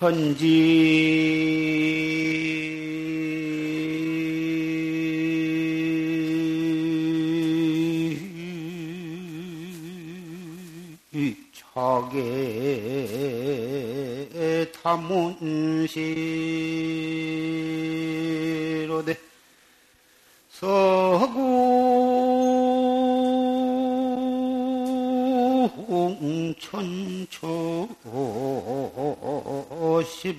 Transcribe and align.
천지. 0.00 1.60
자계 11.52 12.32
탐문시로되 14.72 15.90
서 20.48 20.99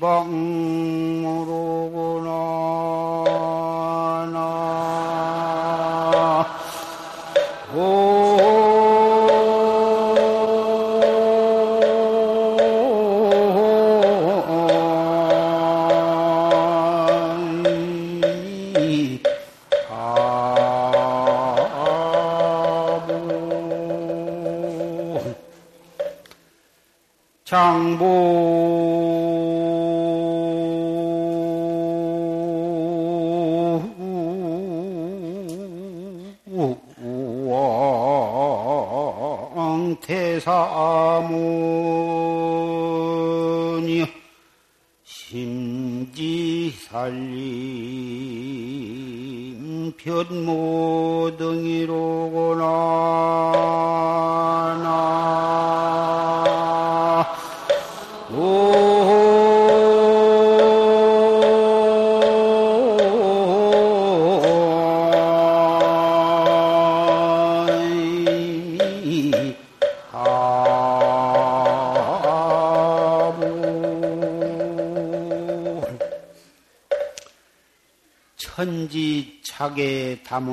시방 0.01 0.50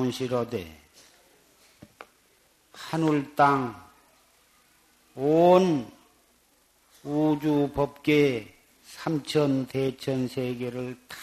다문시로되 0.09 0.81
하늘 2.73 3.35
땅 3.35 3.89
온 5.15 5.91
우주 7.03 7.71
법계 7.75 8.55
삼천 8.83 9.67
대천 9.67 10.29
세계를 10.29 10.97
다 11.09 11.17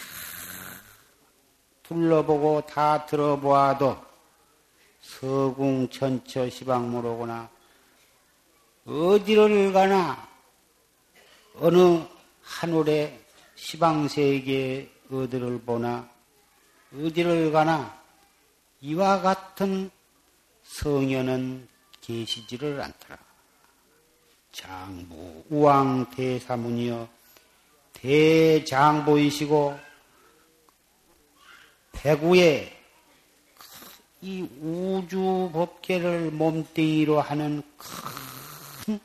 둘러보고 1.82 2.66
다 2.66 3.06
들어보아도 3.06 3.96
서궁 5.00 5.88
천처 5.88 6.50
시방무로구나. 6.50 7.48
어디를 8.84 9.72
가나 9.72 10.28
어느 11.54 12.04
하늘의 12.42 13.18
시방세계 13.54 14.92
어디를 15.10 15.62
보나 15.62 16.08
어디를 16.92 17.50
가나 17.52 18.05
이와 18.80 19.20
같은 19.20 19.90
성현은 20.62 21.68
계시지를 22.00 22.80
않더라. 22.80 23.18
장부 24.52 25.44
우왕 25.50 26.10
대사문이여 26.10 27.08
대장보이시고 27.92 29.78
배구에 31.92 32.72
이 34.22 34.42
우주 34.60 35.50
법계를 35.52 36.30
몸뚱이로 36.30 37.20
하는 37.20 37.62
큰 37.76 38.98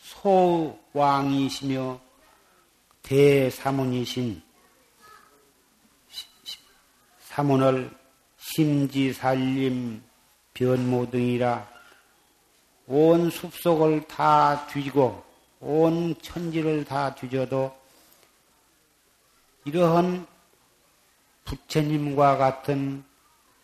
소왕이시며 0.00 2.00
대사문이신 3.02 4.42
사문을 7.20 8.03
심지살림 8.46 10.02
변모 10.52 11.10
등이라 11.10 11.66
온 12.86 13.30
숲속을 13.30 14.06
다 14.06 14.66
뒤지고 14.66 15.24
온 15.60 16.14
천지를 16.20 16.84
다 16.84 17.14
뒤져도 17.14 17.74
이러한 19.64 20.26
부처님과 21.46 22.36
같은 22.36 23.02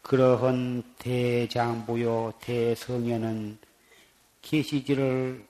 그러한 0.00 0.82
대장부요 0.98 2.32
대성현은 2.40 3.58
계시지를 4.40 5.46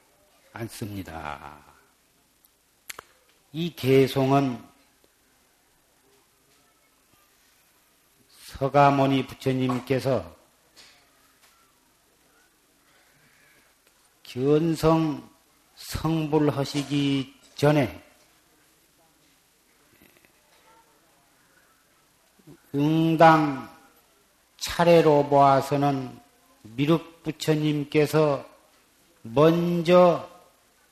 않습니다. 0.52 1.56
이 3.52 3.72
개송은 3.76 4.69
서가모니 8.60 9.26
부처님께서 9.26 10.37
견성 14.22 15.26
성불하시기 15.76 17.41
전에 17.54 18.04
응당 22.75 23.66
차례로 24.59 25.31
보아서는 25.31 26.21
미륵 26.60 27.22
부처님께서 27.22 28.47
먼저 29.22 30.28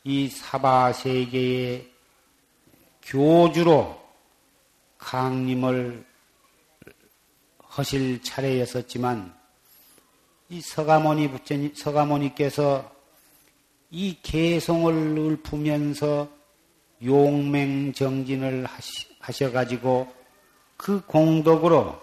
이 0.04 0.30
사바 0.30 0.94
세계의 0.94 1.92
교주로 3.02 4.02
강림을 4.96 6.08
하실 7.78 8.20
차례였었지만 8.24 9.32
이 10.48 10.60
서가모니 10.60 11.30
부처님 11.30 11.74
서가모니께서 11.76 12.90
이 13.92 14.18
개송을 14.20 15.38
읊으면서 15.46 16.28
용맹 17.04 17.92
정진을 17.92 18.66
하셔 19.20 19.52
가지고 19.52 20.12
그 20.76 21.04
공덕으로 21.06 22.02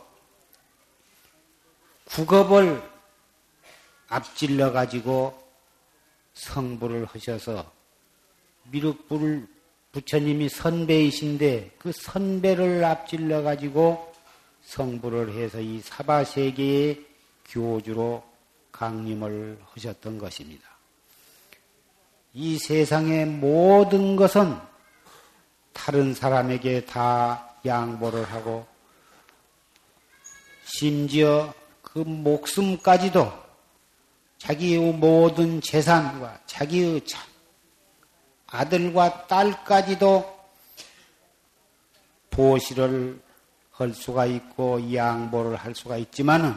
국업을 2.05 2.81
앞질러 4.07 4.71
가지고 4.71 5.37
성불을 6.35 7.05
하셔서 7.05 7.69
미륵불 8.71 9.45
부처님이 9.91 10.47
선배이신데 10.47 11.75
그 11.79 11.91
선배를 11.91 12.85
앞질러 12.85 13.41
가지고 13.41 14.14
성불을 14.65 15.33
해서 15.33 15.59
이 15.59 15.79
사바세계의 15.81 17.05
교주로 17.47 18.23
강림을 18.71 19.59
하셨던 19.73 20.17
것입니다. 20.17 20.67
이 22.33 22.57
세상의 22.57 23.25
모든 23.25 24.15
것은 24.15 24.57
다른 25.71 26.13
사람에게 26.13 26.85
다 26.85 27.55
양보를 27.65 28.23
하고 28.25 28.67
심지어 30.65 31.53
그 31.81 31.99
목숨까지도 31.99 33.31
자기의 34.37 34.93
모든 34.93 35.61
재산과 35.61 36.41
자기의 36.45 37.01
아들과 38.47 39.27
딸까지도 39.27 40.35
보시를 42.29 43.24
할 43.77 43.93
수가 43.93 44.25
있고 44.25 44.93
양보를 44.93 45.57
할 45.57 45.75
수가 45.75 45.97
있지만은 45.97 46.55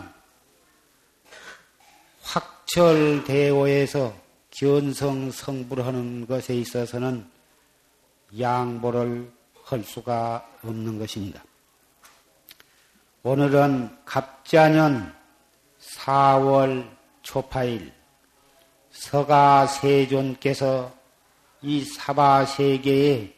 확철대오에서 2.22 4.14
견성 4.50 5.30
성불하는 5.30 6.26
것에 6.26 6.54
있어서는 6.54 7.28
양보를 8.38 9.30
할 9.64 9.82
수가 9.82 10.48
없는 10.62 10.98
것입니다. 10.98 11.42
오늘은 13.22 13.98
갑자년 14.04 15.14
4월 15.80 16.88
초파일 17.22 17.92
서가 18.90 19.66
세존께서 19.66 20.92
이 21.62 21.84
사바세계에 21.84 23.37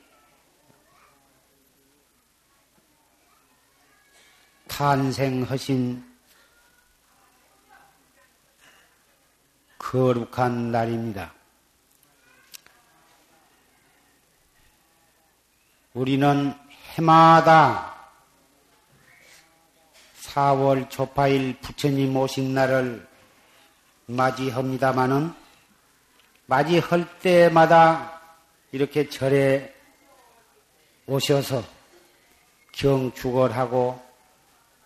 탄생하신 4.70 6.02
거룩한 9.78 10.70
날입니다. 10.70 11.34
우리는 15.92 16.54
해마다 16.94 17.94
4월 20.22 20.88
초파일 20.88 21.58
부처님 21.60 22.16
오신 22.16 22.54
날을 22.54 23.06
맞이합니다마는 24.06 25.34
맞이할 26.46 27.18
때마다 27.18 28.22
이렇게 28.70 29.08
절에 29.08 29.74
오셔서 31.06 31.64
경축을 32.72 33.56
하고 33.56 34.09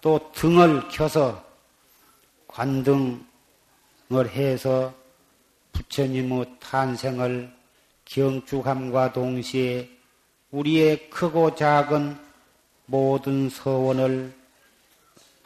또 0.05 0.21
등을 0.33 0.87
켜서 0.89 1.43
관등을 2.47 3.25
해서 4.29 4.93
부처님의 5.73 6.57
탄생을 6.61 7.51
경축함과 8.05 9.15
동시에 9.15 9.89
우리의 10.51 11.09
크고 11.09 11.55
작은 11.55 12.19
모든 12.85 13.49
서원을 13.49 14.37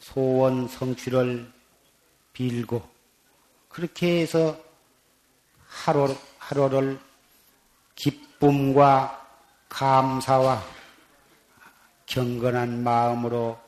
소원 0.00 0.66
성취를 0.66 1.48
빌고 2.32 2.82
그렇게 3.68 4.22
해서 4.22 4.58
하루, 5.68 6.12
하루를 6.38 6.98
기쁨과 7.94 9.24
감사와 9.68 10.60
경건한 12.06 12.82
마음으로 12.82 13.67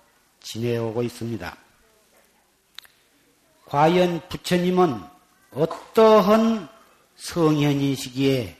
지내오고 0.50 1.04
있습니다. 1.04 1.56
과연 3.66 4.28
부처님은 4.28 5.00
어떠한 5.52 6.68
성현이시기에 7.14 8.56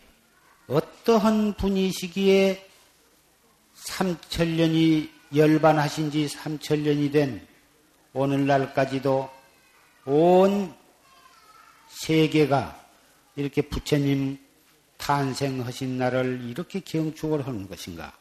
어떠한 0.69 1.55
분이시기에 1.55 2.69
삼천년이 3.75 5.11
열반하신 5.35 6.13
지 6.13 6.29
삼천년이 6.29 7.11
된 7.11 7.45
오늘날까지도 8.13 9.29
온 10.05 10.75
세계가 11.89 12.81
이렇게 13.35 13.63
부처님 13.63 14.39
탄생하신 14.97 15.99
날을 15.99 16.43
이렇게 16.45 16.79
경축을 16.81 17.47
하는 17.47 17.69
것인가? 17.69 18.13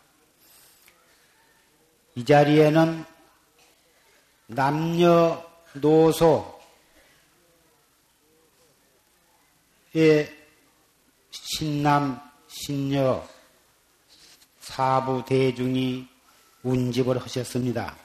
이 2.15 2.25
자리에는 2.25 3.18
남녀 4.51 5.47
노소의 5.73 6.35
신남 11.29 12.19
신녀 12.47 13.23
사부 14.59 15.23
대중이 15.27 16.07
운집을 16.63 17.21
하셨습니다. 17.21 17.95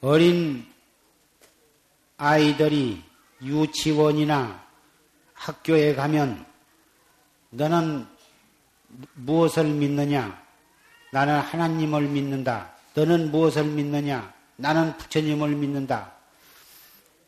어린 0.00 0.72
아이들이 2.16 3.02
유치원이나 3.42 4.64
학교에 5.34 5.96
가면 5.96 6.46
너는 7.50 8.06
무엇을 9.14 9.64
믿느냐? 9.64 10.41
나는 11.12 11.40
하나님을 11.40 12.08
믿는다. 12.08 12.70
너는 12.94 13.30
무엇을 13.30 13.64
믿느냐? 13.64 14.32
나는 14.56 14.96
부처님을 14.96 15.50
믿는다. 15.50 16.10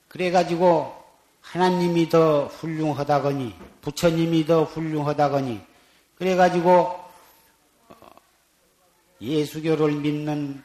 그래가지고 0.09 1.05
하나님이 1.43 2.09
더 2.09 2.47
훌륭하다거니, 2.47 3.55
부처님이 3.83 4.47
더 4.47 4.65
훌륭하다거니, 4.65 5.61
그래가지고 6.15 6.71
어, 6.71 7.95
예수교를 9.21 9.93
믿는 9.93 10.65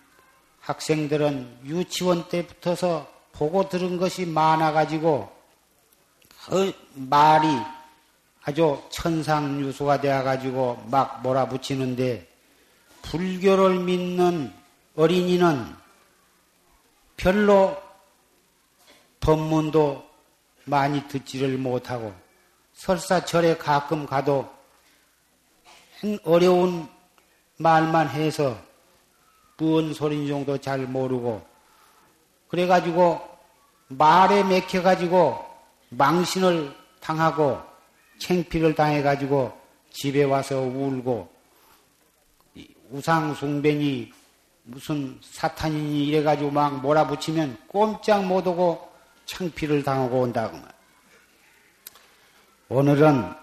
학생들은 0.62 1.60
유치원 1.65 2.30
때부터서 2.30 3.06
보고 3.33 3.68
들은 3.68 3.98
것이 3.98 4.25
많아가지고 4.25 5.30
그 6.45 6.74
말이 6.94 7.50
아주 8.44 8.81
천상유수가 8.92 10.00
되어가지고 10.00 10.86
막 10.89 11.22
몰아붙이는데 11.22 12.28
불교를 13.01 13.80
믿는 13.80 14.54
어린이는 14.96 15.75
별로 17.18 17.81
법문도 19.19 20.07
많이 20.66 21.07
듣지를 21.07 21.57
못하고 21.57 22.13
설사 22.74 23.25
절에 23.25 23.57
가끔 23.57 24.06
가도 24.06 24.50
어려운 26.24 26.88
말만 27.57 28.10
해서 28.10 28.57
무언 29.57 29.94
소린 29.94 30.28
정도 30.28 30.57
잘 30.57 30.80
모르고 30.80 31.46
그래가지고 32.48 33.22
말에 33.90 34.44
맥혀가지고 34.44 35.46
망신을 35.90 36.74
당하고 37.01 37.62
챙피를 38.19 38.75
당해가지고 38.75 39.60
집에 39.92 40.24
와서 40.24 40.60
울고 40.62 41.38
우상숭배니 42.91 44.12
무슨 44.63 45.18
사탄이니 45.21 46.07
이래가지고 46.07 46.51
막 46.51 46.81
몰아붙이면 46.81 47.58
꼼짝 47.67 48.25
못하고 48.25 48.89
창피를 49.25 49.84
당하고 49.84 50.22
온다고 50.22 50.58
말. 50.58 50.72
오늘은 52.69 53.34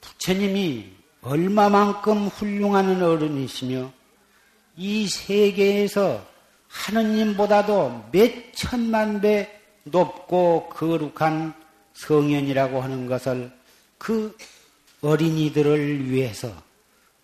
부처님이 0.00 0.92
얼마만큼 1.22 2.28
훌륭한 2.28 3.02
어른이시며 3.02 3.90
이 4.76 5.08
세계에서 5.08 6.24
하느님보다도 6.68 8.10
몇 8.12 8.32
천만 8.54 9.20
배 9.20 9.60
높고 9.84 10.68
거룩한 10.68 11.54
성현이라고 11.94 12.80
하는 12.80 13.06
것을 13.06 13.50
그 13.96 14.36
어린이들을 15.00 16.10
위해서 16.10 16.67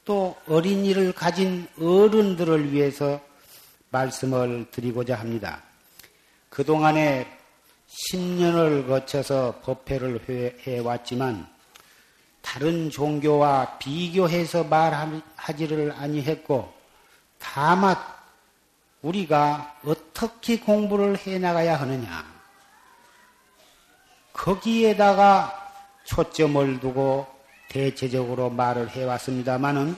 또 0.04 0.36
어린이를 0.48 1.12
가진 1.12 1.66
어른들을 1.80 2.72
위해서 2.72 3.20
말씀을 3.90 4.66
드리고자 4.70 5.14
합니다. 5.16 5.62
그동안에 6.50 7.26
10년을 7.88 8.86
거쳐서 8.86 9.60
법회를 9.62 10.58
해왔지만 10.66 11.48
다른 12.42 12.90
종교와 12.90 13.78
비교해서 13.78 14.64
말하지를 14.64 15.92
아니했고 15.92 16.72
다만 17.38 17.96
우리가 19.02 19.78
어떻게 19.84 20.58
공부를 20.58 21.16
해 21.18 21.38
나가야 21.38 21.80
하느냐 21.80 22.24
거기에다가 24.32 25.72
초점을 26.04 26.80
두고 26.80 27.33
대체적으로 27.74 28.50
말을 28.50 28.88
해왔습니다마는 28.88 29.96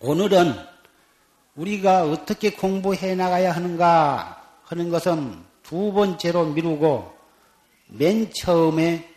오늘은 0.00 0.54
우리가 1.56 2.04
어떻게 2.04 2.50
공부해 2.50 3.14
나가야 3.14 3.52
하는가 3.52 4.44
하는 4.64 4.90
것은 4.90 5.34
두 5.62 5.94
번째로 5.94 6.44
미루고 6.44 7.10
맨 7.88 8.30
처음에 8.30 9.10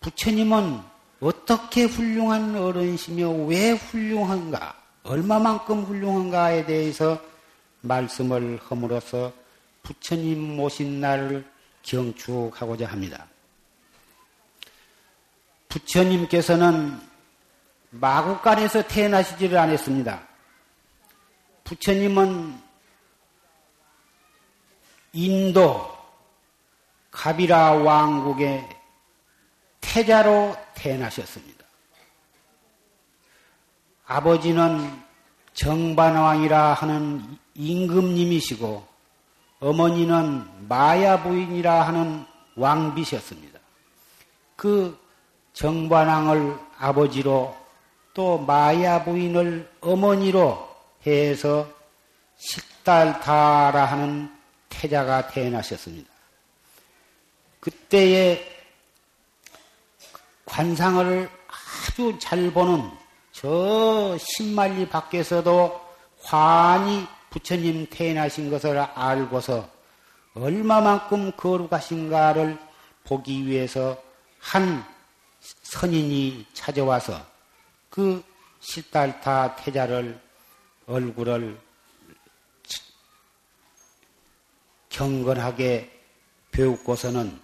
부처님은 0.00 0.80
어떻게 1.20 1.84
훌륭한 1.84 2.56
어른이시며 2.56 3.32
왜 3.44 3.72
훌륭한가, 3.72 4.74
얼마만큼 5.02 5.82
훌륭한가에 5.82 6.64
대해서 6.64 7.20
말씀을 7.82 8.60
함으로써 8.62 9.30
부처님 9.82 10.56
모신 10.56 11.02
날을 11.02 11.44
경축하고자 11.82 12.86
합니다. 12.86 13.26
부처님께서는 15.68 17.00
마국간에서 17.90 18.82
태어나시지를 18.82 19.58
않았습니다. 19.58 20.26
부처님은 21.64 22.60
인도 25.12 25.96
가비라 27.10 27.72
왕국의 27.72 28.68
태자로 29.80 30.56
태어나셨습니다. 30.74 31.64
아버지는 34.06 35.02
정반왕이라 35.54 36.74
하는 36.74 37.38
임금님이시고 37.54 38.86
어머니는 39.60 40.68
마야 40.68 41.22
부인이라 41.22 41.86
하는 41.86 42.24
왕비셨습니다. 42.56 43.58
그 44.56 44.98
정반왕을 45.58 46.56
아버지로 46.78 47.56
또 48.14 48.38
마야 48.38 49.02
부인을 49.02 49.68
어머니로 49.80 50.68
해서 51.04 51.68
식달타라 52.36 53.84
하는 53.84 54.32
태자가 54.68 55.26
태어나셨습니다. 55.26 56.08
그때에 57.58 58.40
관상을 60.44 61.28
아주 61.48 62.16
잘 62.20 62.52
보는 62.52 62.88
저 63.32 64.16
신만리 64.16 64.88
밖에서도 64.88 65.88
환히 66.22 67.04
부처님 67.30 67.88
태어나신 67.90 68.48
것을 68.48 68.78
알고서 68.78 69.68
얼마만큼 70.34 71.32
거룩하신가를 71.36 72.56
보기 73.02 73.44
위해서 73.44 74.00
한 74.38 74.84
선인이 75.68 76.46
찾아와서 76.54 77.24
그 77.90 78.24
시달타 78.60 79.54
태자를 79.56 80.18
얼굴을 80.86 81.60
경건하게 84.88 85.90
배우고서는 86.52 87.38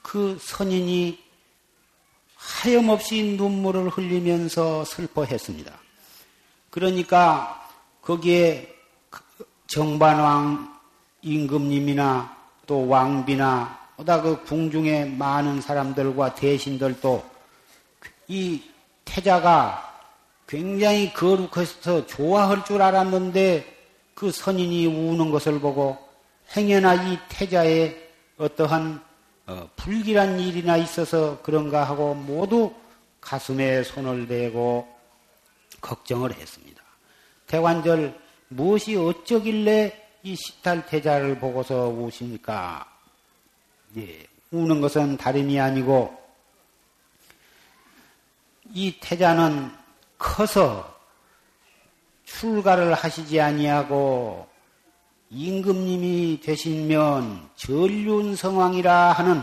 그 0.00 0.38
선인이 0.40 1.22
하염없이 2.36 3.36
눈물을 3.36 3.90
흘리면서 3.90 4.86
슬퍼했습니다. 4.86 5.78
그러니까 6.70 7.68
거기에 8.00 8.74
정반왕 9.66 10.80
임금님이나 11.20 12.34
또 12.66 12.88
왕비나 12.88 13.78
보다 13.96 14.22
그 14.22 14.42
궁중에 14.44 15.04
많은 15.04 15.60
사람들과 15.60 16.34
대신들도 16.34 17.37
이 18.28 18.62
태자가 19.04 19.84
굉장히 20.46 21.12
거룩해서 21.12 22.06
좋아할 22.06 22.64
줄 22.64 22.82
알았는데 22.82 23.76
그 24.14 24.30
선인이 24.30 24.86
우는 24.86 25.30
것을 25.30 25.60
보고 25.60 25.98
행여나 26.56 26.94
이 26.94 27.18
태자의 27.28 28.08
어떠한 28.38 29.02
어, 29.46 29.68
불길한 29.76 30.38
일이나 30.40 30.76
있어서 30.76 31.40
그런가 31.42 31.84
하고 31.84 32.14
모두 32.14 32.74
가슴에 33.20 33.82
손을 33.82 34.28
대고 34.28 34.86
걱정을 35.80 36.34
했습니다. 36.34 36.82
대관절 37.46 38.18
무엇이 38.48 38.96
어쩌길래 38.96 40.08
이 40.22 40.36
시탈태자를 40.36 41.38
보고서 41.38 41.88
우십니까? 41.88 42.86
예, 43.96 44.26
우는 44.50 44.80
것은 44.80 45.16
다름이 45.16 45.58
아니고 45.58 46.27
이 48.72 48.98
태자는 49.00 49.70
커서 50.18 50.96
출가를 52.24 52.94
하시지 52.94 53.40
아니하고 53.40 54.46
임금님이 55.30 56.40
되시면 56.42 57.48
전륜성왕이라 57.56 59.12
하는 59.12 59.42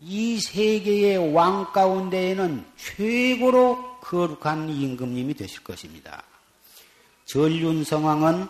이 0.00 0.40
세계의 0.40 1.32
왕 1.32 1.72
가운데에는 1.72 2.64
최고로 2.76 3.98
거룩한 4.00 4.68
임금님이 4.68 5.34
되실 5.34 5.62
것입니다. 5.62 6.22
전륜성왕은 7.26 8.48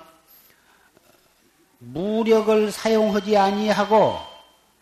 무력을 1.79 2.73
사용하지 2.73 3.37
아니하고 3.37 4.19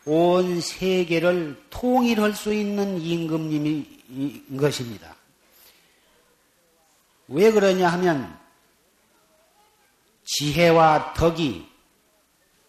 온 0.06 0.60
세계를 0.60 1.60
통일할 1.70 2.34
수 2.34 2.54
있는 2.54 3.00
임금님인 3.00 3.99
것입니다. 4.58 5.14
왜 7.28 7.52
그러냐 7.52 7.88
하면 7.88 8.38
지혜와 10.24 11.14
덕이 11.14 11.68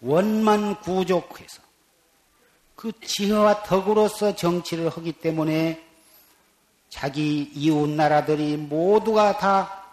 원만 0.01 0.79
구족해서 0.81 1.61
그 2.75 2.91
지혜와 2.99 3.63
덕으로서 3.63 4.35
정치를 4.35 4.89
하기 4.89 5.13
때문에 5.13 5.87
자기 6.89 7.51
이웃 7.53 7.87
나라들이 7.87 8.57
모두가 8.57 9.37
다 9.37 9.83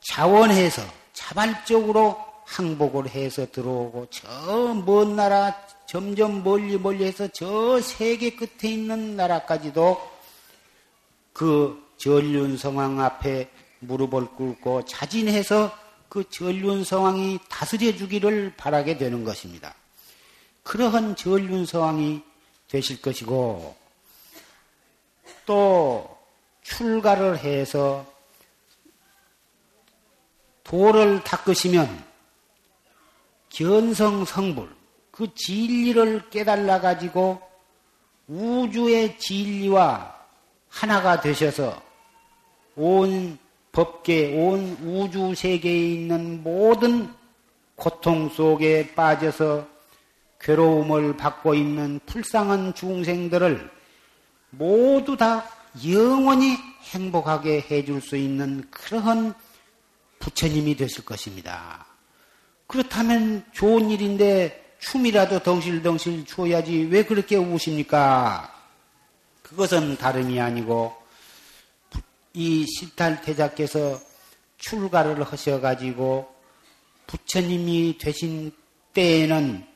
자원해서 0.00 0.82
자발적으로 1.12 2.31
항복을 2.44 3.08
해서 3.08 3.46
들어오고 3.50 4.06
저 4.10 4.74
먼 4.74 5.16
나라 5.16 5.54
점점 5.86 6.42
멀리 6.42 6.78
멀리 6.78 7.04
해서 7.04 7.28
저 7.28 7.80
세계 7.80 8.34
끝에 8.34 8.72
있는 8.72 9.16
나라까지도 9.16 10.10
그 11.32 11.82
전륜성왕 11.98 13.00
앞에 13.00 13.50
무릎을 13.80 14.26
꿇고 14.36 14.84
자진해서 14.84 15.76
그 16.08 16.28
전륜성왕이 16.28 17.40
다스려 17.48 17.96
주기를 17.96 18.54
바라게 18.56 18.98
되는 18.98 19.24
것입니다. 19.24 19.74
그러한 20.62 21.16
전륜성왕이 21.16 22.22
되실 22.68 23.00
것이고 23.02 23.76
또 25.46 26.18
출가를 26.62 27.38
해서 27.38 28.06
도를 30.64 31.22
닦으시면 31.24 32.11
견성 33.52 34.24
성불 34.24 34.68
그 35.10 35.32
진리를 35.34 36.30
깨달아 36.30 36.80
가지고 36.80 37.40
우주의 38.26 39.18
진리와 39.18 40.16
하나가 40.70 41.20
되셔서 41.20 41.82
온 42.76 43.38
법계, 43.72 44.34
온 44.38 44.76
우주 44.82 45.34
세계에 45.34 45.92
있는 45.92 46.42
모든 46.42 47.12
고통 47.76 48.30
속에 48.30 48.94
빠져서 48.94 49.66
괴로움을 50.40 51.16
받고 51.16 51.54
있는 51.54 52.00
불쌍한 52.06 52.74
중생들을 52.74 53.70
모두 54.50 55.16
다 55.16 55.44
영원히 55.86 56.56
행복하게 56.92 57.66
해줄 57.70 58.00
수 58.00 58.16
있는 58.16 58.64
그러한 58.70 59.34
부처님이 60.18 60.76
되실 60.76 61.04
것입니다. 61.04 61.91
그렇다면 62.72 63.44
좋은 63.52 63.90
일인데 63.90 64.76
춤이라도 64.78 65.40
덩실덩실 65.40 66.24
추어야지 66.24 66.88
왜 66.90 67.04
그렇게 67.04 67.36
우십니까? 67.36 68.50
그것은 69.42 69.98
다름이 69.98 70.40
아니고 70.40 70.96
이 72.32 72.64
실탈태자께서 72.66 74.00
출가를 74.56 75.22
하셔가지고 75.22 76.34
부처님이 77.06 77.98
되신 77.98 78.52
때에는 78.94 79.66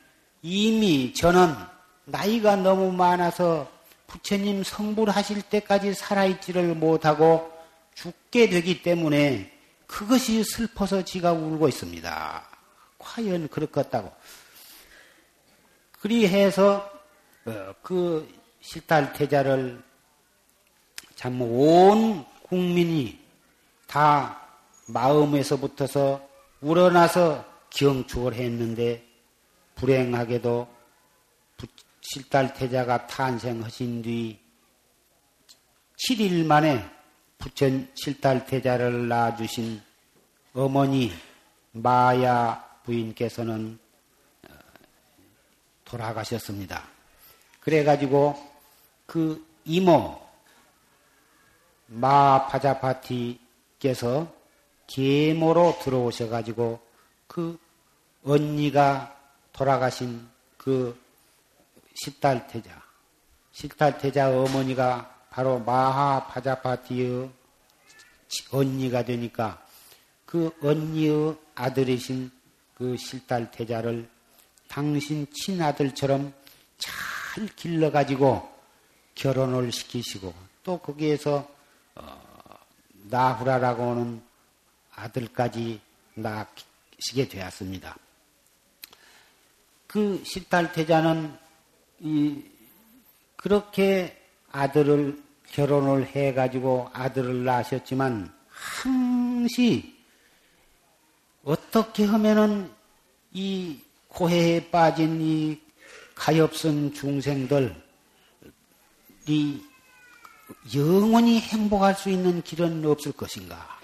이미 0.40 1.12
저는 1.12 1.54
나이가 2.06 2.56
너무 2.56 2.92
많아서 2.92 3.70
부처님 4.06 4.64
성불하실 4.64 5.42
때까지 5.42 5.92
살아있지를 5.92 6.74
못하고 6.74 7.52
죽게 7.94 8.48
되기 8.48 8.80
때문에 8.82 9.52
그것이 9.86 10.42
슬퍼서 10.44 11.04
지가 11.04 11.32
울고 11.32 11.68
있습니다. 11.68 12.55
과연 13.06 13.48
그렇겠다고. 13.48 14.12
그리해서 16.00 16.90
어, 17.46 17.74
그 17.82 18.28
실탈태자를 18.60 19.82
참 21.14 21.40
온 21.40 22.24
국민이 22.42 23.18
다 23.86 24.40
마음에서부터서 24.88 26.28
우러나서 26.60 27.44
경축을 27.70 28.34
했는데 28.34 29.04
불행하게도 29.76 30.68
실달태자가 32.02 33.06
탄생하신 33.06 34.02
뒤 34.02 34.38
7일 35.98 36.44
만에 36.46 36.88
부천 37.38 37.90
실달태자를 37.94 39.08
낳아주신 39.08 39.80
어머니 40.54 41.12
마야 41.72 42.65
부인께서는 42.86 43.78
어, 44.48 44.54
돌아가셨습니다. 45.84 46.88
그래가지고 47.60 48.34
그 49.06 49.44
이모 49.64 50.18
마파자파티께서 51.88 53.36
계모로 54.86 55.78
들어오셔가지고 55.82 56.80
그 57.26 57.58
언니가 58.24 59.16
돌아가신 59.52 60.28
그 60.56 60.98
십달태자, 61.94 62.82
십달태자 63.52 64.30
어머니가 64.30 65.26
바로 65.30 65.58
마하파자파티의 65.60 67.30
언니가 68.52 69.04
되니까 69.04 69.64
그 70.24 70.50
언니의 70.62 71.36
아들이신 71.54 72.30
그 72.76 72.94
실달 72.98 73.50
태자를 73.50 74.06
당신 74.68 75.26
친아들처럼 75.32 76.32
잘 76.76 77.46
길러가지고 77.56 78.46
결혼을 79.14 79.72
시키시고 79.72 80.34
또 80.62 80.78
거기에서 80.78 81.48
어, 81.94 82.58
나후라라고 83.08 83.90
하는 83.90 84.22
아들까지 84.94 85.80
낳으시게 86.14 87.28
되었습니다. 87.28 87.96
그 89.86 90.22
실달 90.26 90.72
태자는 90.72 91.34
이 92.00 92.44
그렇게 93.36 94.22
아들을 94.52 95.22
결혼을 95.46 96.08
해가지고 96.08 96.90
아들을 96.92 97.44
낳으셨지만 97.44 98.34
항시 98.48 99.95
어떻게 101.46 102.04
하면은 102.04 102.68
이 103.32 103.80
고해에 104.08 104.68
빠진 104.68 105.20
이 105.20 105.60
가엾은 106.16 106.92
중생들이 106.92 107.72
영원히 110.74 111.38
행복할 111.38 111.94
수 111.94 112.10
있는 112.10 112.42
길은 112.42 112.84
없을 112.84 113.12
것인가? 113.12 113.78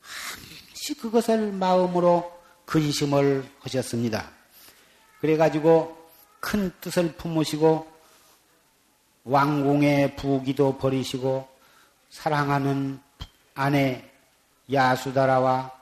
항시 0.00 0.94
그것을 1.00 1.50
마음으로 1.50 2.40
근심을 2.64 3.44
하셨습니다. 3.58 4.30
그래가지고 5.20 5.98
큰 6.38 6.70
뜻을 6.80 7.14
품으시고 7.14 7.90
왕궁의 9.24 10.14
부기도 10.14 10.78
버리시고 10.78 11.48
사랑하는 12.08 13.00
아내 13.54 14.08
야수다라와 14.72 15.81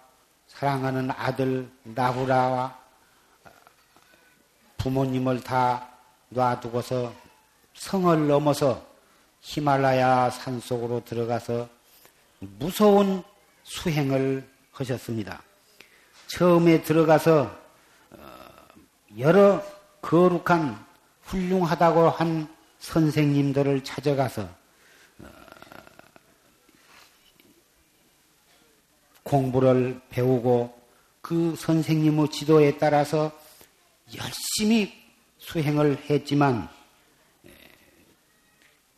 사랑하는 0.60 1.10
아들 1.12 1.70
나후라와 1.84 2.78
부모님을 4.76 5.40
다 5.40 5.88
놔두고서 6.28 7.14
성을 7.72 8.28
넘어서 8.28 8.86
히말라야 9.40 10.28
산 10.28 10.60
속으로 10.60 11.02
들어가서 11.02 11.66
무서운 12.40 13.22
수행을 13.62 14.46
하셨습니다. 14.72 15.40
처음에 16.26 16.82
들어가서 16.82 17.58
어, 18.10 18.18
여러 19.18 19.64
거룩한 20.02 20.78
훌륭하다고 21.22 22.10
한 22.10 22.54
선생님들을 22.80 23.82
찾아가서 23.82 24.46
공부를 29.30 30.00
배우고 30.10 30.76
그 31.20 31.54
선생님의 31.56 32.30
지도에 32.30 32.78
따라서 32.78 33.30
열심히 34.16 34.92
수행을 35.38 36.02
했지만 36.10 36.68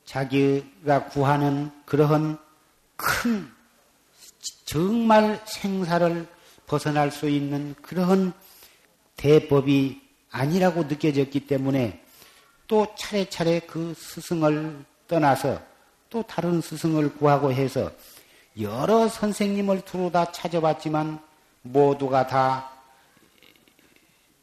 자기가 0.07 1.09
구하는 1.09 1.71
그러한 1.85 2.39
큰 2.97 3.47
정말 4.65 5.39
생사를 5.45 6.27
벗어날 6.67 7.11
수 7.11 7.29
있는 7.29 7.75
그러한 7.83 8.33
대법이 9.17 10.01
아니라고 10.31 10.85
느껴졌기 10.85 11.47
때문에 11.47 12.03
또 12.67 12.87
차례차례 12.97 13.61
그 13.61 13.93
스승을 13.95 14.83
떠나서 15.07 15.61
또 16.09 16.23
다른 16.23 16.63
스승을 16.63 17.17
구하고 17.17 17.53
해서 17.53 17.93
여러 18.61 19.09
선생님을 19.09 19.83
두루 19.83 20.11
다 20.11 20.31
찾아봤지만 20.31 21.21
모두가 21.63 22.27
다 22.27 22.71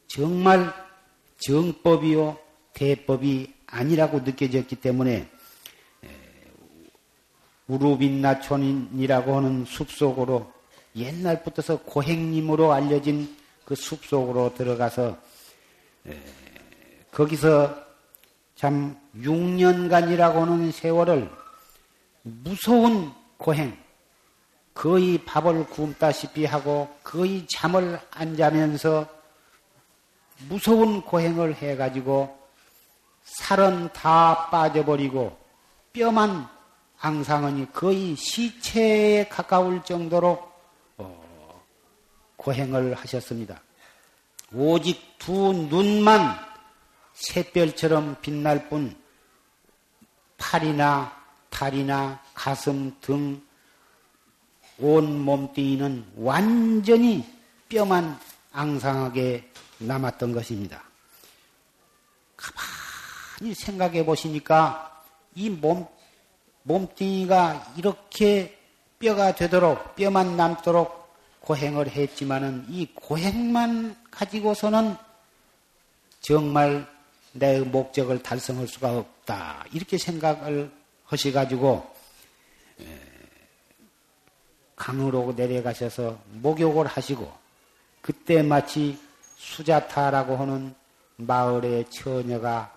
정말 0.08 0.72
정법이요 1.38 2.38
대법이 2.72 3.54
아니라고 3.66 4.20
느껴졌기 4.20 4.76
때문에 4.76 5.30
우루빈나촌이라고 7.68 9.36
하는 9.36 9.64
숲속으로 9.64 10.52
옛날부터서 10.96 11.82
고행님으로 11.82 12.72
알려진 12.72 13.36
그 13.64 13.76
숲속으로 13.76 14.54
들어가서 14.54 15.16
거기서 17.12 17.90
참 18.56 18.98
6년간이라고 19.16 20.34
하는 20.34 20.72
세월을 20.72 21.30
무서운 22.22 23.12
고행, 23.36 23.76
거의 24.80 25.18
밥을 25.18 25.66
굶다시피 25.66 26.46
하고 26.46 26.88
거의 27.02 27.46
잠을 27.48 28.00
안 28.12 28.34
자면서 28.34 29.06
무서운 30.48 31.02
고행을 31.02 31.54
해가지고 31.56 32.34
살은 33.22 33.92
다 33.92 34.48
빠져버리고 34.48 35.38
뼈만 35.92 36.48
앙상하니 36.98 37.74
거의 37.74 38.16
시체에 38.16 39.28
가까울 39.28 39.84
정도로 39.84 40.50
어, 40.96 41.62
고행을 42.36 42.94
하셨습니다. 42.94 43.60
오직 44.50 45.18
두 45.18 45.52
눈만 45.52 46.40
샛별처럼 47.12 48.16
빛날 48.22 48.70
뿐 48.70 48.96
팔이나 50.38 51.20
다리나 51.50 52.22
가슴 52.32 52.98
등 53.02 53.42
온 54.80 55.20
몸뚱이는 55.24 56.12
완전히 56.16 57.24
뼈만 57.68 58.18
앙상하게 58.52 59.48
남았던 59.78 60.32
것입니다. 60.32 60.82
가만히 62.36 63.54
생각해 63.54 64.04
보시니까 64.04 65.04
이 65.34 65.50
몸, 65.50 65.86
몸뚱이가 66.64 67.74
이렇게 67.76 68.58
뼈가 68.98 69.34
되도록, 69.34 69.96
뼈만 69.96 70.36
남도록 70.36 71.14
고행을 71.40 71.90
했지만은 71.90 72.66
이 72.68 72.86
고행만 72.94 73.96
가지고서는 74.10 74.96
정말 76.20 76.86
내 77.32 77.60
목적을 77.60 78.22
달성할 78.22 78.68
수가 78.68 78.98
없다. 78.98 79.64
이렇게 79.72 79.96
생각을 79.96 80.70
하셔가지고, 81.04 81.99
강으로 84.80 85.34
내려가셔서 85.36 86.18
목욕을 86.32 86.86
하시고, 86.86 87.30
그때 88.00 88.42
마치 88.42 88.98
수자타라고 89.36 90.38
하는 90.38 90.74
마을의 91.16 91.90
처녀가 91.90 92.74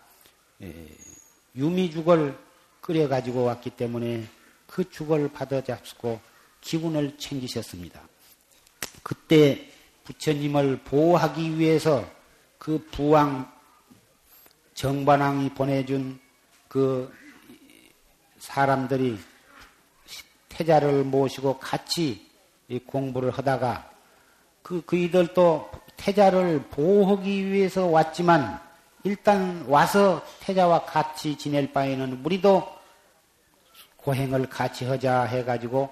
유미죽을 1.56 2.38
끓여 2.82 3.08
가지고 3.08 3.46
왔기 3.46 3.70
때문에 3.70 4.28
그 4.68 4.89
죽을 4.89 5.32
받아 5.32 5.63
잡수고 5.63 6.20
기운을 6.60 7.18
챙기셨습니다. 7.18 8.02
그때 9.02 9.70
부처님을 10.04 10.82
보호하기 10.84 11.58
위해서 11.58 12.06
그 12.58 12.86
부왕 12.92 13.50
정반왕이 14.74 15.54
보내준 15.54 16.20
그 16.68 17.13
사람들이 18.39 19.18
태자를 20.54 21.04
모시고 21.04 21.58
같이 21.58 22.30
공부를 22.88 23.32
하다가 23.32 23.89
그, 24.62 24.84
그이들도 24.86 25.70
태자를 25.98 26.63
보호하기 26.70 27.52
위해서 27.52 27.88
왔지만 27.88 28.60
일단 29.04 29.66
와서 29.68 30.24
태자와 30.39 30.86
같이 30.86 31.38
지낼 31.38 31.74
바에는 31.74 32.24
우리도 32.24 32.68
고행을 33.98 34.50
같이 34.50 34.86
하자 34.86 35.24
해가지고 35.24 35.89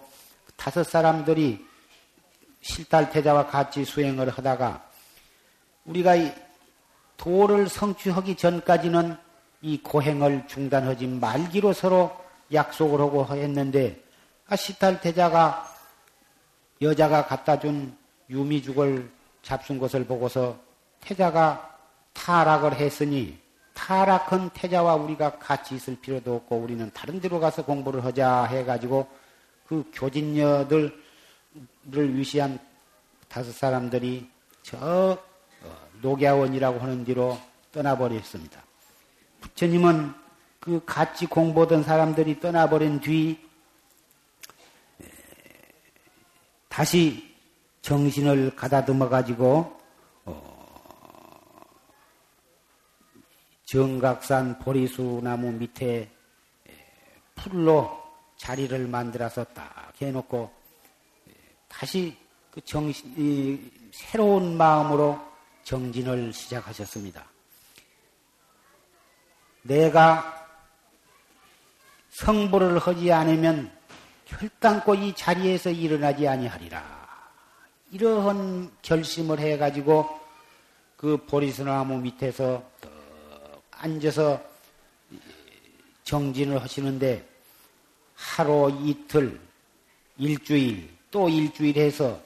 다섯 0.55 0.83
사람들이 0.83 1.65
실달 2.61 3.09
태자와 3.09 3.47
같이 3.47 3.83
수행을 3.83 4.29
하다가 4.29 4.83
우리가 5.85 6.15
도를 7.17 7.67
성취하기 7.67 8.35
전까지는 8.35 9.17
이 9.61 9.81
고행을 9.81 10.47
중단하지 10.47 11.07
말기로 11.07 11.73
서로 11.73 12.15
약속을 12.53 12.99
하고 12.99 13.25
했는데 13.25 14.01
아, 14.51 14.57
실달 14.57 14.99
태자가 14.99 15.65
여자가 16.81 17.25
갖다 17.25 17.57
준 17.57 17.95
유미죽을 18.29 19.09
잡순 19.41 19.79
것을 19.79 20.03
보고서 20.03 20.59
태자가 20.99 21.79
타락을 22.11 22.75
했으니 22.75 23.39
타락한 23.73 24.49
태자와 24.49 24.95
우리가 24.95 25.39
같이 25.39 25.75
있을 25.75 25.95
필요도 26.01 26.35
없고 26.35 26.57
우리는 26.57 26.91
다른 26.93 27.21
데로 27.21 27.39
가서 27.39 27.63
공부를 27.63 28.03
하자 28.03 28.43
해가지고 28.43 29.07
그 29.67 29.89
교진녀들을 29.93 30.91
위시한 31.93 32.59
다섯 33.29 33.53
사람들이 33.53 34.29
저 34.63 35.17
어, 35.63 35.77
녹야원이라고 36.01 36.77
하는 36.77 37.05
뒤로 37.05 37.39
떠나버렸습니다. 37.71 38.61
부처님은 39.39 40.13
그 40.59 40.83
같이 40.85 41.25
공부하던 41.25 41.83
사람들이 41.83 42.41
떠나버린 42.41 42.99
뒤 42.99 43.49
다시 46.71 47.35
정신을 47.81 48.55
가다듬어 48.55 49.09
가지고 49.09 49.77
어, 50.23 51.65
정각산 53.65 54.57
보리수 54.57 55.19
나무 55.21 55.51
밑에 55.51 56.09
풀로 57.35 58.01
자리를 58.37 58.87
만들어서 58.87 59.43
딱 59.53 59.91
해놓고 60.01 60.49
다시 61.67 62.17
그 62.49 62.61
정신 62.61 63.69
새로운 63.91 64.55
마음으로 64.55 65.19
정진을 65.63 66.31
시작하셨습니다. 66.31 67.25
내가 69.63 70.47
성불을 72.11 72.79
하지 72.79 73.11
않으면 73.11 73.77
결단코 74.39 74.95
이 74.95 75.13
자리에서 75.13 75.69
일어나지 75.69 76.27
아니하리라. 76.27 77.01
이러한 77.91 78.71
결심을 78.81 79.39
해가지고 79.39 80.07
그 80.95 81.17
보리수나무 81.25 81.99
밑에서 81.99 82.63
앉아서 83.71 84.41
정진을 86.03 86.61
하시는데 86.61 87.27
하루 88.15 88.71
이틀 88.83 89.39
일주일 90.17 90.89
또 91.09 91.27
일주일 91.27 91.77
해서 91.77 92.21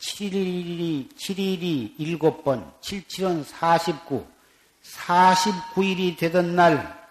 7일이 0.00 1.14
7일이 1.16 1.96
7번 1.96 2.72
7칠은 2.80 3.44
49 3.44 4.26
49일이 4.82 6.16
되던 6.16 6.56
날 6.56 7.08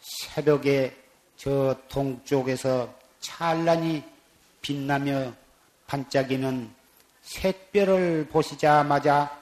새벽에 0.00 0.99
저 1.42 1.74
동쪽에서 1.88 2.94
찬란히 3.18 4.04
빛나며 4.60 5.32
반짝이는 5.86 6.70
샛별을 7.22 8.28
보시자마자 8.30 9.40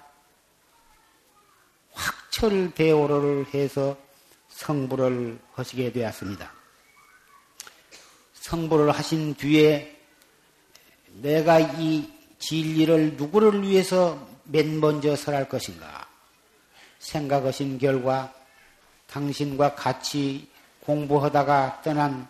확철 1.90 2.72
대오를 2.72 3.52
해서 3.52 3.96
성불을 4.48 5.40
하시게 5.54 5.90
되었습니다. 5.90 6.52
성불을 8.34 8.92
하신 8.92 9.34
뒤에 9.34 10.00
내가 11.14 11.58
이 11.58 12.08
진리를 12.38 13.16
누구를 13.16 13.64
위해서 13.64 14.24
맨 14.44 14.78
먼저 14.78 15.16
설할 15.16 15.48
것인가 15.48 16.06
생각하신 17.00 17.78
결과 17.78 18.32
당신과 19.08 19.74
같이 19.74 20.48
공부하다가 20.88 21.83
떠난 21.85 22.27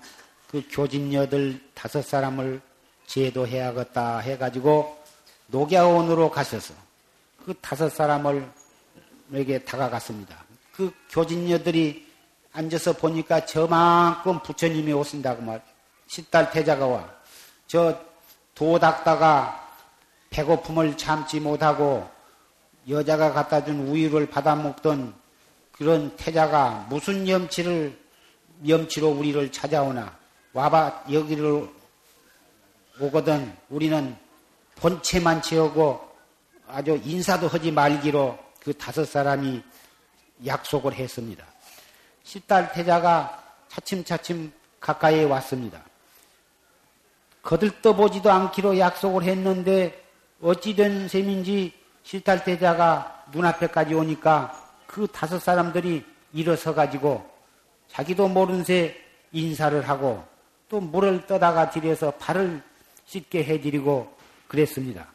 그 0.51 0.67
교진녀들 0.69 1.61
다섯 1.75 2.03
사람을 2.05 2.61
제도해야겠다 3.07 4.19
해가지고 4.19 4.99
녹야원으로 5.47 6.29
가셔서 6.29 6.75
그 7.45 7.55
다섯 7.61 7.89
사람을 7.89 8.51
에게 9.33 9.59
다가갔습니다. 9.61 10.37
그 10.73 10.91
교진녀들이 11.11 12.09
앉아서 12.53 12.95
보니까 12.95 13.47
저만큼 13.47 14.43
부처님이 14.43 14.93
오신다고 14.93 15.43
말. 15.43 15.63
십달 16.09 16.51
태자가 16.51 16.87
와. 16.87 17.09
저도 17.69 18.79
닦다가 18.81 19.69
배고픔을 20.31 20.97
참지 20.97 21.39
못하고 21.39 22.09
여자가 22.89 23.33
갖다 23.33 23.65
준 23.65 23.87
우유를 23.87 24.31
받아 24.31 24.57
먹던 24.57 25.15
그런 25.73 26.17
태자가 26.17 26.87
무슨 26.89 27.29
염치를 27.29 28.08
염치로 28.67 29.09
우리를 29.11 29.53
찾아오나 29.53 30.17
와봐 30.53 31.05
여기를 31.13 31.69
오거든 33.01 33.57
우리는 33.69 34.17
본체만 34.77 35.43
채우고 35.43 36.09
아주 36.69 37.01
인사도 37.05 37.49
하지 37.49 37.71
말기로 37.71 38.39
그 38.61 38.73
다섯 38.75 39.05
사람이 39.05 39.63
약속을 40.45 40.95
했습니다. 40.95 41.45
십달 42.23 42.73
태자가 42.73 43.43
차츰차츰 43.69 44.53
가까이 44.81 45.25
왔습니다. 45.25 45.83
거들떠보지도 47.43 48.31
않기로 48.31 48.79
약속을 48.79 49.23
했는데 49.25 50.05
어찌된 50.43 51.09
셈인지 51.09 51.73
십달 52.03 52.45
태자가 52.45 53.27
눈앞에까지 53.33 53.95
오니까 53.95 54.55
그 54.87 55.07
다섯 55.07 55.39
사람들이 55.39 56.05
일어서 56.33 56.75
가지고 56.75 57.38
자기도 57.89 58.29
모른 58.29 58.65
새 58.65 58.97
인사를 59.33 59.89
하고 59.89 60.25
또 60.69 60.81
물을 60.81 61.27
떠다가 61.27 61.71
들여서 61.71 62.13
발을 62.13 62.63
씻게 63.07 63.45
해드리고 63.45 64.15
그랬습니다. 64.47 65.09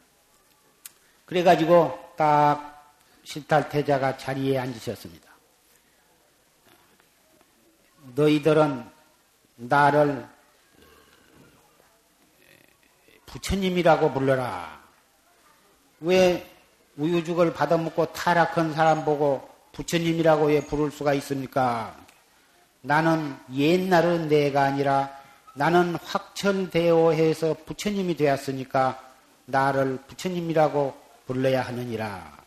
그래가지고 1.26 2.14
딱 2.18 2.94
실탈태자가 3.24 4.18
자리에 4.18 4.58
앉으셨습니다. 4.58 5.32
너희들은 8.16 8.86
나를 9.56 10.28
부처님이라고 13.26 14.12
불러라. 14.12 14.84
왜 16.02 16.50
우유죽을 16.98 17.54
받아먹고 17.54 18.14
타락한 18.14 18.74
사람 18.74 19.06
보고 19.06 19.50
부처님이라고 19.72 20.48
왜 20.48 20.62
부를 20.62 20.92
수가 20.92 21.14
있습니까? 21.16 22.03
나는 22.84 23.36
옛날은 23.52 24.28
내가 24.28 24.64
아니라 24.64 25.10
나는 25.56 25.96
확철대오해서 25.96 27.56
부처님이 27.66 28.16
되었으니까 28.16 29.02
나를 29.46 30.00
부처님이라고 30.08 30.96
불러야 31.26 31.62
하느니라. 31.64 32.38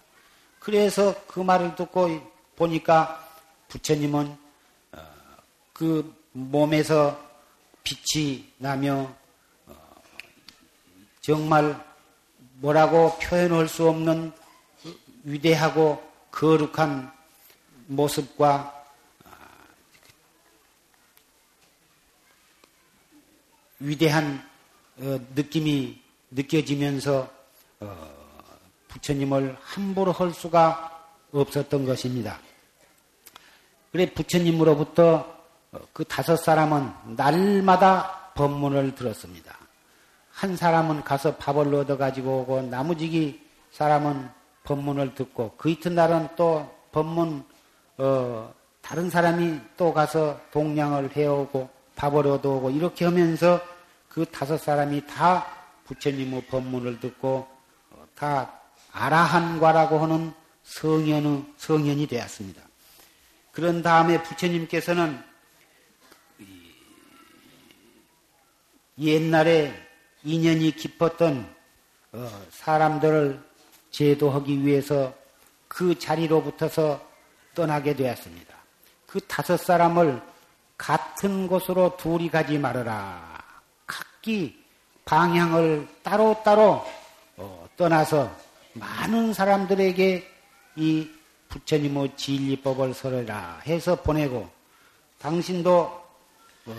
그래서 0.61 1.15
그 1.27 1.41
말을 1.41 1.75
듣고 1.75 2.09
보니까 2.57 3.25
부처님은 3.69 4.37
어, 4.93 4.99
그 5.73 6.15
몸에서 6.33 7.19
빛이 7.83 8.53
나며 8.59 9.13
어, 9.67 9.75
정말 11.21 11.83
뭐라고 12.55 13.17
표현할 13.19 13.69
수 13.69 13.89
없는 13.89 14.33
위대하고 15.25 16.03
거룩한 16.31 17.13
모습과 17.87 18.85
아, 19.25 19.29
위대한 23.81 24.43
어, 24.99 25.19
느낌이 25.35 26.01
느껴지면서 26.31 27.29
어, 27.81 28.09
부처님을 28.89 29.57
함부로 29.61 30.13
할 30.13 30.33
수가 30.33 31.09
없었던 31.33 31.85
것입니다. 31.85 32.39
그래 33.93 34.13
부처님으로부터 34.13 35.37
어, 35.73 35.79
그 35.93 36.05
다섯 36.05 36.37
사람은 36.37 36.91
날마다 37.17 38.33
법문을 38.35 38.95
들었습니다. 38.95 39.57
한 40.31 40.57
사람은 40.57 41.03
가서 41.03 41.37
밥을 41.37 41.75
얻어 41.75 41.97
가지고 41.97 42.41
오고 42.41 42.63
나무지기 42.63 43.43
사람은 43.73 44.29
법문을 44.65 45.15
듣고 45.15 45.55
그 45.57 45.71
이튿날은 45.71 46.29
또 46.37 46.75
법문 46.93 47.45
어, 47.99 48.53
다른 48.83 49.11
사람이 49.11 49.61
또 49.77 49.93
가서 49.93 50.41
동량을 50.53 51.17
해오고 51.17 51.76
밥을 51.97 52.27
얻어오고 52.27 52.71
이렇게 52.71 53.05
하면서 53.05 53.61
그 54.09 54.25
다섯 54.27 54.57
사람이 54.59 55.07
다 55.07 55.47
부처님의 55.85 56.47
법문을 56.47 57.01
듣고 57.01 57.49
어, 57.91 58.07
다 58.15 58.61
아라한과라고 58.93 59.99
하는 59.99 60.33
성현의, 60.63 61.45
성현이 61.57 62.07
되었습니다. 62.07 62.63
그런 63.53 63.83
다음에 63.83 64.23
부처님께서는 64.23 65.23
옛날에 68.99 69.75
인연이 70.25 70.73
깊었던 70.73 71.55
어, 72.13 72.47
사람들을 72.51 73.43
제도하기 73.91 74.65
위해서 74.65 75.15
그 75.69 75.99
자리로부터서 75.99 77.07
떠나게 77.55 77.95
되었습니다. 77.95 78.55
그 79.07 79.21
다섯 79.21 79.57
사람을 79.57 80.21
같은 80.77 81.47
곳으로 81.47 81.97
둘이 81.97 82.29
가지 82.29 82.59
말아라. 82.59 83.43
각기 83.87 84.63
방향을 85.05 85.89
따로따로 86.03 86.85
어, 87.37 87.69
떠나서 87.77 88.35
많은 88.73 89.33
사람들에게 89.33 90.29
이 90.77 91.11
부처님의 91.49 92.17
진리법을 92.17 92.93
설해라 92.93 93.61
해서 93.67 93.95
보내고 94.03 94.49
당신도 95.19 95.71
어, 96.67 96.75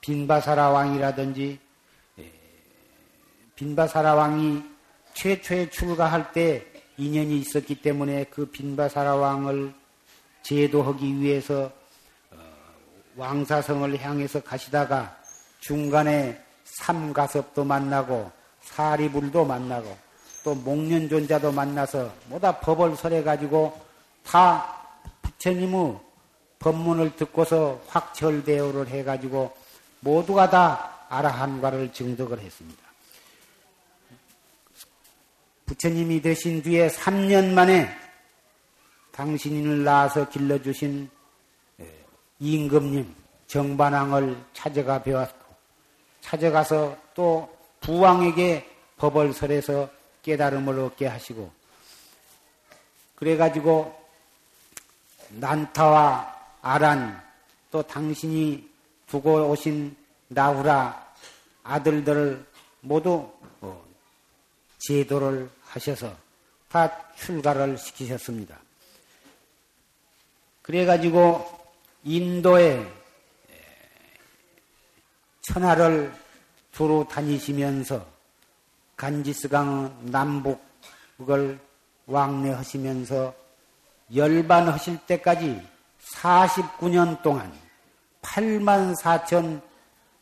빈바사라 0.00 0.70
왕이라든지 0.70 1.58
빈바사라 3.54 4.14
왕이 4.14 4.62
최초에 5.14 5.70
출가할 5.70 6.32
때 6.32 6.66
인연이 6.98 7.38
있었기 7.38 7.80
때문에 7.80 8.24
그 8.24 8.46
빈바사라 8.50 9.16
왕을 9.16 9.72
제도하기 10.42 11.20
위해서 11.20 11.64
어, 11.64 11.85
왕사성을 13.16 13.98
향해서 14.00 14.40
가시다가 14.40 15.16
중간에 15.60 16.40
삼가섭도 16.64 17.64
만나고 17.64 18.30
사리불도 18.60 19.44
만나고 19.44 19.96
또 20.44 20.54
목련존자도 20.54 21.52
만나서 21.52 22.12
뭐다 22.26 22.60
법을 22.60 22.96
설해 22.96 23.22
가지고 23.22 23.80
다 24.24 24.76
부처님의 25.22 25.98
법문을 26.58 27.16
듣고서 27.16 27.80
확철대오를 27.88 28.88
해 28.88 29.02
가지고 29.02 29.56
모두가 30.00 30.50
다 30.50 31.06
아라한과를 31.08 31.92
증득을 31.92 32.40
했습니다. 32.40 32.82
부처님이 35.66 36.22
되신 36.22 36.62
뒤에 36.62 36.88
3년 36.88 37.52
만에 37.52 37.88
당신을 39.12 39.84
낳아서 39.84 40.28
길러주신 40.28 41.10
임금님 42.40 43.14
정반왕을 43.46 44.36
찾아가 44.52 45.02
배웠고 45.02 45.54
찾아가서 46.20 46.96
또 47.14 47.56
부왕에게 47.80 48.68
법을 48.96 49.32
설해서 49.32 49.88
깨달음을 50.22 50.78
얻게 50.80 51.06
하시고 51.06 51.50
그래가지고 53.14 53.94
난타와 55.30 56.34
아란 56.62 57.22
또 57.70 57.82
당신이 57.82 58.68
두고 59.06 59.50
오신 59.50 59.96
나후라 60.28 61.14
아들들을 61.62 62.44
모두 62.80 63.30
어, 63.60 63.84
제도를 64.78 65.50
하셔서 65.62 66.14
다 66.68 67.12
출가를 67.16 67.78
시키셨습니다. 67.78 68.58
그래가지고 70.62 71.65
인도에 72.08 72.86
천하를 75.40 76.14
두루 76.70 77.04
다니시면서 77.10 78.06
간지스강 78.96 80.12
남북을 80.12 81.58
왕래하시면서 82.06 83.34
열반하실 84.14 84.98
때까지 85.08 85.60
49년 86.00 87.22
동안 87.22 87.52
8만 88.22 88.96
4천 89.00 89.60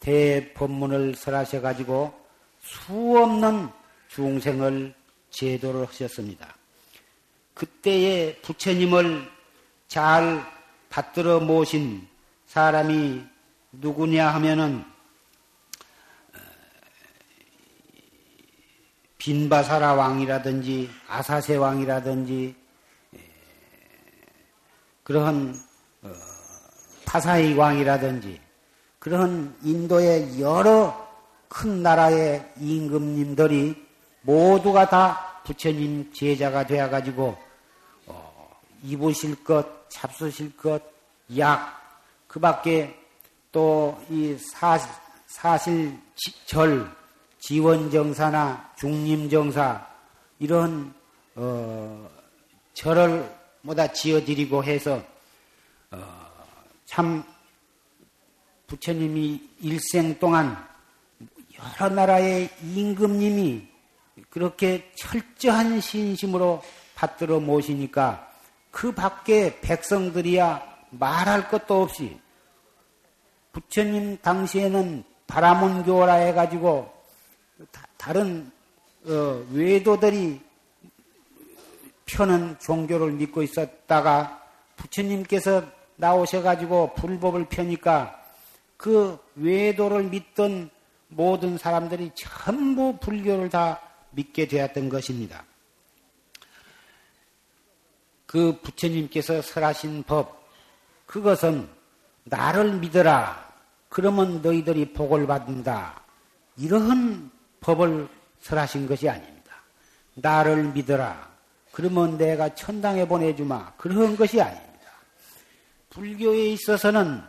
대법문을 0.01 1.15
설하셔가지고 1.17 2.15
수없는 2.63 3.69
중생을 4.09 4.95
제도를 5.29 5.87
하셨습니다. 5.89 6.57
그때의 7.53 8.41
부처님을 8.41 9.31
잘 9.87 10.54
받들어 10.95 11.41
모신 11.41 12.07
사람이 12.47 13.25
누구냐 13.73 14.29
하면은 14.35 14.85
어, 16.33 16.39
빈바사라 19.19 19.95
왕이라든지 19.95 20.89
아사세 21.09 21.57
왕이라든지 21.57 22.55
그러한 25.03 25.57
어, 26.03 26.13
파사이 27.05 27.55
왕이라든지 27.55 28.41
그런 29.01 29.59
인도의 29.65 30.41
여러 30.41 31.09
큰 31.49 31.83
나라의 31.83 32.53
임금님들이 32.61 33.85
모두가 34.21 34.89
다 34.89 35.43
부처님 35.45 36.13
제자가 36.13 36.69
되어가지고 36.69 37.37
어, 38.07 38.61
입으실 38.85 39.43
것, 39.43 39.84
잡수실 39.95 40.57
것, 40.57 40.83
약, 41.39 41.81
그 42.27 42.41
밖에 42.41 43.01
또 43.53 43.97
이 44.11 44.37
사실 45.29 45.97
절, 46.47 46.91
지원정사나 47.39 48.73
중림정사, 48.77 49.87
이런, 50.41 50.93
어, 51.37 52.11
절을 52.73 53.33
뭐다 53.63 53.93
지어드리고 53.93 54.65
해서, 54.65 55.01
어, 55.93 56.27
참 56.87 57.23
부처님이 58.67 59.49
일생 59.61 60.19
동안 60.19 60.57
여러 61.57 61.89
나라의 61.95 62.51
임금님이 62.63 63.69
그렇게 64.29 64.91
철저한 64.97 65.81
신심으로 65.81 66.63
받들어 66.97 67.39
모시니까 67.39 68.34
그 68.75 68.91
밖에 68.91 69.61
백성들이야 69.61 70.61
말할 70.91 71.49
것도 71.49 71.83
없이 71.83 72.19
부처님 73.53 74.19
당시에는 74.19 75.05
바라문교라 75.29 76.15
해가지고 76.15 76.93
다, 77.71 78.13
른 78.13 78.51
어, 79.07 79.47
외도들이 79.53 80.41
펴는 82.05 82.59
종교를 82.59 83.13
믿고 83.13 83.45
있었다가 83.45 84.43
부처님께서 84.75 85.65
나오셔가지고 85.95 86.95
불법을 86.95 87.45
펴니까 87.49 88.21
그 88.77 89.17
외도를 89.37 90.03
믿던 90.03 90.69
모든 91.09 91.59
사람들이 91.59 92.11
전부 92.17 92.99
불교를 92.99 93.51
다 93.51 93.81
믿게 94.11 94.49
되었던 94.49 94.89
것입니다. 94.89 95.45
그 98.35 98.59
부처님께서 98.63 99.43
설하신 99.43 100.03
법, 100.09 100.45
그것은 101.07 101.69
나를 102.25 102.79
믿어라. 102.79 103.49
그러면 103.89 104.43
너희들이 104.43 104.93
복을 104.93 105.29
받는다. 105.29 106.03
이러한 106.57 107.31
법을 107.61 108.09
설하신 108.41 108.89
것이 108.89 109.09
아닙니다. 109.09 109.55
나를 110.15 110.73
믿어라. 110.73 111.29
그러면 111.71 112.19
내가 112.19 112.53
천당에 112.57 113.07
보내주마. 113.07 113.75
그런 113.77 114.17
것이 114.17 114.41
아닙니다. 114.41 114.91
불교에 115.91 116.49
있어서는 116.49 117.23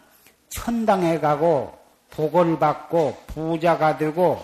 천당에 0.49 1.19
가고 1.19 1.77
복을 2.09 2.57
받고 2.57 3.25
부자가 3.27 3.99
되고 3.99 4.43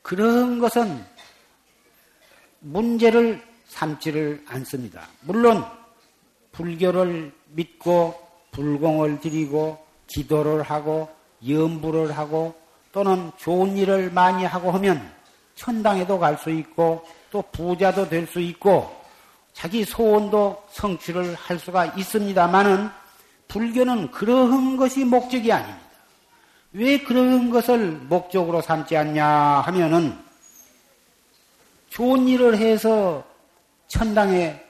그런 0.00 0.60
것은 0.60 1.04
문제를 2.60 3.46
삼지를 3.68 4.46
않습니다. 4.48 5.06
물론 5.20 5.62
불교를 6.60 7.32
믿고 7.48 8.14
불공을 8.52 9.20
드리고 9.20 9.78
기도를 10.06 10.62
하고 10.62 11.08
염불을 11.48 12.16
하고 12.16 12.54
또는 12.92 13.32
좋은 13.38 13.76
일을 13.78 14.10
많이 14.10 14.44
하고 14.44 14.70
하면 14.72 15.10
천당에도 15.54 16.18
갈 16.18 16.36
수 16.36 16.50
있고 16.50 17.02
또 17.30 17.42
부자도 17.50 18.08
될 18.10 18.26
수 18.26 18.40
있고 18.40 18.94
자기 19.54 19.84
소원도 19.84 20.62
성취를 20.70 21.34
할 21.34 21.58
수가 21.58 21.86
있습니다만은 21.86 22.90
불교는 23.48 24.10
그러한 24.10 24.76
것이 24.76 25.04
목적이 25.04 25.52
아닙니다. 25.52 25.80
왜 26.72 26.98
그런 26.98 27.50
것을 27.50 27.92
목적으로 28.08 28.60
삼지 28.60 28.96
않냐 28.96 29.26
하면은 29.26 30.16
좋은 31.88 32.28
일을 32.28 32.58
해서 32.58 33.24
천당에 33.88 34.69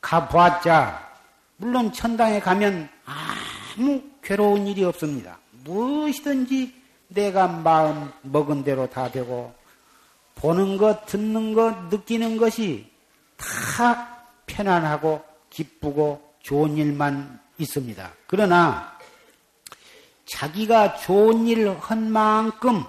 가보았자, 0.00 1.08
물론 1.56 1.92
천당에 1.92 2.40
가면 2.40 2.88
아무 3.04 4.02
괴로운 4.22 4.66
일이 4.66 4.84
없습니다. 4.84 5.38
무엇이든지 5.64 6.80
내가 7.08 7.48
마음 7.48 8.10
먹은 8.22 8.64
대로 8.64 8.88
다 8.88 9.10
되고, 9.10 9.54
보는 10.36 10.78
것, 10.78 11.06
듣는 11.06 11.52
것, 11.52 11.88
느끼는 11.88 12.38
것이 12.38 12.90
다 13.36 14.24
편안하고 14.46 15.22
기쁘고 15.50 16.34
좋은 16.42 16.76
일만 16.76 17.40
있습니다. 17.58 18.10
그러나 18.26 18.98
자기가 20.24 20.96
좋은 20.96 21.46
일을 21.46 21.78
한 21.80 22.10
만큼 22.10 22.84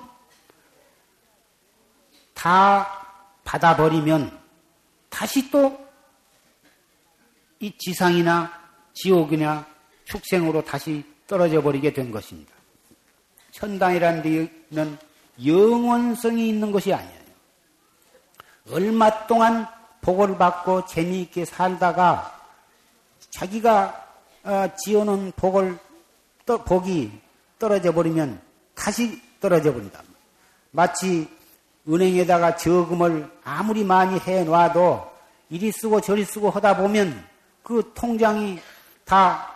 다 2.34 3.06
받아버리면 3.44 4.40
다시 5.10 5.50
또 5.52 5.81
이 7.62 7.72
지상이나 7.78 8.52
지옥이나 8.94 9.66
축생으로 10.06 10.64
다시 10.64 11.06
떨어져 11.28 11.62
버리게 11.62 11.94
된 11.94 12.12
것입니다. 12.12 12.52
천당이라는 13.52 14.24
데는 14.70 14.98
영원성이 15.46 16.50
있는 16.50 16.72
것이 16.72 16.92
아니에요. 16.92 17.22
얼마 18.72 19.28
동안 19.28 19.68
복을 20.02 20.38
받고 20.38 20.88
재미있게 20.88 21.46
살다가 21.46 22.40
자기가 23.30 24.08
어, 24.44 24.68
지어놓은 24.76 25.34
복을 25.36 25.78
복이 26.66 27.12
떨어져 27.60 27.94
버리면 27.94 28.42
다시 28.74 29.22
떨어져 29.40 29.72
버린다. 29.72 30.02
마치 30.72 31.30
은행에다가 31.88 32.58
저금을 32.58 33.30
아무리 33.44 33.84
많이 33.84 34.20
해 34.20 34.44
놔도 34.44 35.12
이리 35.50 35.72
쓰고 35.72 36.02
저리 36.02 36.26
쓰고 36.26 36.50
하다 36.50 36.78
보면 36.78 37.31
그 37.64 37.92
통장이 37.94 38.60
다 39.06 39.54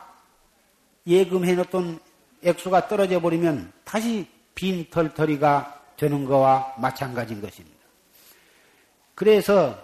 예금해 1.07 1.53
놓던 1.55 1.99
액수가 2.43 2.87
떨어져 2.87 3.19
버리면 3.19 3.71
다시 3.83 4.27
빈 4.53 4.89
털터리가 4.89 5.81
되는 5.97 6.25
거와 6.25 6.73
마찬가지인 6.77 7.41
것입니다. 7.41 7.77
그래서 9.13 9.77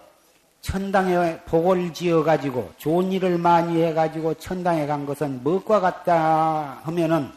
천당에 0.62 1.40
복을 1.46 1.94
지어 1.94 2.24
가지고 2.24 2.72
좋은 2.78 3.12
일을 3.12 3.38
많이 3.38 3.82
해 3.82 3.94
가지고 3.94 4.34
천당에 4.36 4.86
간 4.86 5.06
것은 5.06 5.44
무엇과 5.44 5.80
같다 5.80 6.82
하면은 6.84 7.32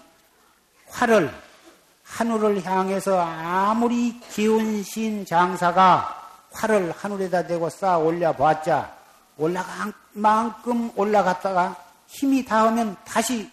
활을 0.88 1.30
하늘을 2.04 2.64
향해서 2.64 3.18
아무리 3.18 4.20
기운신 4.20 5.24
장사가 5.24 6.22
활을 6.52 6.92
하늘에다 6.92 7.46
대고 7.46 7.70
쌓아 7.70 7.98
올려 7.98 8.32
봤자 8.32 8.93
올라간 9.36 9.92
만큼 10.12 10.90
올라갔다가 10.96 11.76
힘이 12.06 12.44
닿으면 12.44 12.96
다시 13.04 13.50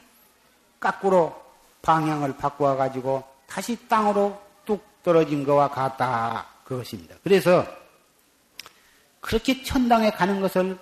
거꾸로 0.79 1.35
방향을 1.81 2.37
바꾸어 2.37 2.75
가지고 2.75 3.23
다시 3.47 3.77
땅으로 3.87 4.39
뚝 4.65 4.83
떨어진 5.03 5.43
것과 5.43 5.69
같다 5.69 6.45
그것입니다. 6.63 7.15
그래서 7.23 7.65
그렇게 9.19 9.63
천당에 9.63 10.11
가는 10.11 10.41
것을 10.41 10.77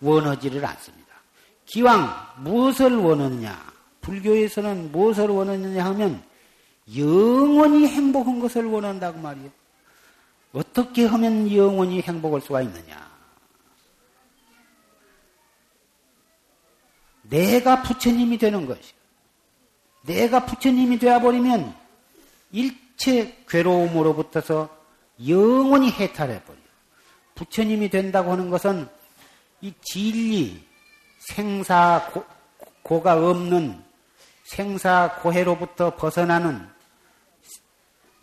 원하지를 0.00 0.64
않습니다. 0.64 1.14
기왕 1.66 2.32
무엇을 2.38 2.96
원하느냐? 2.96 3.72
불교에서는 4.00 4.92
무엇을 4.92 5.28
원하느냐 5.28 5.84
하면 5.86 6.22
영원히 6.96 7.86
행복한 7.86 8.40
것을 8.40 8.64
원한다고 8.66 9.18
말이에요. 9.18 9.50
어떻게 10.52 11.06
하면 11.06 11.54
영원히 11.54 12.02
행복할 12.02 12.40
수가 12.40 12.62
있느냐? 12.62 13.11
내가 17.32 17.82
부처님이 17.82 18.36
되는 18.36 18.66
것이. 18.66 18.92
내가 20.02 20.44
부처님이 20.44 20.98
되어버리면 20.98 21.74
일체 22.52 23.42
괴로움으로부터서 23.48 24.68
영원히 25.26 25.90
해탈해버려. 25.90 26.58
부처님이 27.34 27.88
된다고 27.88 28.32
하는 28.32 28.50
것은 28.50 28.86
이 29.62 29.72
진리, 29.80 30.62
생사, 31.20 32.10
고, 32.82 33.02
가 33.02 33.14
없는 33.14 33.82
생사 34.44 35.16
고해로부터 35.22 35.96
벗어나는 35.96 36.68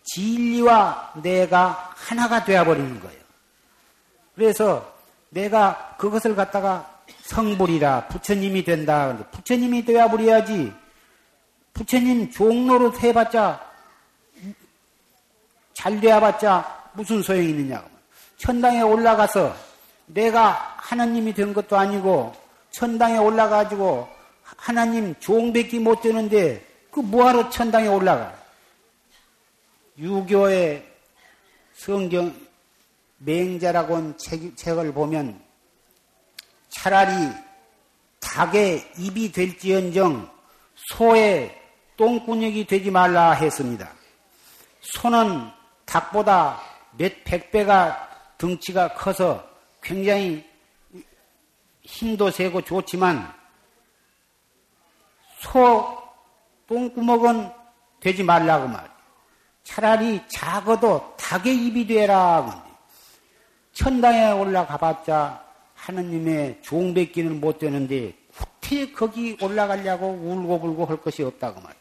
진리와 0.04 1.14
내가 1.24 1.94
하나가 1.96 2.44
되어버리는 2.44 3.00
거예요. 3.00 3.20
그래서 4.36 4.96
내가 5.30 5.96
그것을 5.98 6.36
갖다가 6.36 6.99
성불이라 7.30 8.08
부처님이 8.08 8.64
된다. 8.64 9.16
부처님이 9.32 9.86
되어버려야지. 9.86 10.74
부처님 11.74 12.32
종로로 12.32 12.92
해봤자 13.00 13.62
잘 15.74 16.02
되어봤자 16.02 16.90
무슨 16.94 17.22
소용이 17.22 17.50
있느냐. 17.50 17.86
천당에 18.38 18.82
올라가서 18.82 19.56
내가 20.08 20.76
하나님이 20.78 21.34
된 21.34 21.54
것도 21.54 21.78
아니고 21.78 22.34
천당에 22.72 23.20
올라가지고 23.20 24.10
하나님 24.58 25.14
종밖에 25.20 25.78
못 25.78 26.02
되는데 26.02 26.66
그 26.90 27.00
뭐하러 27.00 27.52
천당에 27.52 27.88
올라가? 27.88 28.34
유교의 30.00 30.84
성경 31.76 32.34
맹자라고 33.20 33.96
한 33.96 34.18
책, 34.18 34.58
책을 34.58 34.94
보면 34.94 35.49
차라리 36.82 37.12
닭의 38.22 38.94
입이 39.00 39.34
될지언정 39.34 40.32
소의 40.76 41.54
똥구녕이 41.98 42.66
되지 42.68 42.90
말라 42.90 43.32
했습니다. 43.32 43.92
소는 44.80 45.52
닭보다 45.84 46.62
몇백 46.94 47.52
배가 47.52 48.08
덩치가 48.38 48.94
커서 48.94 49.46
굉장히 49.82 50.50
힘도 51.82 52.32
세고 52.32 52.62
좋지만 52.62 53.30
소 55.42 56.02
똥구멍은 56.66 57.52
되지 58.00 58.24
말라고 58.24 58.70
말. 58.70 58.90
차라리 59.66 60.24
작아도 60.30 61.14
닭의 61.18 61.58
입이 61.58 61.88
되라. 61.88 62.64
천당에 63.74 64.32
올라가봤자 64.32 65.49
하느님의 65.80 66.60
종백기는 66.62 67.40
못 67.40 67.60
되는데 67.60 68.14
어떻게 68.70 68.92
거기 68.92 69.38
올라가려고 69.42 70.08
울고불고 70.08 70.86
할 70.86 71.02
것이 71.02 71.24
없다고 71.24 71.62
말. 71.62 71.74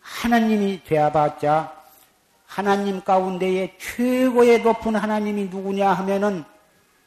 하나님이 0.00 0.82
되어봤자 0.84 1.72
하나님 2.46 3.02
가운데에 3.02 3.76
최고의 3.78 4.62
높은 4.62 4.96
하나님이 4.96 5.44
누구냐 5.44 5.92
하면은 5.92 6.44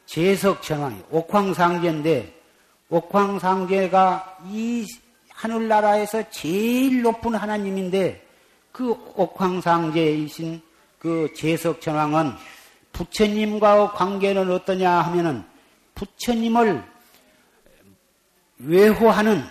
제석천왕이 0.06 1.02
옥황상제인데 1.10 2.40
옥황상제가 2.88 4.38
이 4.48 4.86
하늘나라에서 5.30 6.30
제일 6.30 7.02
높은 7.02 7.34
하나님인데 7.34 8.24
그 8.70 8.90
옥황상제이신 9.16 10.62
그 10.98 11.32
제석천왕은 11.36 12.32
부처님과의 12.92 13.88
관계는 13.88 14.50
어떠냐 14.50 14.90
하면은 14.90 15.51
부처님을 15.94 16.84
외호하는 18.58 19.44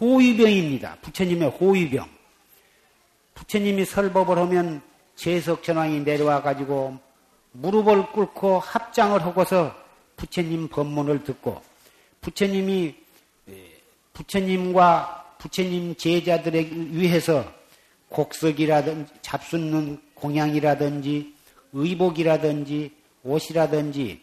호위병입니다. 0.00 0.96
부처님의 1.02 1.50
호위병. 1.50 2.08
부처님이 3.34 3.84
설법을 3.84 4.38
하면 4.38 4.82
제석천왕이 5.16 6.00
내려와 6.00 6.42
가지고 6.42 6.98
무릎을 7.52 8.12
꿇고 8.12 8.58
합장을 8.60 9.22
하고서 9.24 9.74
부처님 10.16 10.68
법문을 10.68 11.24
듣고 11.24 11.62
부처님이 12.20 12.94
부처님과 14.12 15.36
부처님 15.38 15.96
제자들에 15.96 16.70
위해서 16.70 17.44
곡석이라든지 18.08 19.12
잡숫는 19.22 20.00
공양이라든지 20.14 21.34
의복이라든지 21.72 22.92
옷이라든지 23.24 24.20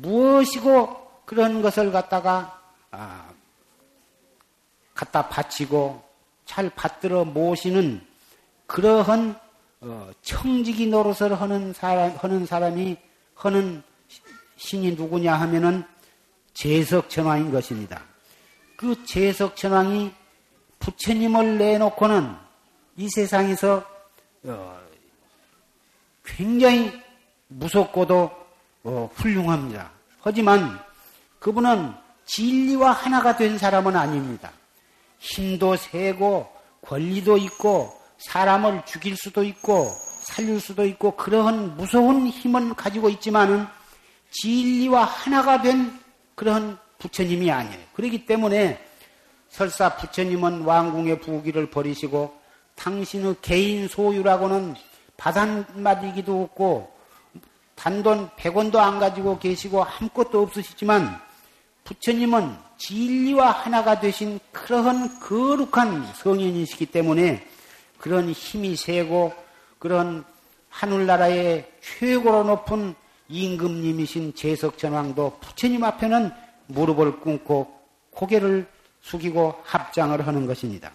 무엇이고 0.00 1.24
그런 1.24 1.62
것을 1.62 1.92
갖다가 1.92 2.60
아, 2.90 3.30
갖다 4.94 5.28
바치고 5.28 6.02
잘 6.44 6.70
받들어 6.70 7.24
모시는 7.24 8.04
그러한 8.66 9.38
어, 9.80 10.10
청지기 10.22 10.88
노릇을 10.88 11.40
하는 11.40 11.72
사람 11.72 12.16
하는 12.16 12.46
사람이 12.46 12.96
하는 13.34 13.82
신이 14.56 14.92
누구냐 14.92 15.34
하면은 15.34 15.84
제석천왕인 16.54 17.52
것입니다. 17.52 18.02
그 18.76 19.04
제석천왕이 19.04 20.12
부처님을 20.80 21.58
내놓고는 21.58 22.34
이 22.96 23.08
세상에서 23.08 23.84
어, 24.44 24.80
굉장히 26.24 27.00
무섭고도 27.48 28.37
어, 28.88 29.10
훌륭합니다. 29.16 29.90
하지만 30.22 30.80
그분은 31.40 31.92
진리와 32.24 32.92
하나가 32.92 33.36
된 33.36 33.58
사람은 33.58 33.94
아닙니다. 33.94 34.50
힘도 35.18 35.76
세고 35.76 36.50
권리도 36.80 37.36
있고 37.36 37.92
사람을 38.16 38.86
죽일 38.86 39.14
수도 39.16 39.44
있고 39.44 39.90
살릴 40.22 40.58
수도 40.58 40.86
있고 40.86 41.16
그러한 41.16 41.76
무서운 41.76 42.28
힘을 42.28 42.72
가지고 42.72 43.10
있지만은 43.10 43.66
진리와 44.30 45.04
하나가 45.04 45.60
된 45.60 45.98
그런 46.34 46.78
부처님이 46.98 47.50
아니에요. 47.50 47.84
그렇기 47.92 48.24
때문에 48.24 48.82
설사 49.50 49.96
부처님은 49.96 50.62
왕궁의 50.62 51.20
부귀를 51.20 51.68
버리시고 51.70 52.34
당신의 52.74 53.36
개인 53.42 53.86
소유라고는 53.86 54.76
바단마디기도 55.18 56.42
없고 56.44 56.97
단돈 57.78 58.30
100원도 58.30 58.76
안 58.76 58.98
가지고 58.98 59.38
계시고 59.38 59.84
아무것도 59.84 60.42
없으시지만 60.42 61.20
부처님은 61.84 62.56
진리와 62.76 63.50
하나가 63.50 64.00
되신 64.00 64.40
그러한 64.52 65.20
거룩한 65.20 66.12
성인이시기 66.14 66.86
때문에 66.86 67.46
그런 67.98 68.30
힘이 68.30 68.76
세고 68.76 69.32
그런 69.78 70.24
하늘나라의 70.70 71.72
최고로 71.80 72.44
높은 72.44 72.94
임금님이신 73.28 74.34
제석전왕도 74.34 75.38
부처님 75.40 75.84
앞에는 75.84 76.32
무릎을 76.66 77.20
꿇고 77.20 77.78
고개를 78.10 78.68
숙이고 79.02 79.60
합장을 79.64 80.26
하는 80.26 80.46
것입니다. 80.46 80.92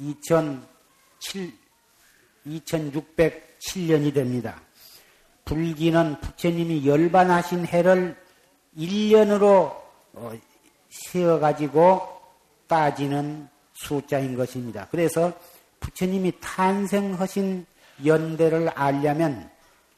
2007, 0.00 1.52
2607년이 2.46 4.14
됩니다. 4.14 4.62
불기는 5.44 6.20
부처님이 6.20 6.86
열반하신 6.86 7.66
해를 7.66 8.16
1년으로 8.76 9.80
어, 10.12 10.32
세어가지고 10.90 12.20
따지는 12.66 13.48
숫자인 13.74 14.36
것입니다. 14.36 14.88
그래서 14.90 15.32
부처님이 15.80 16.32
탄생하신 16.40 17.66
연대를 18.04 18.68
알려면 18.70 19.50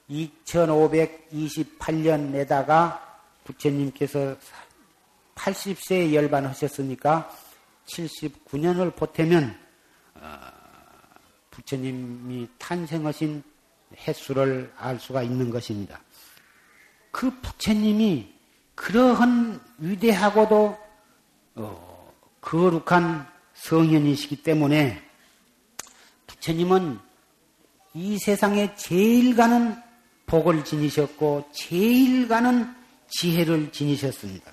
2528년에다가 0.08 3.00
부처님께서 3.44 4.36
80세에 5.34 6.14
열반하셨으니까 6.14 7.30
79년을 7.86 8.94
보태면 8.94 9.58
어, 10.14 10.38
부처님이 11.50 12.46
탄생하신 12.58 13.42
횟수를 14.06 14.72
알 14.76 15.00
수가 15.00 15.22
있는 15.22 15.48
것입니다. 15.50 16.00
그 17.10 17.30
부처님이 17.40 18.32
그러한 18.74 19.60
위대하고도 19.78 20.81
어, 21.54 22.12
거룩한 22.40 23.26
성현이시기 23.54 24.42
때문에 24.42 25.02
부처님은 26.26 26.98
이 27.94 28.18
세상에 28.18 28.74
제일 28.74 29.36
가는 29.36 29.76
복을 30.26 30.64
지니셨고 30.64 31.50
제일 31.52 32.26
가는 32.26 32.74
지혜를 33.08 33.70
지니셨습니다. 33.70 34.50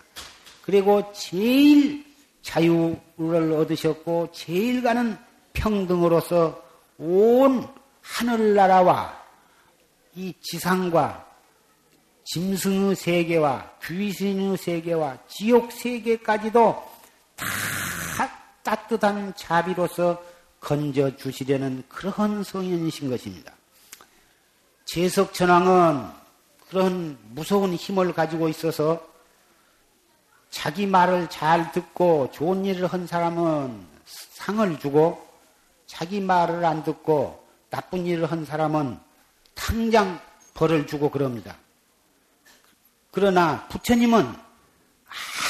그리고 0.61 1.11
제일 1.13 2.05
자유를 2.41 3.53
얻으셨고 3.53 4.29
제일 4.33 4.83
가는 4.83 5.17
평등으로서 5.53 6.61
온 6.97 7.67
하늘나라와 8.01 9.17
이 10.15 10.33
지상과 10.41 11.25
짐승의 12.25 12.95
세계와 12.95 13.71
귀신의 13.83 14.57
세계와 14.57 15.17
지옥 15.27 15.71
세계까지도 15.71 16.88
다 18.17 18.29
따뜻한 18.63 19.33
자비로서 19.35 20.21
건져 20.59 21.15
주시려는 21.15 21.83
그러한 21.87 22.43
성인이신 22.43 23.09
것입니다. 23.09 23.53
제석천왕은 24.85 26.09
그런 26.69 27.17
무서운 27.29 27.73
힘을 27.73 28.13
가지고 28.13 28.49
있어서 28.49 29.07
자기 30.49 30.85
말을 30.85 31.29
잘 31.29 31.71
듣고 31.71 32.31
좋은 32.31 32.65
일을 32.65 32.87
한 32.87 33.07
사람은 33.07 33.87
상을 34.05 34.79
주고 34.79 35.27
자기 35.85 36.19
말을 36.19 36.65
안 36.65 36.83
듣고 36.83 37.47
나쁜 37.69 38.05
일을 38.05 38.31
한 38.31 38.45
사람은 38.45 38.99
당장 39.53 40.19
벌을 40.53 40.87
주고 40.87 41.09
그럽니다. 41.09 41.55
그러나 43.11 43.67
부처님은 43.67 44.48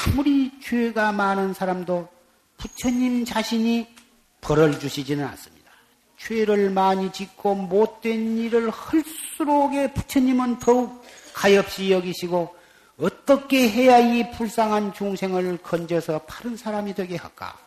아무리 0.06 0.50
죄가 0.60 1.12
많은 1.12 1.52
사람도 1.54 2.08
부처님 2.56 3.24
자신이 3.24 3.86
벌을 4.40 4.78
주시지는 4.78 5.24
않습니다. 5.24 5.70
죄를 6.18 6.70
많이 6.70 7.10
짓고 7.12 7.54
못된 7.54 8.38
일을 8.38 8.70
할수록에 8.70 9.92
부처님은 9.94 10.58
더욱 10.58 11.02
가엾이 11.34 11.92
여기시고 11.92 12.56
어떻게 12.98 13.68
해야 13.70 13.98
이 13.98 14.30
불쌍한 14.32 14.92
중생을 14.92 15.58
건져서 15.58 16.20
바른 16.26 16.56
사람이 16.56 16.94
되게 16.94 17.16
할까? 17.16 17.58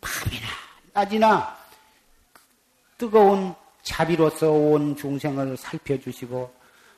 밤이나 0.00 0.46
낮이나 0.94 1.58
뜨거운 2.96 3.54
자비로서 3.82 4.50
온 4.50 4.96
중생을 4.96 5.56
살펴주시고 5.56 6.54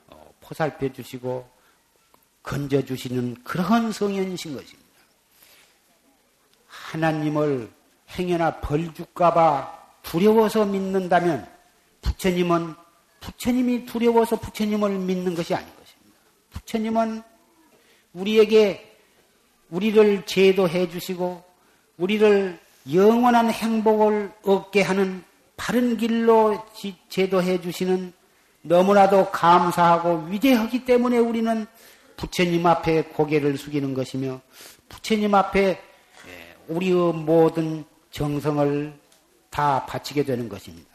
어, 0.08 0.34
포살펴주시고 0.40 1.59
건져주시는 2.42 3.36
그런 3.44 3.92
성현이신 3.92 4.54
것입니다. 4.54 4.80
하나님을 6.66 7.70
행여나 8.18 8.60
벌 8.60 8.92
줄까봐 8.94 9.78
두려워서 10.02 10.64
믿는다면 10.64 11.46
부처님은 12.02 12.74
부처님이 13.20 13.84
두려워서 13.84 14.36
부처님을 14.36 14.98
믿는 14.98 15.34
것이 15.34 15.54
아닌 15.54 15.68
것입니다. 15.68 16.20
부처님은 16.50 17.22
우리에게 18.14 18.96
우리를 19.70 20.26
제도해 20.26 20.88
주시고 20.88 21.44
우리를 21.98 22.58
영원한 22.92 23.50
행복을 23.50 24.32
얻게 24.42 24.82
하는 24.82 25.22
바른 25.56 25.96
길로 25.96 26.64
제도해 27.08 27.60
주시는 27.60 28.12
너무나도 28.62 29.30
감사하고 29.30 30.26
위대하기 30.28 30.84
때문에 30.84 31.18
우리는 31.18 31.66
부처님 32.20 32.66
앞에 32.66 33.04
고개를 33.04 33.56
숙이는 33.56 33.94
것이며 33.94 34.42
부처님 34.90 35.34
앞에 35.34 35.70
예, 35.70 36.56
우리의 36.68 37.14
모든 37.14 37.82
정성을 38.10 38.92
다 39.48 39.86
바치게 39.86 40.24
되는 40.24 40.46
것입니다. 40.46 40.90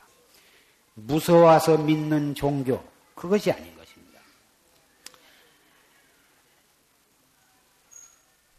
무서워서 0.93 1.79
믿는 1.79 2.35
종교, 2.35 2.83
그것이 3.15 3.51
아닌 3.51 3.75
것입니다. 3.75 4.19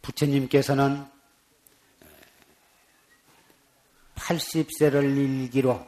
부처님께서는 0.02 1.06
80세를 4.16 5.16
일기로 5.16 5.86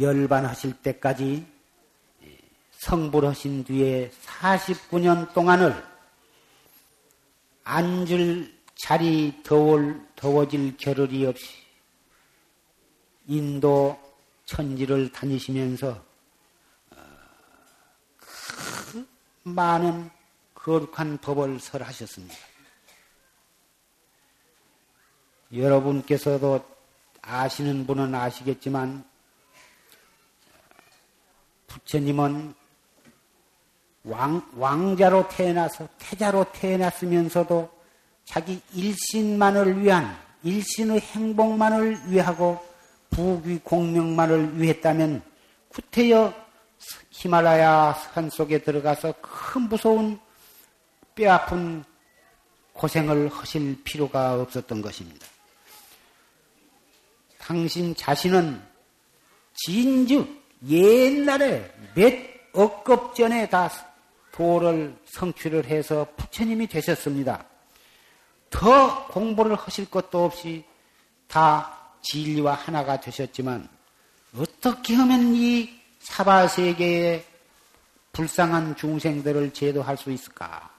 열반하실 0.00 0.72
때까지 0.78 1.51
성불하신 2.82 3.62
뒤에 3.62 4.10
49년 4.10 5.32
동안을 5.32 5.72
앉을 7.62 8.52
자리 8.74 9.40
더울, 9.44 10.04
더워질 10.16 10.76
겨를이 10.78 11.24
없이 11.26 11.46
인도 13.28 13.96
천지를 14.46 15.12
다니시면서 15.12 16.04
어, 16.90 16.96
그 18.18 19.08
많은 19.44 20.10
거룩한 20.54 21.18
법을 21.18 21.60
설하셨습니다. 21.60 22.34
여러분께서도 25.54 26.68
아시는 27.20 27.86
분은 27.86 28.12
아시겠지만 28.12 29.08
부처님은 31.68 32.60
왕, 34.04 34.42
왕자로 34.56 35.28
태어나서 35.28 35.88
태자로 35.98 36.46
태어났으면서도 36.52 37.70
자기 38.24 38.60
일신만을 38.74 39.80
위한 39.80 40.16
일신의 40.42 41.00
행복만을 41.00 42.10
위하고 42.10 42.64
부귀 43.10 43.60
공명만을 43.62 44.60
위했다면 44.60 45.22
구태여 45.68 46.34
히말라야 47.10 47.92
산 48.12 48.30
속에 48.30 48.58
들어가서 48.58 49.14
큰 49.20 49.62
무서운 49.62 50.18
뼈아픈 51.14 51.84
고생을 52.72 53.28
하실 53.28 53.82
필요가 53.84 54.34
없었던 54.34 54.82
것입니다. 54.82 55.26
당신 57.38 57.94
자신은 57.94 58.60
진즉 59.54 60.42
옛날에 60.68 61.70
몇 61.94 62.12
억급 62.52 63.14
전에 63.14 63.48
다 63.48 63.70
도를 64.32 64.96
성취를 65.04 65.66
해서 65.66 66.06
부처님이 66.16 66.66
되셨습니다. 66.66 67.44
더 68.50 69.06
공부를 69.08 69.56
하실 69.56 69.88
것도 69.90 70.24
없이 70.24 70.64
다 71.28 71.78
진리와 72.02 72.54
하나가 72.54 73.00
되셨지만 73.00 73.68
어떻게 74.36 74.94
하면 74.94 75.34
이 75.34 75.70
사바 76.00 76.48
세계의 76.48 77.24
불쌍한 78.12 78.76
중생들을 78.76 79.52
제도할 79.52 79.96
수 79.96 80.10
있을까? 80.10 80.70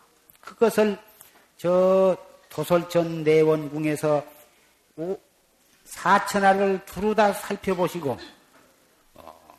그것을 0.41 0.99
저 1.57 2.17
도솔천 2.49 3.23
내원궁에서 3.23 4.23
사천하를 5.85 6.85
두루 6.85 7.15
다 7.15 7.33
살펴보시고 7.33 8.17
어, 9.15 9.57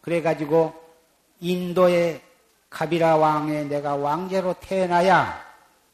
그래가지고 0.00 0.74
인도의 1.40 2.20
카비라 2.72 3.16
왕에 3.16 3.64
내가 3.64 3.94
왕제로 3.96 4.54
태어나야 4.58 5.44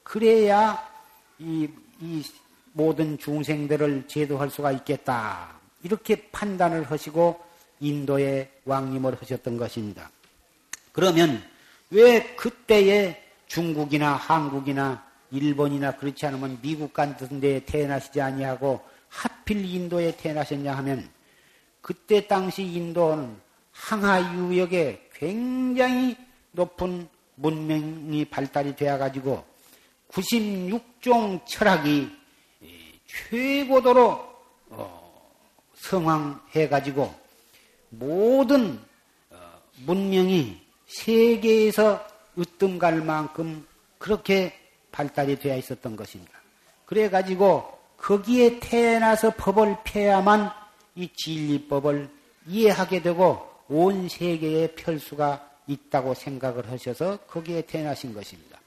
그래야 0.05 0.89
이, 1.39 1.69
이 2.01 2.25
모든 2.73 3.19
중생들을 3.19 4.07
제도할 4.07 4.49
수가 4.49 4.71
있겠다. 4.73 5.49
이렇게 5.83 6.31
판단을 6.31 6.89
하시고 6.89 7.41
인도의 7.81 8.51
왕님을 8.65 9.21
하셨던 9.21 9.57
것입니다. 9.57 10.11
그러면 10.93 11.43
왜 11.91 12.35
그때에 12.37 13.25
중국이나 13.49 14.15
한국이나 14.15 15.05
일본이나 15.31 15.97
그렇지 15.97 16.27
않으면 16.27 16.59
미국 16.63 16.93
같은 16.93 17.41
데에 17.41 17.65
태어나시지 17.65 18.21
아니하고 18.21 18.81
하필 19.09 19.65
인도에 19.65 20.17
태어나셨냐 20.17 20.77
하면 20.77 21.09
그때 21.81 22.27
당시 22.27 22.63
인도는 22.63 23.37
항하 23.73 24.35
유역에 24.35 25.09
굉장히 25.15 26.17
높은 26.59 27.09
문명이 27.37 28.25
발달이 28.27 28.75
되어 28.75 28.99
가지고 28.99 29.45
96종 30.11 31.47
철학이 31.47 32.11
최고도로 33.07 34.29
어, 34.71 35.33
성황해 35.75 36.69
가지고 36.69 37.15
모든 37.91 38.81
어, 39.31 39.37
문명이 39.87 40.61
세계에서 40.89 42.05
으뜸갈 42.37 43.03
만큼 43.03 43.67
그렇게 43.99 44.53
발달이 44.91 45.39
되어 45.39 45.57
있었던 45.57 45.95
것입니다. 45.97 46.33
그래 46.87 47.09
가지고 47.09 47.79
거기에 47.99 48.59
태어나서 48.61 49.35
법을 49.37 49.77
펴야만 49.85 50.51
이 50.97 51.09
진리법을 51.15 52.11
이해하게 52.47 53.03
되고 53.03 53.49
온 53.69 54.09
세계에 54.09 54.75
펼 54.75 54.99
수가 54.99 55.48
있다고 55.69 56.15
생각을 56.15 56.71
하셔서 56.71 57.19
거기에 57.27 57.63
태어나신 57.63 58.15
것입니다. 58.15 58.59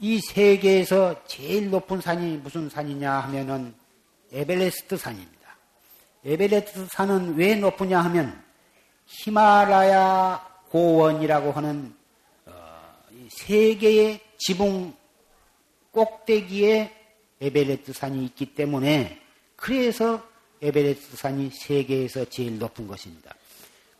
이 0.00 0.18
세계에서 0.20 1.24
제일 1.26 1.70
높은 1.70 2.00
산이 2.00 2.38
무슨 2.38 2.68
산이냐 2.68 3.12
하면은 3.20 3.72
에베레스트 4.32 4.96
산입니다. 4.96 5.56
에베레스트 6.24 6.86
산은 6.90 7.36
왜 7.36 7.54
높으냐 7.54 8.00
하면 8.00 8.42
히말라야 9.06 10.44
고원이라고 10.70 11.52
하는 11.52 11.94
어, 12.46 12.52
세계의 13.28 14.20
지붕 14.38 14.94
꼭대기에 15.92 16.90
에베레스트 17.40 17.92
산이 17.92 18.24
있기 18.24 18.54
때문에 18.54 19.20
그래서 19.56 20.26
에베레스트 20.62 21.16
산이 21.16 21.50
세계에서 21.50 22.24
제일 22.24 22.58
높은 22.58 22.86
것입니다. 22.88 23.34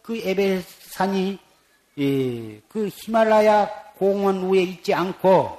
그 0.03 0.17
에베레스트 0.17 0.91
산이 0.91 1.39
예, 1.99 2.61
그 2.69 2.89
히말라야 2.93 3.69
고원 3.97 4.51
위에 4.51 4.63
있지 4.63 4.95
않고 4.95 5.59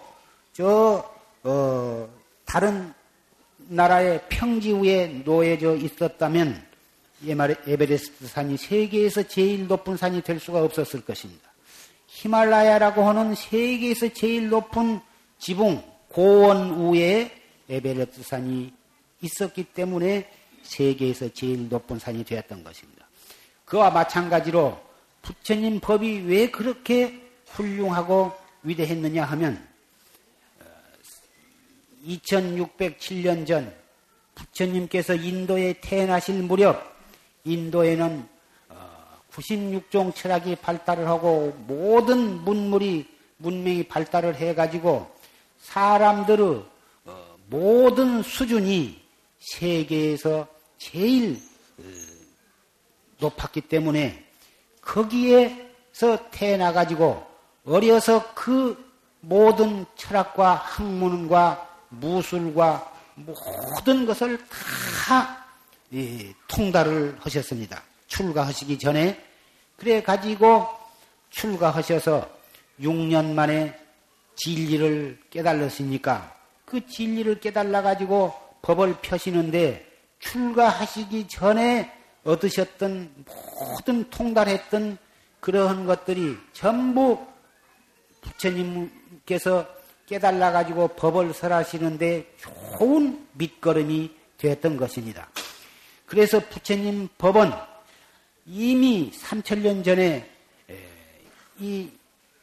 저 0.54 1.10
어, 1.44 2.10
다른 2.46 2.94
나라의 3.58 4.22
평지 4.30 4.74
위에 4.74 5.08
놓여져 5.26 5.76
있었다면 5.76 6.66
에베레스트 7.26 8.28
산이 8.28 8.58
세계에서 8.58 9.24
제일 9.24 9.68
높은 9.68 9.96
산이 9.96 10.22
될 10.22 10.40
수가 10.40 10.62
없었을 10.64 11.02
것입니다. 11.06 11.52
히말라야라고 12.08 13.04
하는 13.04 13.34
세계에서 13.36 14.10
제일 14.14 14.50
높은 14.50 15.00
지붕 15.40 15.82
고원 16.10 16.94
위에 16.94 17.32
에베레스트 17.70 18.24
산이 18.24 18.74
있었기 19.22 19.64
때문에 19.66 20.30
세계에서 20.64 21.30
제일 21.34 21.70
높은 21.70 22.00
산이 22.00 22.24
되었던 22.26 22.64
것입니다. 22.64 23.03
그와 23.66 23.90
마찬가지로 23.90 24.80
부처님 25.22 25.80
법이 25.80 26.26
왜 26.28 26.52
그렇게 26.52 27.22
훌륭하고 27.48 28.34
위대했느냐 28.64 29.24
하면 29.24 29.68
2607년 32.06 33.48
전 33.48 33.74
부처님께서 34.36 35.16
인도에 35.16 35.76
태어나실 35.82 36.44
무렵 36.44 36.94
인도에는 37.46 38.28
96종 39.32 40.10
어, 40.10 40.14
철학이 40.14 40.56
발달을 40.58 41.08
하고 41.08 41.54
모든 41.68 42.44
문물이 42.44 43.08
문명이 43.38 43.84
발달을 43.88 44.36
해가지고 44.36 45.10
사람들의 45.60 46.64
어, 47.06 47.36
모든 47.48 48.22
수준이 48.22 49.02
세계에서 49.40 50.48
제일 50.78 51.40
어, 51.78 52.13
높았기 53.24 53.62
때문에 53.62 54.26
거기에서 54.82 56.30
태어나가지고 56.32 57.26
어려서 57.66 58.34
그 58.34 58.92
모든 59.22 59.86
철학과 59.96 60.56
학문과 60.56 61.70
무술과 61.90 62.92
모든 63.16 64.06
것을 64.06 64.38
다 65.06 65.46
통달을 66.48 67.18
하셨습니다. 67.20 67.82
출가하시기 68.08 68.78
전에 68.80 69.24
그래 69.78 70.04
가지고 70.04 70.68
출가하셔서 71.30 72.30
6년 72.82 73.34
만에 73.34 73.80
진리를 74.36 75.20
깨달으시니까 75.30 76.36
그 76.66 76.86
진리를 76.86 77.40
깨달아 77.40 77.82
가지고 77.82 78.34
법을 78.64 78.96
펴시는데 79.02 79.88
출가하시기 80.20 81.28
전에 81.28 82.03
얻으셨던 82.24 83.26
모든 83.26 84.10
통달했던 84.10 84.98
그러한 85.40 85.86
것들이 85.86 86.38
전부 86.54 87.26
부처님께서 88.22 89.68
깨달아 90.06 90.52
가지고 90.52 90.90
법을 90.90 91.34
설하시는데 91.34 92.36
좋은 92.78 93.28
밑거름이 93.34 94.16
되었던 94.38 94.78
것입니다. 94.78 95.30
그래서 96.06 96.40
부처님 96.40 97.10
법은 97.18 97.52
이미 98.46 99.12
3천년 99.12 99.84
전에 99.84 100.30
이 101.60 101.90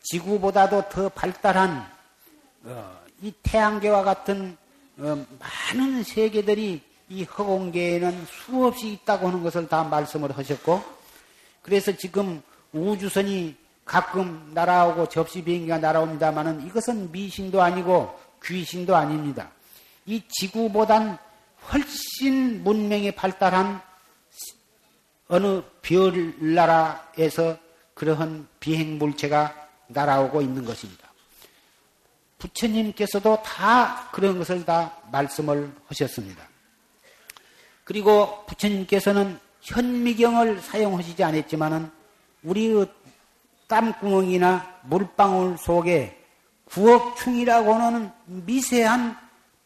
지구보다도 0.02 0.88
더 0.88 1.08
발달한 1.10 1.86
어, 2.62 3.00
이 3.22 3.32
태양계와 3.42 4.02
같은 4.02 4.56
어, 4.98 5.26
많은 5.38 6.02
세계들이 6.02 6.82
이 7.10 7.24
허공계에는 7.24 8.24
수없이 8.26 8.92
있다고 8.92 9.26
하는 9.26 9.42
것을 9.42 9.68
다 9.68 9.82
말씀을 9.82 10.36
하셨고 10.38 10.82
그래서 11.60 11.90
지금 11.96 12.40
우주선이 12.72 13.56
가끔 13.84 14.52
날아오고 14.54 15.08
접시 15.08 15.42
비행기가 15.42 15.78
날아옵니다만은 15.78 16.64
이것은 16.68 17.10
미신도 17.10 17.60
아니고 17.60 18.16
귀신도 18.44 18.94
아닙니다. 18.94 19.50
이 20.06 20.22
지구보단 20.28 21.18
훨씬 21.72 22.62
문명이 22.62 23.10
발달한 23.12 23.82
어느 25.26 25.62
별 25.82 26.34
나라에서 26.38 27.58
그러한 27.94 28.46
비행 28.60 28.98
물체가 28.98 29.68
날아오고 29.88 30.42
있는 30.42 30.64
것입니다. 30.64 31.08
부처님께서도 32.38 33.42
다 33.42 34.08
그런 34.12 34.38
것을 34.38 34.64
다 34.64 34.96
말씀을 35.10 35.72
하셨습니다. 35.88 36.49
그리고 37.90 38.44
부처님께서는 38.46 39.36
현미경을 39.62 40.60
사용하시지 40.60 41.24
않았지만은 41.24 41.90
우리의 42.44 42.86
땀구멍이나 43.66 44.82
물방울 44.82 45.58
속에 45.58 46.16
구억충이라고 46.66 47.74
하는 47.74 48.12
미세한 48.26 49.18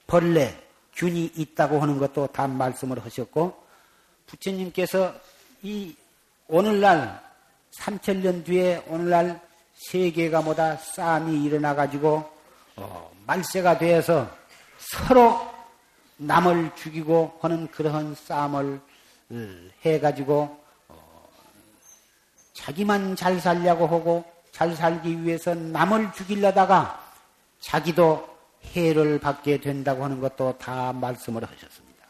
벌레, 0.07 0.59
균이 0.95 1.33
있다고 1.37 1.83
하는 1.83 1.99
것도 1.99 2.29
다 2.29 2.47
말씀을 2.47 3.05
하셨고, 3.05 3.63
부처님께서 4.25 5.13
이 5.63 5.95
오늘날 6.49 7.23
3천년 7.79 8.43
뒤에 8.43 8.85
오늘날 8.89 9.39
세계가 9.75 10.41
뭐다 10.41 10.79
싸움이 10.79 11.45
일어나 11.45 11.75
가지고 11.75 12.27
어, 12.77 13.13
말세가 13.27 13.77
되어서 13.77 14.31
서로 14.79 15.54
남을 16.17 16.75
죽이고 16.77 17.39
하는 17.41 17.67
그러한 17.71 18.15
싸움을 18.15 18.81
어, 19.31 19.57
해 19.85 20.01
가지고 20.01 20.63
어, 20.89 21.29
자기만 22.53 23.17
잘 23.17 23.41
살려고 23.41 23.87
하고 23.87 24.25
잘 24.53 24.75
살기 24.77 25.25
위해서 25.25 25.55
남을 25.55 26.13
죽이려다가 26.13 27.03
자기도 27.59 28.29
해를 28.65 29.19
받게 29.19 29.61
된다고 29.61 30.05
하는 30.05 30.21
것도 30.21 30.59
다 30.59 30.93
말씀을 30.93 31.43
하셨습니다. 31.43 32.07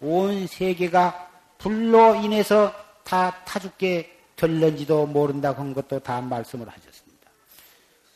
온 0.00 0.46
세계가 0.46 1.28
불로 1.58 2.14
인해서 2.14 2.72
다 3.04 3.44
타죽게 3.44 4.18
될는지도 4.36 5.06
모른다고 5.06 5.60
한 5.60 5.74
것도 5.74 5.98
다 6.00 6.20
말씀을 6.20 6.66
하셨습니다. 6.66 7.30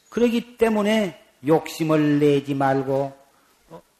그러기 0.08 0.56
때문에 0.56 1.22
욕심을 1.46 2.20
내지 2.20 2.54
말고 2.54 2.94
어, 2.94 3.23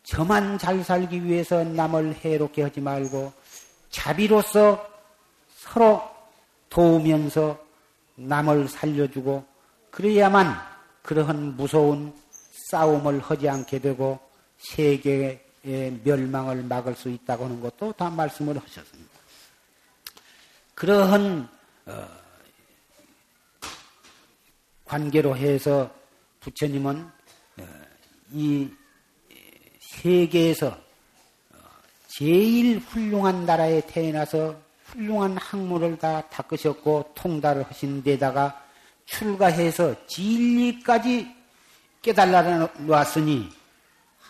저만 0.04 0.58
잘 0.58 0.84
살기 0.84 1.24
위해서 1.24 1.64
남을 1.64 2.14
해롭게 2.16 2.62
하지 2.62 2.80
말고 2.80 3.32
자비로서 3.90 4.86
서로 5.48 6.02
도우면서 6.68 7.58
남을 8.16 8.68
살려주고 8.68 9.44
그래야만 9.90 10.54
그러한 11.02 11.56
무서운 11.56 12.14
싸움을 12.70 13.20
하지 13.20 13.48
않게 13.48 13.78
되고 13.78 14.18
세계의 14.58 16.00
멸망을 16.04 16.62
막을 16.62 16.94
수 16.94 17.08
있다고 17.08 17.44
하는 17.44 17.60
것도 17.60 17.92
다 17.92 18.10
말씀을 18.10 18.58
하셨습니다. 18.58 19.10
그러한 20.74 21.48
어, 21.86 22.08
관계로 24.84 25.36
해서 25.36 25.90
부처님은 26.40 27.10
어, 27.58 27.68
이 28.32 28.70
세계에서 30.02 30.68
어, 30.68 31.56
제일 32.08 32.78
훌륭한 32.78 33.46
나라에 33.46 33.80
태어나서 33.86 34.56
훌륭한 34.86 35.36
학문을 35.36 35.98
다 35.98 36.22
닦으셨고 36.28 37.12
통달을 37.14 37.64
하신 37.64 38.02
데다가 38.02 38.62
출가해서 39.06 40.06
진리까지 40.06 41.34
깨달아 42.02 42.68
놨으니 42.78 43.50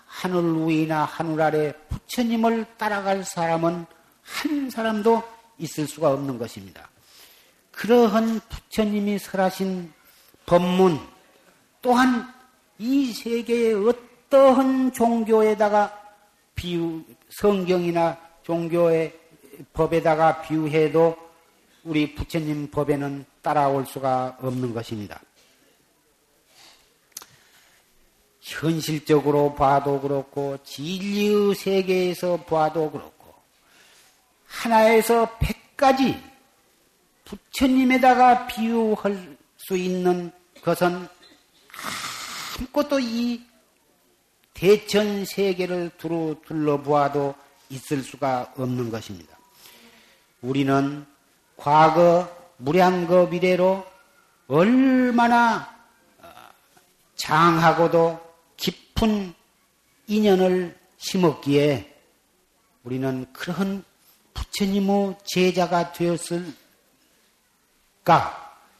하늘 0.06 0.68
위나 0.68 1.04
하늘 1.04 1.40
아래 1.40 1.72
부처님을 1.88 2.66
따라갈 2.76 3.24
사람은 3.24 3.86
한 4.22 4.70
사람도 4.70 5.22
있을 5.58 5.86
수가 5.86 6.12
없는 6.12 6.38
것입니다. 6.38 6.88
그러한 7.72 8.40
부처님이 8.48 9.18
설하신 9.18 9.92
법문 10.46 11.00
또한 11.82 12.32
이 12.78 13.12
세계의 13.12 13.74
어 13.74 14.13
떠한 14.34 14.92
종교에다가 14.92 15.96
비유, 16.56 17.04
성경이나 17.30 18.18
종교의 18.42 19.16
법에다가 19.72 20.42
비유해도 20.42 21.16
우리 21.84 22.16
부처님 22.16 22.68
법에는 22.72 23.26
따라올 23.42 23.86
수가 23.86 24.38
없는 24.40 24.74
것입니다. 24.74 25.20
현실적으로 28.40 29.54
봐도 29.54 30.00
그렇고 30.00 30.58
진리의 30.64 31.54
세계에서 31.54 32.38
봐도 32.38 32.90
그렇고 32.90 33.34
하나에서 34.48 35.38
백가지 35.38 36.20
부처님에다가 37.24 38.48
비유할 38.48 39.36
수 39.58 39.76
있는 39.76 40.32
것은 40.64 41.06
아무것도 42.58 42.98
이 42.98 43.53
대천 44.54 45.24
세계를 45.24 45.90
두루 45.98 46.36
둘러보아도 46.46 47.34
있을 47.70 48.02
수가 48.02 48.52
없는 48.56 48.90
것입니다. 48.90 49.36
우리는 50.40 51.04
과거 51.56 52.30
무량거 52.58 53.26
미래로 53.26 53.84
얼마나 54.46 55.74
어, 56.22 56.28
장하고도 57.16 58.20
깊은 58.56 59.34
인연을 60.06 60.78
심었기에 60.98 61.92
우리는 62.84 63.26
그런 63.32 63.82
부처님의 64.34 65.16
제자가 65.24 65.92
되었을까? 65.92 66.54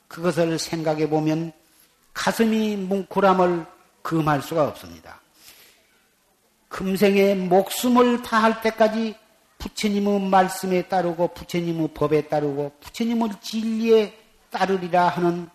그것을 0.09 0.59
생각해 0.59 1.09
보면 1.09 1.53
가슴이 2.13 2.77
뭉클함을 2.77 3.67
금할 4.03 4.43
수가 4.43 4.69
없습니다. 4.69 5.24
금생에 6.75 7.37
목숨을 7.37 8.23
다할 8.23 8.61
때까지 8.61 9.15
부처님의 9.59 10.23
말씀에 10.23 10.83
따르고 10.89 11.29
부처님의 11.29 11.91
법에 11.95 12.27
따르고 12.27 12.73
부처님의 12.81 13.29
진리에 13.41 14.19
따르리라 14.51 15.09
하는 15.09 15.49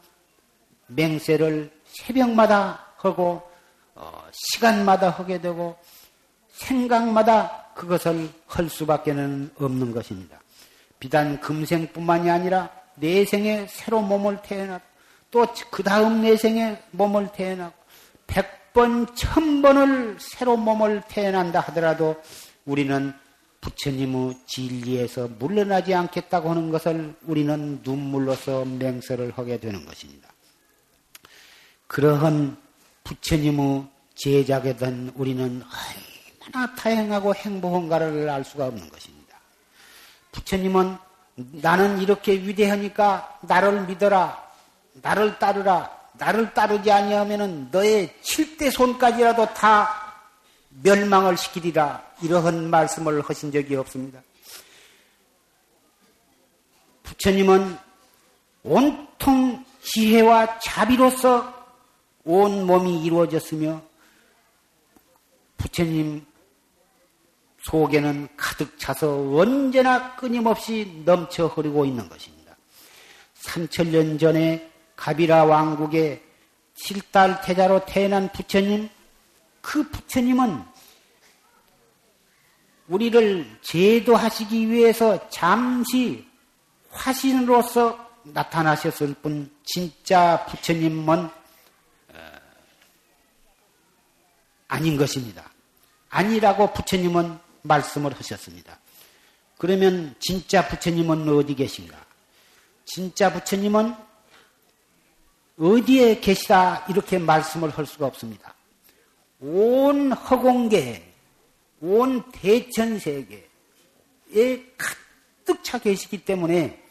맹세를 0.88 1.72
새벽마다 1.84 2.94
하고 2.96 3.42
어, 3.96 4.24
시간마다 4.32 5.10
하게 5.10 5.42
되고 5.42 5.78
생각마다 6.54 7.66
그것을 7.76 8.30
할 8.48 8.70
수밖에는 8.70 9.52
없는 9.60 9.92
것입니다. 9.92 10.40
비단 11.02 11.42
금생뿐만이 11.42 12.32
아니라 12.32 12.70
내생에 12.96 13.68
새로 13.68 14.00
몸을 14.00 14.42
태어나 14.42 14.80
또그 15.32 15.84
다음 15.84 16.22
내생에 16.22 16.82
몸을 16.92 17.34
태어나고 17.34 17.74
백 18.26 18.59
번, 18.74 19.14
천 19.16 19.62
번을 19.62 20.18
새로 20.20 20.58
몸을 20.58 21.04
태어난다 21.08 21.60
하더라도 21.62 22.22
우리는 22.66 23.14
부처님의 23.62 24.38
진리에서 24.46 25.28
물러나지 25.40 25.94
않겠다고 25.94 26.50
하는 26.50 26.70
것을 26.70 27.16
우리는 27.24 27.82
눈물로서 27.84 28.66
맹세를 28.66 29.34
하게 29.36 29.60
되는 29.60 29.86
것입니다. 29.86 30.30
그러한 31.88 32.58
부처님의 33.04 33.88
제자게 34.16 34.78
된 34.78 35.12
우리는 35.16 35.64
얼마나 36.52 36.76
다양하고 36.76 37.36
행복한가를 37.36 38.30
알 38.30 38.44
수가 38.44 38.68
없는 38.68 38.90
것입니다. 38.90 39.40
부처님은 40.32 40.98
나는 41.36 42.02
이렇게 42.02 42.34
위대하니까 42.34 43.40
나를 43.42 43.88
믿어라, 43.88 44.52
나를 45.02 45.40
따르라, 45.40 45.99
나를 46.20 46.54
따르지 46.54 46.92
아니하면은 46.92 47.70
너의 47.72 48.14
칠대 48.22 48.70
손까지라도 48.70 49.54
다 49.54 50.14
멸망을 50.84 51.38
시키리라 51.38 52.04
이러한 52.22 52.70
말씀을 52.70 53.22
하신 53.22 53.52
적이 53.52 53.78
없습니다. 53.78 54.22
부처님은 57.04 57.78
온통 58.64 59.66
지혜와 59.82 60.60
자비로서 60.60 61.56
온 62.26 62.68
몸이 62.68 63.04
이루어졌으며 63.04 63.82
부처님 65.58 66.26
속에는 67.64 68.28
가득 68.38 68.78
차서 68.78 69.36
언제나 69.36 70.16
끊임없이 70.16 71.02
넘쳐 71.06 71.48
흐르고 71.48 71.86
있는 71.86 72.08
것입니다. 72.08 72.56
3천년 73.42 74.20
전에 74.20 74.70
가비라 75.00 75.46
왕국의 75.46 76.22
칠달 76.76 77.42
태자로 77.42 77.86
태어난 77.86 78.30
부처님, 78.34 78.90
그 79.62 79.90
부처님은 79.90 80.62
우리를 82.90 83.60
제도하시기 83.62 84.70
위해서 84.70 85.30
잠시 85.30 86.28
화신으로서 86.90 88.10
나타나셨을 88.24 89.14
뿐 89.22 89.50
진짜 89.64 90.46
부처님은 90.48 91.18
어, 91.20 91.32
아닌 94.68 94.98
것입니다. 94.98 95.50
아니라고 96.10 96.74
부처님은 96.74 97.40
말씀을 97.62 98.18
하셨습니다. 98.18 98.78
그러면 99.58 100.14
진짜 100.20 100.68
부처님은 100.68 101.30
어디 101.30 101.56
계신가? 101.56 101.98
진짜 102.84 103.32
부처님은 103.32 104.09
어디에 105.60 106.22
계시다 106.22 106.86
이렇게 106.88 107.20
말씀을 107.20 107.70
할 107.70 107.86
수가 107.86 108.06
없습니다. 108.08 108.56
온 109.42 110.14
허공계, 110.14 111.14
온 111.82 112.24
대천세계에 112.32 113.42
가득 114.78 115.64
차 115.64 115.78
계시기 115.78 116.24
때문에 116.24 116.82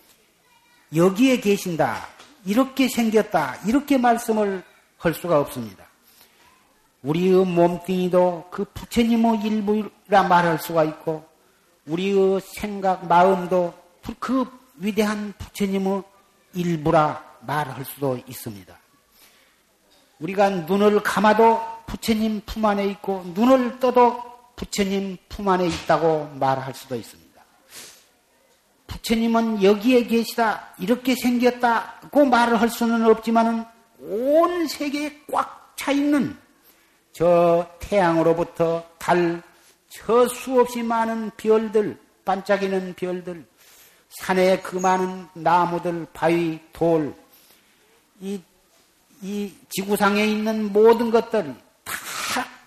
여기에 0.95 1.41
계신다, 1.41 2.09
이렇게 2.45 2.89
생겼다, 2.89 3.57
이렇게 3.67 3.99
말씀을 3.99 4.63
할 4.99 5.15
수가 5.15 5.41
없습니다. 5.41 5.87
우리의 7.03 7.45
몸뚱이도 7.45 8.49
그 8.51 8.65
부처님의 8.75 9.41
일부라 9.45 10.23
말할 10.25 10.59
수가 10.59 10.85
있고, 10.85 11.27
우리의 11.87 12.41
생각, 12.43 13.07
마음도 13.07 13.73
그 14.19 14.45
위대한 14.77 15.33
부처님의 15.39 16.03
일부라 16.55 17.28
말할 17.41 17.85
수도 17.85 18.19
있습니다. 18.27 18.77
우리가 20.21 20.51
눈을 20.51 21.03
감아도 21.03 21.61
부처님 21.87 22.43
품 22.45 22.65
안에 22.65 22.87
있고, 22.87 23.23
눈을 23.35 23.79
떠도 23.79 24.23
부처님 24.57 25.17
품 25.29 25.49
안에 25.49 25.67
있다고 25.67 26.31
말할 26.35 26.75
수도 26.75 26.97
있습니다. 26.97 27.29
부처님은 28.87 29.63
여기에 29.63 30.05
계시다, 30.05 30.75
이렇게 30.79 31.15
생겼다고 31.23 32.25
말을 32.25 32.61
할 32.61 32.69
수는 32.69 33.05
없지만은 33.07 33.65
온 34.01 34.67
세계에 34.67 35.23
꽉 35.33 35.59
차 35.79 35.93
있는 35.93 36.37
저 37.13 37.67
태양으로부터 37.79 38.85
달, 38.99 39.41
저 39.89 40.27
수없이 40.27 40.83
많은 40.83 41.31
별들, 41.37 41.99
반짝이는 42.25 42.95
별들, 42.95 43.47
산에 44.09 44.61
그 44.61 44.77
많은 44.77 45.29
나무들, 45.35 46.09
바위, 46.13 46.61
돌, 46.73 47.15
이, 48.21 48.41
이 49.23 49.53
지구상에 49.69 50.25
있는 50.25 50.73
모든 50.73 51.11
것들이 51.11 51.55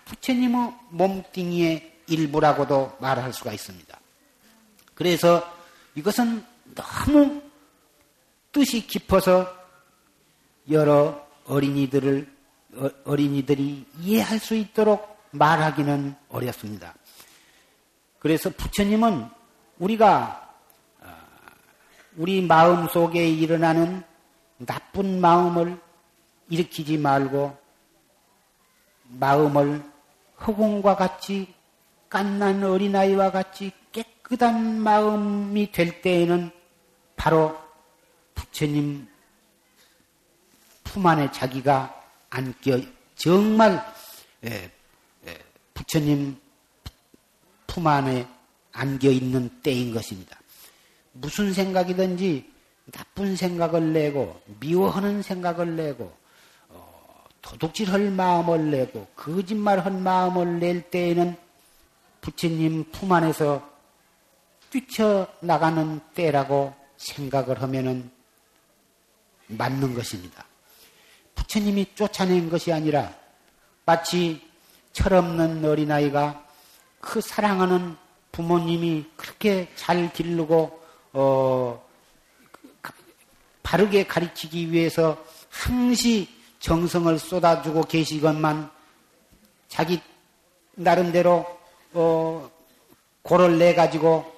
부처님의 0.04 0.72
몸뚱이의 0.90 1.92
일부라고도 2.06 2.96
말할 3.00 3.32
수가 3.32 3.52
있습니다. 3.52 3.98
그래서 4.94 5.42
이것은 5.94 6.44
너무 6.74 7.42
뜻이 8.52 8.86
깊어서 8.86 9.52
여러 10.70 11.26
어린이들을 11.46 12.32
어, 12.74 12.88
어린이들이 13.04 13.84
이해할 14.00 14.38
수 14.38 14.54
있도록 14.54 15.18
말하기는 15.32 16.14
어렵습니다. 16.28 16.94
그래서 18.18 18.50
부처님은 18.50 19.28
우리가 19.78 20.54
어, 21.00 21.16
우리 22.16 22.40
마음 22.40 22.88
속에 22.88 23.28
일어나는 23.28 24.04
나쁜 24.66 25.20
마음을 25.20 25.80
일으키지 26.48 26.98
말고 26.98 27.56
마음을 29.04 29.82
허공과 30.46 30.96
같이 30.96 31.54
깐난 32.08 32.62
어린아이와 32.62 33.30
같이 33.30 33.72
깨끗한 33.92 34.80
마음이 34.80 35.72
될 35.72 36.02
때에는 36.02 36.50
바로 37.16 37.58
부처님 38.34 39.08
품 40.84 41.06
안에 41.06 41.30
자기가 41.32 42.02
안겨 42.28 42.80
정말 43.14 43.82
예, 44.44 44.70
예, 45.26 45.38
부처님 45.74 46.36
품 47.66 47.86
안에 47.86 48.28
안겨 48.72 49.10
있는 49.10 49.48
때인 49.62 49.94
것입니다. 49.94 50.38
무슨 51.12 51.52
생각이든지 51.52 52.51
나쁜 52.90 53.36
생각을 53.36 53.92
내고 53.92 54.40
미워하는 54.60 55.22
생각을 55.22 55.76
내고 55.76 56.12
어, 56.68 57.24
도둑질할 57.40 58.10
마음을 58.10 58.70
내고 58.70 59.06
거짓말할 59.14 59.92
마음을 59.92 60.58
낼 60.58 60.90
때에는 60.90 61.36
부처님 62.20 62.90
품 62.90 63.12
안에서 63.12 63.70
뛰쳐나가는 64.70 66.00
때라고 66.14 66.74
생각을 66.96 67.62
하면은 67.62 68.10
맞는 69.48 69.94
것입니다. 69.94 70.44
부처님이 71.34 71.94
쫓아낸 71.94 72.48
것이 72.48 72.72
아니라 72.72 73.12
마치 73.84 74.40
철없는 74.92 75.64
어린아이가 75.64 76.46
그 77.00 77.20
사랑하는 77.20 77.96
부모님이 78.30 79.04
그렇게 79.16 79.68
잘 79.74 80.12
기르고 80.12 80.80
어, 81.12 81.84
바르게 83.72 84.06
가르치기 84.06 84.70
위해서 84.70 85.16
항시 85.48 86.28
정성을 86.60 87.18
쏟아주고 87.18 87.84
계시건만 87.84 88.70
자기 89.66 89.98
나름대로 90.74 91.46
어, 91.94 92.50
고를 93.22 93.58
내 93.58 93.74
가지고 93.74 94.30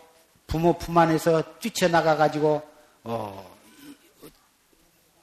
부모 0.47 0.79
품 0.79 0.97
안에서 0.99 1.59
뛰쳐나가 1.59 2.15
가지고 2.15 2.63
어, 3.03 3.57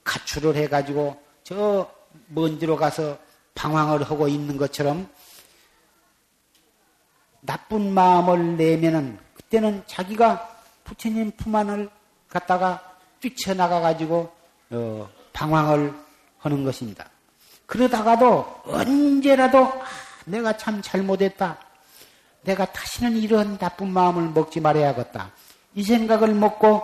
가출을 0.03 0.57
해 0.57 0.67
가지고 0.67 1.17
저 1.45 1.89
먼지로 2.27 2.75
가서 2.75 3.17
방황을 3.55 4.03
하고 4.03 4.27
있는 4.27 4.57
것처럼 4.57 5.09
나쁜 7.39 7.93
마음을 7.93 8.57
내면은 8.57 9.17
그때는 9.35 9.83
자기가 9.87 10.49
부처님 10.83 11.31
품 11.37 11.55
안을 11.55 11.89
갖다가 12.27 12.90
뛰쳐나가 13.21 13.79
가지고 13.79 14.31
어, 14.71 15.09
방황을 15.31 15.93
하는 16.39 16.63
것입니다. 16.63 17.09
그러다가도 17.65 18.63
언제라도 18.65 19.59
아, 19.59 19.85
내가 20.25 20.57
참 20.57 20.81
잘못했다. 20.81 21.57
내가 22.41 22.65
다시는 22.65 23.15
이런 23.17 23.57
나쁜 23.57 23.91
마음을 23.91 24.29
먹지 24.29 24.59
말아야겠다. 24.59 25.31
이 25.75 25.83
생각을 25.83 26.33
먹고 26.33 26.83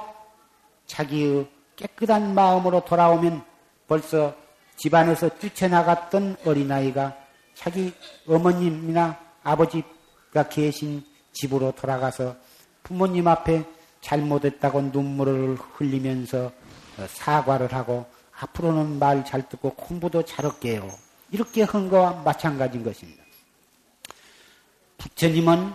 자기의 0.86 1.50
깨끗한 1.76 2.34
마음으로 2.34 2.86
돌아오면 2.86 3.44
벌써 3.88 4.36
집안에서 4.78 5.30
뛰쳐나갔던 5.40 6.38
어린아이가 6.46 7.18
자기 7.56 7.94
어머님이나 8.28 9.20
아버지가 9.44 10.48
계신 10.50 11.04
집으로 11.34 11.72
돌아가서 11.72 12.36
부모님 12.84 13.28
앞에 13.28 13.66
잘못했다고 14.08 14.82
눈물을 14.94 15.58
흘리면서 15.76 16.52
사과를 17.10 17.74
하고 17.74 18.06
앞으로는 18.40 19.00
말 19.00 19.26
잘 19.26 19.50
듣고 19.50 19.72
공부도 19.72 20.24
잘할게요. 20.24 20.90
이렇게 21.32 21.64
한 21.64 21.90
거와 21.90 22.22
마찬가지인 22.24 22.86
것입니다. 22.86 23.22
부처님은 24.98 25.74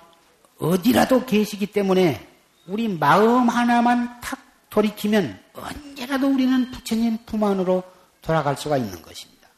어디라도 0.59 1.27
계시기 1.27 1.67
때문에 1.67 2.27
우리 2.67 2.89
마음 2.89 3.49
하나만 3.49 4.21
탁 4.23 4.39
돌이키면 4.71 5.39
언제라도 5.53 6.29
우리는 6.29 6.71
부처님 6.71 7.19
품 7.27 7.45
안으로 7.45 7.83
돌아갈 8.23 8.57
수가 8.57 8.79
있는 8.79 9.03
것입니다. 9.03 9.49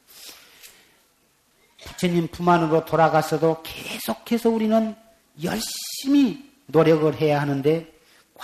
부처님 1.85 2.27
품 2.29 2.49
안으로 2.49 2.85
돌아갔어도 2.85 3.63
계속해서 3.63 4.51
우리는 4.51 4.97
열심히 5.45 6.51
노력을 6.67 7.15
해야 7.21 7.41
하는데 7.41 7.94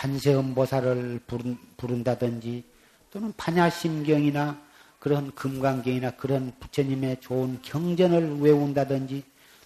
관세음보살을 0.00 1.20
부른, 1.26 2.04
다든지 2.04 2.64
또는 3.10 3.34
반야심경이나 3.36 4.58
그런 4.98 5.34
금강경이나 5.34 6.12
그런 6.12 6.52
부처님의 6.58 7.18
좋은 7.20 7.60
경전을 7.62 8.40
외운다든지 8.40 9.22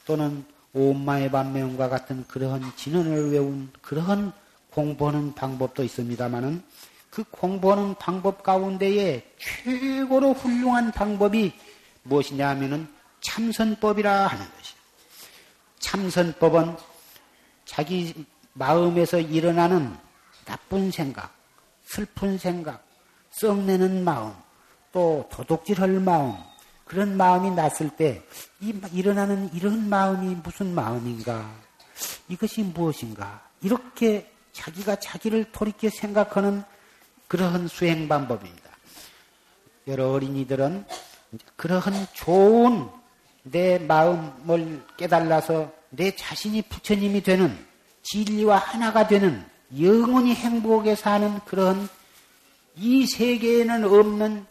또는 0.07 0.45
오마의 0.73 1.31
반매음과 1.31 1.89
같은 1.89 2.25
그러한 2.27 2.73
진언을 2.75 3.31
외운 3.31 3.71
그러한 3.81 4.33
공부하는 4.71 5.35
방법도 5.35 5.85
있습니다만은 5.85 6.63
그 7.11 7.23
공부하는 7.31 7.95
방법 7.95 8.43
가운데에 8.43 9.25
최고로 9.39 10.33
훌륭한 10.33 10.91
방법이 10.91 11.53
무엇이냐 12.03 12.49
하면은 12.51 12.89
참선법이라 13.21 14.27
하는 14.27 14.45
것이에요. 14.45 14.79
참선법은 15.79 16.77
자기 17.65 18.27
마음에서 18.55 19.21
일어나는 19.21 20.04
나쁜 20.45 20.91
생각, 20.91 21.35
슬픈 21.85 22.39
생각, 22.39 22.85
썩내는 23.31 24.05
마음, 24.05 24.33
또 24.93 25.29
도둑질할 25.31 26.01
마음, 26.01 26.35
그런 26.85 27.17
마음이 27.17 27.51
났을 27.51 27.91
때, 27.91 28.23
이 28.61 28.75
일어나는 28.93 29.53
이런 29.55 29.89
마음이 29.89 30.37
무슨 30.37 30.75
마음인가? 30.75 31.51
이것이 32.29 32.63
무엇인가? 32.63 33.43
이렇게 33.63 34.31
자기가 34.53 34.97
자기를 34.97 35.51
돌이켜 35.53 35.89
생각하는 35.91 36.63
그러한 37.29 37.69
수행 37.69 38.07
방법입니다. 38.09 38.71
여러 39.87 40.11
어린이들은 40.11 40.87
그러한 41.57 42.07
좋은 42.13 42.89
내 43.43 43.79
마음을 43.79 44.85
깨달아서 44.97 45.73
내 45.91 46.15
자신이 46.15 46.63
부처님이 46.63 47.23
되는 47.23 47.67
진리와 48.03 48.59
하나가 48.59 49.07
되는 49.07 49.45
영원히 49.81 50.35
행복하게 50.35 50.95
사는 50.95 51.41
그런 51.45 51.89
이 52.77 53.07
세계에는 53.07 53.85
없는 53.85 54.47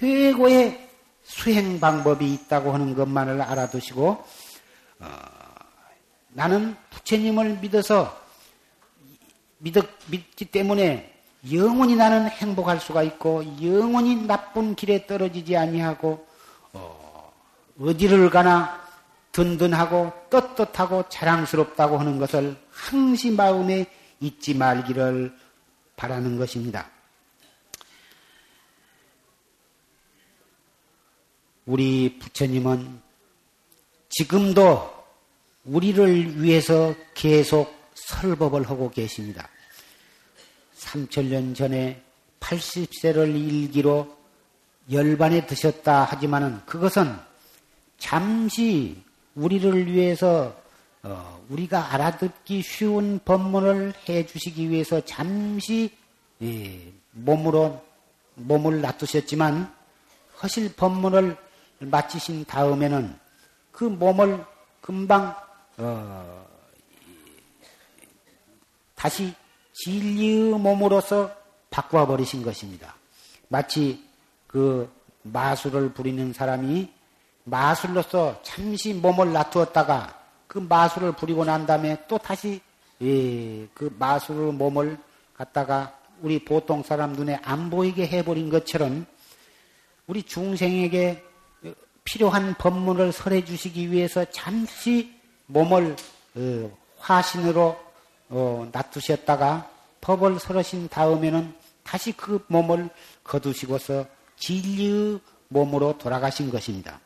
최고의 0.00 0.88
수행 1.22 1.78
방법이 1.78 2.32
있다고 2.34 2.72
하는 2.72 2.94
것만을 2.94 3.42
알아두시고 3.42 4.24
어, 5.00 5.08
나는 6.30 6.76
부처님을 6.90 7.58
믿어서 7.58 8.18
믿, 9.58 9.74
믿기 10.06 10.46
때문에 10.46 11.14
영원히 11.52 11.94
나는 11.94 12.28
행복할 12.28 12.80
수가 12.80 13.02
있고 13.04 13.44
영원히 13.62 14.16
나쁜 14.16 14.74
길에 14.74 15.06
떨어지지 15.06 15.56
아니하고 15.56 16.26
어, 16.72 17.32
어디를 17.80 18.30
가나 18.30 18.80
든든하고 19.32 20.12
떳떳하고 20.30 21.04
자랑스럽다고 21.08 21.98
하는 21.98 22.18
것을 22.18 22.56
항시 22.70 23.30
마음에 23.30 23.86
잊지 24.20 24.54
말기를 24.54 25.36
바라는 25.96 26.38
것입니다. 26.38 26.90
우리 31.66 32.18
부처님은 32.18 33.00
지금도 34.08 34.98
우리를 35.64 36.42
위해서 36.42 36.94
계속 37.14 37.74
설법을 37.94 38.68
하고 38.70 38.90
계십니다. 38.90 39.48
3천년 40.76 41.54
전에 41.54 42.02
80세를 42.40 43.34
일기로 43.36 44.16
열반에 44.90 45.46
드셨다 45.46 46.04
하지만은 46.04 46.64
그것은 46.64 47.14
잠시 47.98 49.02
우리를 49.34 49.92
위해서 49.92 50.57
어, 51.02 51.44
우리가 51.48 51.92
알아듣기 51.94 52.62
쉬운 52.62 53.20
법문을 53.24 53.94
해 54.08 54.26
주시기 54.26 54.68
위해서 54.70 55.00
잠시 55.04 55.96
예, 56.42 56.92
몸으로 57.12 57.82
몸을 58.34 58.80
놔두셨지만 58.80 59.72
허실 60.42 60.74
법문을 60.74 61.36
마치신 61.80 62.44
다음에는 62.44 63.18
그 63.70 63.84
몸을 63.84 64.44
금방 64.80 65.34
어, 65.76 66.46
다시 68.94 69.32
진리의 69.74 70.58
몸으로서 70.58 71.30
바꿔 71.70 72.06
버리신 72.06 72.42
것입니다. 72.42 72.96
마치 73.48 74.04
그 74.46 74.92
마술을 75.22 75.92
부리는 75.92 76.32
사람이 76.32 76.90
마술로서 77.44 78.40
잠시 78.42 78.94
몸을 78.94 79.32
놔두었다가 79.32 80.17
그 80.48 80.58
마술을 80.58 81.12
부리고 81.12 81.44
난 81.44 81.66
다음에 81.66 82.04
또 82.08 82.18
다시 82.18 82.60
예, 83.00 83.66
그 83.74 83.94
마술의 83.98 84.54
몸을 84.54 84.98
갖다가 85.34 85.96
우리 86.20 86.44
보통 86.44 86.82
사람 86.82 87.12
눈에 87.12 87.38
안 87.44 87.70
보이게 87.70 88.06
해버린 88.08 88.50
것처럼 88.50 89.06
우리 90.08 90.24
중생에게 90.24 91.22
필요한 92.02 92.54
법문을 92.54 93.12
설해 93.12 93.44
주시기 93.44 93.92
위해서 93.92 94.24
잠시 94.30 95.14
몸을 95.46 95.94
어, 96.34 96.78
화신으로 96.96 97.78
어, 98.30 98.68
놔두셨다가 98.72 99.70
법을 100.00 100.40
설하신 100.40 100.88
다음에는 100.88 101.54
다시 101.82 102.12
그 102.12 102.44
몸을 102.48 102.88
거두시고서 103.22 104.06
진리의 104.36 105.20
몸으로 105.48 105.98
돌아가신 105.98 106.50
것입니다. 106.50 107.00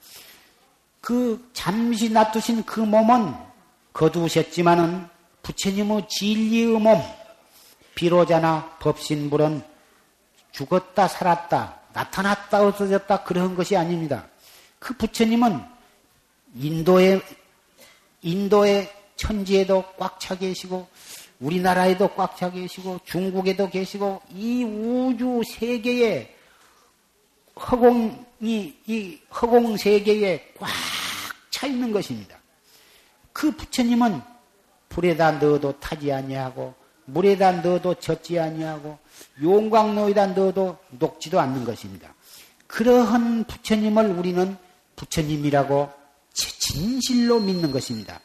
그 1.02 1.50
잠시 1.52 2.10
놔두신 2.10 2.62
그 2.62 2.78
몸은 2.80 3.34
거두셨지만은 3.92 5.08
부처님의 5.42 6.06
진리의 6.08 6.78
몸, 6.78 7.02
비로자나 7.96 8.78
법신불은 8.78 9.62
죽었다 10.52 11.08
살았다 11.08 11.80
나타났다 11.92 12.66
없어졌다 12.66 13.24
그런 13.24 13.56
것이 13.56 13.76
아닙니다. 13.76 14.28
그 14.78 14.94
부처님은 14.96 15.60
인도의 16.54 17.20
인도의 18.22 18.90
천지에도 19.16 19.84
꽉 19.98 20.20
차 20.20 20.38
계시고 20.38 20.86
우리나라에도 21.40 22.14
꽉 22.14 22.36
차 22.36 22.50
계시고 22.50 23.00
중국에도 23.04 23.68
계시고 23.68 24.22
이 24.30 24.62
우주 24.62 25.42
세계에 25.58 26.32
허공 27.56 28.24
이 28.42 28.74
이 28.86 29.18
허공 29.30 29.76
세계에 29.76 30.52
꽉 30.58 30.68
차 31.62 31.68
있는 31.68 31.92
것입니다. 31.92 32.36
그 33.32 33.52
부처님은 33.52 34.20
불에다 34.88 35.32
넣어도 35.32 35.78
타지 35.78 36.12
아니하고 36.12 36.74
물에다 37.04 37.62
넣어도 37.62 37.94
젖지 37.94 38.40
아니하고 38.40 38.98
용광로에다 39.40 40.26
넣어도 40.28 40.76
녹지도 40.90 41.38
않는 41.38 41.64
것입니다. 41.64 42.12
그러한 42.66 43.44
부처님을 43.44 44.06
우리는 44.10 44.56
부처님이라고 44.96 45.92
진실로 46.32 47.38
믿는 47.38 47.70
것입니다. 47.70 48.20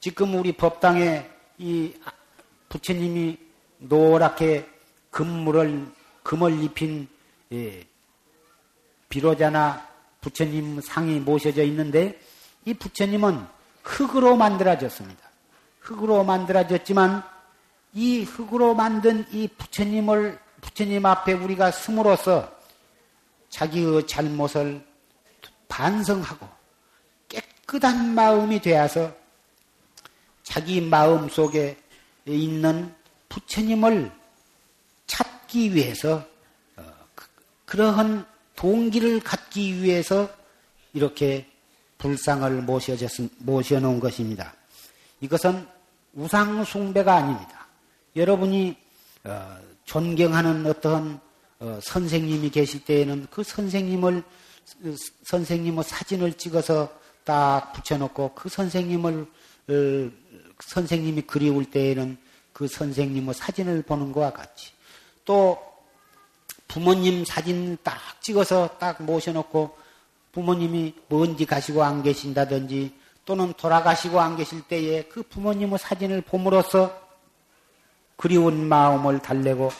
지금 0.00 0.34
우리 0.34 0.52
법당에 0.52 1.30
이 1.58 1.92
부처님이 2.70 3.38
노랗게 3.78 4.68
금물을 5.10 5.86
금을 6.24 6.62
입힌 6.64 7.08
예, 7.52 7.84
비로자나 9.14 9.86
부처님 10.20 10.80
상이 10.80 11.20
모셔져 11.20 11.62
있는데 11.62 12.20
이 12.64 12.74
부처님은 12.74 13.46
흙으로 13.84 14.36
만들어졌습니다. 14.36 15.22
흙으로 15.78 16.24
만들어졌지만 16.24 17.22
이 17.92 18.24
흙으로 18.24 18.74
만든 18.74 19.24
이 19.30 19.46
부처님을 19.46 20.40
부처님 20.62 21.06
앞에 21.06 21.34
우리가 21.34 21.70
숨으로써 21.70 22.52
자기의 23.50 24.08
잘못을 24.08 24.84
반성하고 25.68 26.48
깨끗한 27.28 28.16
마음이 28.16 28.60
되어서 28.62 29.14
자기 30.42 30.80
마음 30.80 31.28
속에 31.28 31.76
있는 32.26 32.92
부처님을 33.28 34.10
찾기 35.06 35.72
위해서 35.72 36.26
어, 36.76 36.92
그, 37.14 37.26
그러한 37.66 38.33
동기를 38.56 39.20
갖기 39.20 39.82
위해서 39.82 40.28
이렇게 40.92 41.46
불상을 41.98 42.64
모셔놓은 43.38 44.00
것입니다. 44.00 44.54
이것은 45.20 45.66
우상숭배가 46.14 47.14
아닙니다. 47.14 47.66
여러분이 48.14 48.76
어, 49.24 49.56
존경하는 49.84 50.66
어떤 50.66 51.20
어, 51.58 51.78
선생님이 51.82 52.50
계실 52.50 52.84
때에는 52.84 53.26
그 53.30 53.42
선생님을 53.42 54.22
선생님의 55.24 55.84
사진을 55.84 56.34
찍어서 56.34 56.92
딱 57.24 57.72
붙여놓고 57.72 58.34
그 58.34 58.48
선생님을 58.48 59.26
선생님이 60.60 61.22
그리울 61.22 61.64
때에는 61.70 62.16
그 62.52 62.68
선생님의 62.68 63.34
사진을 63.34 63.82
보는 63.82 64.12
것과 64.12 64.32
같이 64.32 64.72
또 65.24 65.58
부모님 66.74 67.24
사진 67.24 67.78
딱 67.84 68.20
찍어서 68.20 68.68
딱 68.80 69.00
모셔놓고 69.00 69.78
부모님이 70.32 70.92
먼지 71.06 71.46
가시고 71.46 71.84
안 71.84 72.02
계신다든지 72.02 72.92
또는 73.24 73.52
돌아가시고 73.52 74.20
안 74.20 74.36
계실 74.36 74.60
때에 74.62 75.04
그 75.04 75.22
부모님의 75.22 75.78
사진을 75.78 76.22
봄으로써 76.22 77.00
그리운 78.16 78.66
마음을 78.66 79.20
달래고 79.20 79.70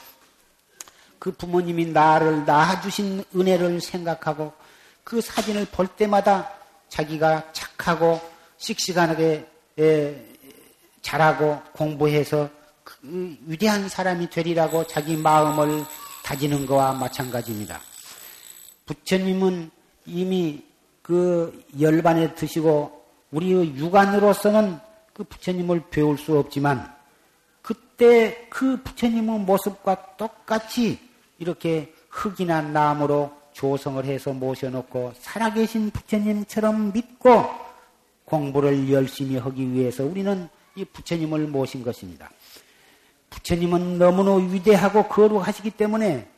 그 1.19 1.33
부모님이 1.33 1.87
나를 1.87 2.45
낳아주신 2.45 3.25
은혜를 3.35 3.81
생각하고 3.81 4.53
그 5.03 5.21
사진을 5.21 5.67
볼 5.73 5.89
때마다 5.89 6.49
자기가 6.91 7.53
착하고 7.53 8.21
씩씩하게 8.59 9.49
잘하고 11.03 11.61
공부해서 11.73 12.49
그 12.85 13.37
위대한 13.47 13.89
사람이 13.89 14.31
되리라고 14.31 14.87
자기 14.87 15.17
마음을 15.17 15.85
다지는 16.25 16.65
것과 16.65 16.95
마찬가지입니다. 16.95 17.81
부처님은 18.87 19.71
이미 20.07 20.65
그 21.03 21.65
열반에 21.79 22.35
드시고 22.35 23.05
우리의 23.31 23.77
육안으로서는 23.77 24.79
그 25.13 25.23
부처님을 25.25 25.85
배울 25.91 26.17
수 26.17 26.39
없지만 26.39 26.93
그때 27.61 28.47
그 28.49 28.83
부처님의 28.83 29.41
모습과 29.41 30.17
똑같이 30.17 30.99
이렇게 31.39 31.93
흙이나 32.09 32.63
나무로 32.63 33.31
조성을 33.53 34.03
해서 34.05 34.33
모셔놓고 34.33 35.13
살아계신 35.19 35.91
부처님처럼 35.91 36.93
믿고 36.93 37.45
공부를 38.25 38.91
열심히 38.91 39.37
하기 39.37 39.73
위해서 39.73 40.05
우리는 40.05 40.49
이 40.75 40.85
부처님을 40.87 41.47
모신 41.49 41.85
것입니다. 41.85 42.31
부처님은 43.35 43.99
너무나 43.99 44.35
위대하고 44.35 45.09
거룩하시기 45.09 45.73
때문에 45.73 46.29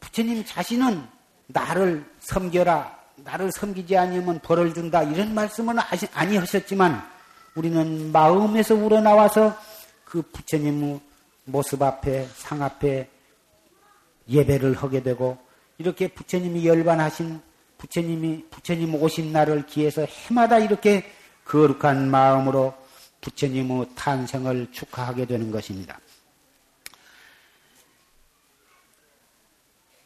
부처님 0.00 0.44
자신은 0.44 1.02
나를 1.46 2.04
섬겨라, 2.20 2.96
나를 3.16 3.50
섬기지 3.50 3.96
않으면 3.96 4.38
벌을 4.40 4.74
준다 4.74 5.02
이런 5.02 5.34
말씀은 5.34 5.76
아니하셨지만 6.12 7.02
우리는 7.54 8.12
마음에서 8.12 8.74
우러나와서 8.74 9.56
그 10.04 10.22
부처님의 10.22 11.00
모습 11.44 11.82
앞에 11.82 12.28
상 12.34 12.62
앞에 12.62 13.08
예배를 14.28 14.74
하게 14.74 15.02
되고 15.02 15.38
이렇게 15.78 16.08
부처님이 16.08 16.66
열반하신 16.66 17.40
부처님이 17.78 18.44
부처님 18.50 18.94
오신 18.94 19.32
날을 19.32 19.66
기해서 19.66 20.04
해마다 20.04 20.58
이렇게 20.58 21.10
거룩한 21.46 22.10
마음으로 22.10 22.74
부처님의 23.22 23.86
탄생을 23.94 24.68
축하하게 24.72 25.24
되는 25.26 25.50
것입니다. 25.50 25.98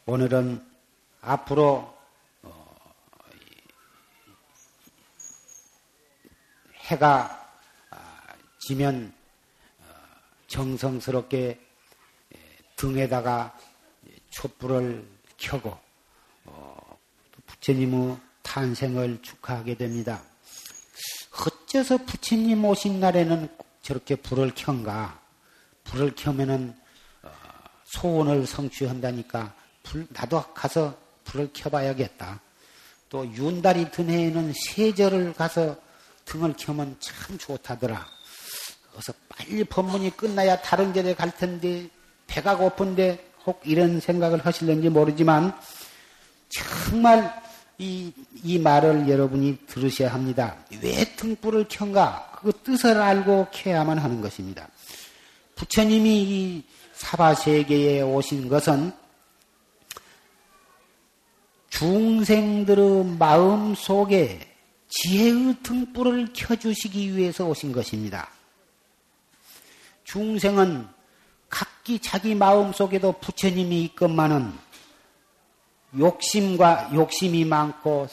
오늘은 0.05 0.61
앞으로 1.21 1.97
어, 2.41 2.75
해가 6.75 7.47
아, 7.89 8.21
지면 8.59 9.13
어, 9.79 9.85
정성스럽게 10.47 11.57
등에다가 12.75 13.57
촛불을 14.29 15.07
켜고 15.37 15.79
어, 16.45 16.97
부처님의 17.45 18.17
탄생을 18.41 19.21
축하하게 19.21 19.75
됩니다. 19.75 20.21
어째서 21.31 21.99
부처님 21.99 22.65
오신 22.65 22.99
날에는 22.99 23.47
저렇게 23.81 24.17
불을 24.17 24.51
켠가? 24.53 25.21
불을 25.85 26.13
켜면은 26.15 26.75
소원을 27.85 28.45
성취한다니까 28.45 29.62
불, 29.83 30.07
나도 30.09 30.43
가서 30.53 30.97
불을 31.25 31.49
켜봐야겠다. 31.53 32.39
또 33.09 33.25
윤달이 33.27 33.91
든 33.91 34.09
해에는 34.09 34.53
세절을 34.55 35.33
가서 35.33 35.75
등을 36.25 36.53
켜면 36.57 36.95
참 36.99 37.37
좋다더라. 37.37 38.07
그래서 38.91 39.13
빨리 39.29 39.63
법문이 39.63 40.17
끝나야 40.17 40.61
다른 40.61 40.93
데에 40.93 41.13
갈 41.13 41.35
텐데 41.35 41.89
배가 42.27 42.57
고픈데 42.57 43.33
혹 43.45 43.61
이런 43.65 43.99
생각을 43.99 44.45
하실는지 44.45 44.89
모르지만 44.89 45.53
정말 46.49 47.41
이, 47.77 48.13
이 48.43 48.59
말을 48.59 49.09
여러분이 49.09 49.59
들으셔야 49.67 50.13
합니다. 50.13 50.57
왜 50.81 51.15
등불을 51.15 51.65
켠가? 51.67 52.39
그 52.41 52.51
뜻을 52.63 52.99
알고 52.99 53.47
켜야만 53.51 53.97
하는 53.97 54.21
것입니다. 54.21 54.67
부처님이 55.55 56.23
이 56.23 56.63
사바세계에 56.93 58.01
오신 58.01 58.47
것은 58.47 58.93
중생들의 61.83 63.17
마음 63.19 63.75
속에 63.75 64.39
지혜의 64.87 65.57
등불을 65.63 66.29
켜주시기 66.31 67.17
위해서 67.17 67.45
오신 67.45 67.73
것입니다. 67.73 68.29
중생은 70.05 70.87
각기 71.49 71.99
자기 71.99 72.35
마음 72.35 72.71
속에도 72.71 73.11
부처님이 73.11 73.83
있건만은 73.83 74.53
욕심과 75.99 76.91
욕심이 76.93 77.43
많고 77.43 78.07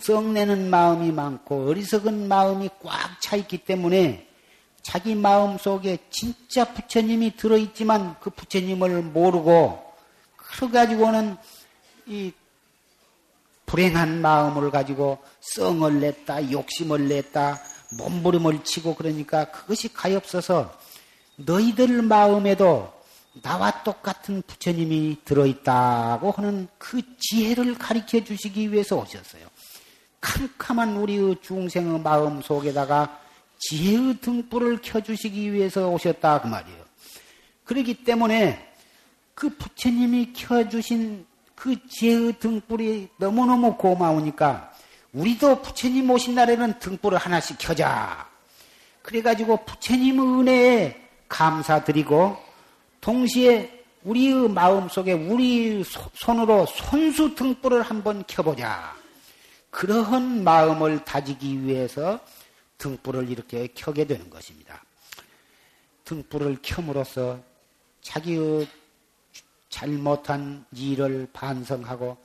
썩내는 0.00 0.70
마음이 0.70 1.12
많고 1.12 1.68
어리석은 1.68 2.26
마음이 2.26 2.70
꽉 2.82 3.20
차 3.20 3.36
있기 3.36 3.58
때문에 3.58 4.26
자기 4.80 5.14
마음 5.14 5.58
속에 5.58 5.98
진짜 6.08 6.64
부처님이 6.72 7.36
들어있지만 7.36 8.16
그 8.18 8.30
부처님을 8.30 9.02
모르고 9.02 9.92
그래가지고는 10.36 11.36
이 12.06 12.32
불행한 13.72 14.20
마음을 14.20 14.70
가지고 14.70 15.16
썽을 15.40 16.00
냈다, 16.00 16.52
욕심을 16.52 17.08
냈다, 17.08 17.58
몸부림을 17.96 18.64
치고 18.64 18.94
그러니까 18.94 19.46
그것이 19.46 19.90
가엾어서 19.94 20.78
너희들 21.36 22.02
마음에도 22.02 22.92
나와 23.40 23.82
똑같은 23.82 24.42
부처님이 24.46 25.20
들어있다고 25.24 26.32
하는 26.32 26.68
그 26.76 27.00
지혜를 27.18 27.78
가르쳐 27.78 28.22
주시기 28.22 28.70
위해서 28.70 28.98
오셨어요. 28.98 29.46
캄캄한 30.20 30.98
우리의 30.98 31.36
중생의 31.40 32.00
마음 32.00 32.42
속에다가 32.42 33.20
지혜의 33.58 34.18
등불을 34.20 34.82
켜주시기 34.82 35.50
위해서 35.50 35.88
오셨다 35.88 36.42
그 36.42 36.46
말이에요. 36.46 36.84
그렇기 37.64 38.04
때문에 38.04 38.74
그 39.34 39.48
부처님이 39.48 40.34
켜주신 40.34 41.31
그 41.62 41.76
지혜의 41.86 42.40
등불이 42.40 43.10
너무너무 43.18 43.76
고마우니까 43.76 44.72
우리도 45.12 45.62
부처님 45.62 46.10
오신 46.10 46.34
날에는 46.34 46.80
등불을 46.80 47.16
하나씩 47.18 47.56
켜자. 47.56 48.28
그래가지고 49.02 49.64
부처님의 49.64 50.40
은혜에 50.40 51.08
감사드리고 51.28 52.36
동시에 53.00 53.84
우리의 54.02 54.48
마음 54.48 54.88
속에 54.88 55.12
우리 55.12 55.84
손으로 56.14 56.66
손수 56.66 57.36
등불을 57.36 57.82
한번 57.82 58.24
켜보자. 58.26 58.96
그러한 59.70 60.42
마음을 60.42 61.04
다지기 61.04 61.62
위해서 61.62 62.18
등불을 62.78 63.30
이렇게 63.30 63.68
켜게 63.72 64.08
되는 64.08 64.28
것입니다. 64.28 64.82
등불을 66.06 66.56
켬으로써 66.60 67.38
자기의 68.00 68.66
잘못한 69.72 70.66
일을 70.70 71.28
반성하고 71.32 72.18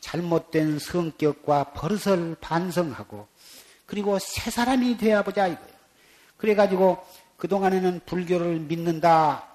잘못된 0.00 0.80
성격과 0.80 1.72
버릇을 1.72 2.36
반성하고 2.40 3.28
그리고 3.86 4.18
새 4.18 4.50
사람이 4.50 4.98
되어 4.98 5.22
보자 5.22 5.46
이거예요. 5.46 5.74
그래 6.36 6.54
가지고 6.54 7.02
그동안에는 7.36 8.00
불교를 8.06 8.58
믿는다. 8.60 9.46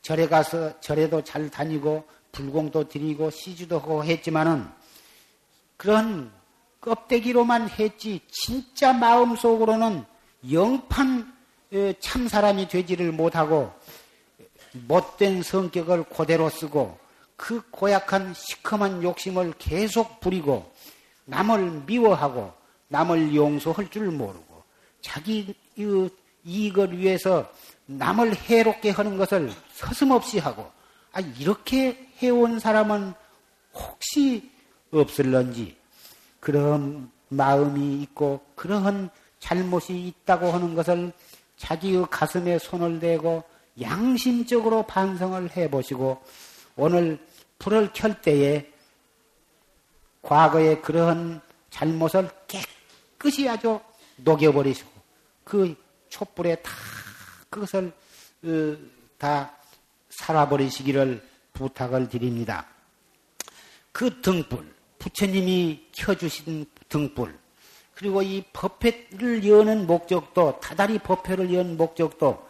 절에 0.00 0.28
가서 0.28 0.80
절에도 0.80 1.22
잘 1.22 1.50
다니고 1.50 2.04
불공도 2.32 2.88
드리고 2.88 3.30
시주도 3.30 3.78
하고 3.78 4.04
했지만은 4.04 4.66
그런 5.76 6.32
껍데기로만 6.80 7.68
했지 7.68 8.20
진짜 8.30 8.92
마음속으로는 8.92 10.04
영판 10.50 11.34
어, 11.74 11.92
참 12.00 12.28
사람이 12.28 12.68
되지를 12.68 13.12
못하고 13.12 13.72
못된 14.86 15.42
성격을 15.42 16.04
그대로 16.04 16.48
쓰고 16.48 16.98
그 17.36 17.62
고약한 17.70 18.34
시커먼 18.34 19.02
욕심을 19.02 19.54
계속 19.58 20.20
부리고 20.20 20.72
남을 21.26 21.82
미워하고 21.86 22.52
남을 22.88 23.34
용서할 23.34 23.90
줄 23.90 24.10
모르고 24.10 24.62
자기 25.00 25.54
이익을 26.44 26.98
위해서 26.98 27.50
남을 27.86 28.34
해롭게 28.34 28.90
하는 28.90 29.16
것을 29.16 29.52
서슴없이 29.72 30.38
하고 30.38 30.70
아 31.12 31.20
이렇게 31.20 32.08
해온 32.18 32.58
사람은 32.58 33.12
혹시 33.74 34.50
없을런지 34.92 35.76
그런 36.40 37.10
마음이 37.28 38.02
있고 38.02 38.40
그러한 38.54 39.10
잘못이 39.40 40.06
있다고 40.08 40.50
하는 40.50 40.74
것을 40.74 41.12
자기의 41.56 42.06
가슴에 42.10 42.58
손을 42.58 43.00
대고 43.00 43.44
양심적으로 43.80 44.84
반성을 44.84 45.56
해보시고 45.56 46.22
오늘 46.76 47.18
불을 47.58 47.92
켤 47.92 48.20
때에 48.20 48.70
과거의 50.22 50.82
그러한 50.82 51.40
잘못을 51.70 52.28
깨끗이 52.48 53.48
아주 53.48 53.80
녹여버리시고 54.16 54.90
그 55.44 55.76
촛불에 56.08 56.56
다 56.56 56.72
그것을 57.50 57.92
어, 58.44 58.76
다 59.18 59.52
살아버리시기를 60.10 61.26
부탁을 61.52 62.08
드립니다. 62.08 62.66
그 63.92 64.20
등불, 64.20 64.74
부처님이 64.98 65.88
켜주신 65.92 66.66
등불, 66.88 67.38
그리고 67.94 68.22
이 68.22 68.44
법회를 68.52 69.46
여는 69.46 69.86
목적도, 69.86 70.60
다달이 70.60 70.98
법회를 70.98 71.52
연 71.54 71.76
목적도 71.76 72.45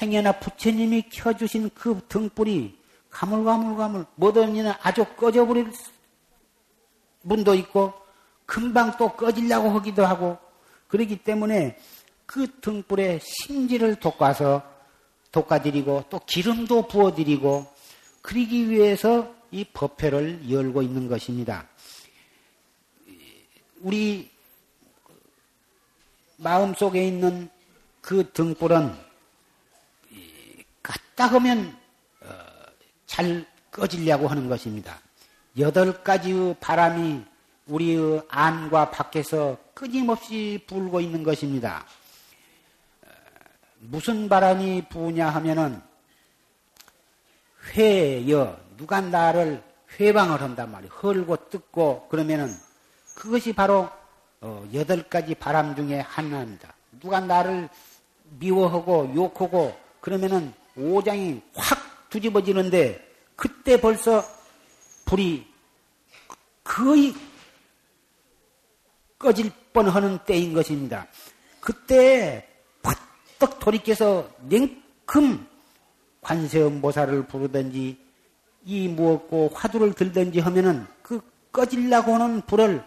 행여나 0.00 0.32
부처님이 0.32 1.10
켜주신 1.10 1.70
그 1.74 2.00
등불이 2.08 2.78
가물가물가물 3.10 4.06
뭐든지는 4.14 4.72
아주 4.82 5.04
꺼져버릴 5.16 5.70
분도 7.28 7.54
있고 7.54 7.92
금방 8.46 8.96
또 8.96 9.10
꺼지려고 9.10 9.70
하기도 9.70 10.04
하고 10.04 10.38
그러기 10.88 11.18
때문에 11.22 11.78
그 12.26 12.60
등불에 12.60 13.20
심지를 13.22 13.96
돋아서 13.96 14.62
돋아드리고 15.30 16.04
또 16.10 16.20
기름도 16.26 16.88
부어드리고 16.88 17.66
그러기 18.22 18.70
위해서 18.70 19.34
이 19.50 19.64
법회를 19.64 20.50
열고 20.50 20.82
있는 20.82 21.08
것입니다. 21.08 21.68
우리 23.80 24.30
마음속에 26.36 27.06
있는 27.06 27.50
그 28.00 28.30
등불은 28.32 29.11
까딱하면 30.82 31.76
어, 32.22 32.26
잘 33.06 33.46
꺼지려고 33.70 34.28
하는 34.28 34.48
것입니다. 34.48 34.98
여덟 35.58 36.02
가지의 36.02 36.56
바람이 36.60 37.24
우리의 37.66 38.22
안과 38.28 38.90
밖에서 38.90 39.56
끊임없이 39.74 40.64
불고 40.66 41.00
있는 41.00 41.22
것입니다. 41.22 41.84
어, 43.02 43.08
무슨 43.80 44.28
바람이 44.28 44.88
부냐 44.88 45.28
하면은 45.28 45.80
회여 47.74 48.58
누가 48.76 49.00
나를 49.00 49.62
회방을 50.00 50.40
한단 50.40 50.72
말이에요. 50.72 50.92
헐고 50.92 51.48
뜯고 51.50 52.08
그러면은 52.08 52.52
그것이 53.14 53.52
바로 53.52 53.88
어, 54.40 54.68
여덟 54.74 55.02
가지 55.08 55.34
바람 55.34 55.76
중에 55.76 56.00
하나입니다. 56.00 56.74
누가 57.00 57.20
나를 57.20 57.68
미워하고 58.38 59.12
욕하고 59.14 59.78
그러면은 60.00 60.52
오장이 60.76 61.42
확 61.54 62.10
뒤집어지는데 62.10 63.12
그때 63.36 63.80
벌써 63.80 64.24
불이 65.04 65.46
거의 66.64 67.14
꺼질 69.18 69.50
뻔하는 69.72 70.18
때인 70.24 70.52
것입니다. 70.52 71.06
그때 71.60 72.48
퍼떡 72.82 73.60
돌이켜서 73.60 74.28
냉큼 74.40 75.46
관세음보살을 76.20 77.26
부르든지 77.26 77.98
이 78.64 78.88
무엇고 78.88 79.50
화두를 79.54 79.92
들든지 79.94 80.40
하면은 80.40 80.86
그 81.02 81.20
꺼질라고 81.52 82.14
하는 82.14 82.40
불을 82.42 82.84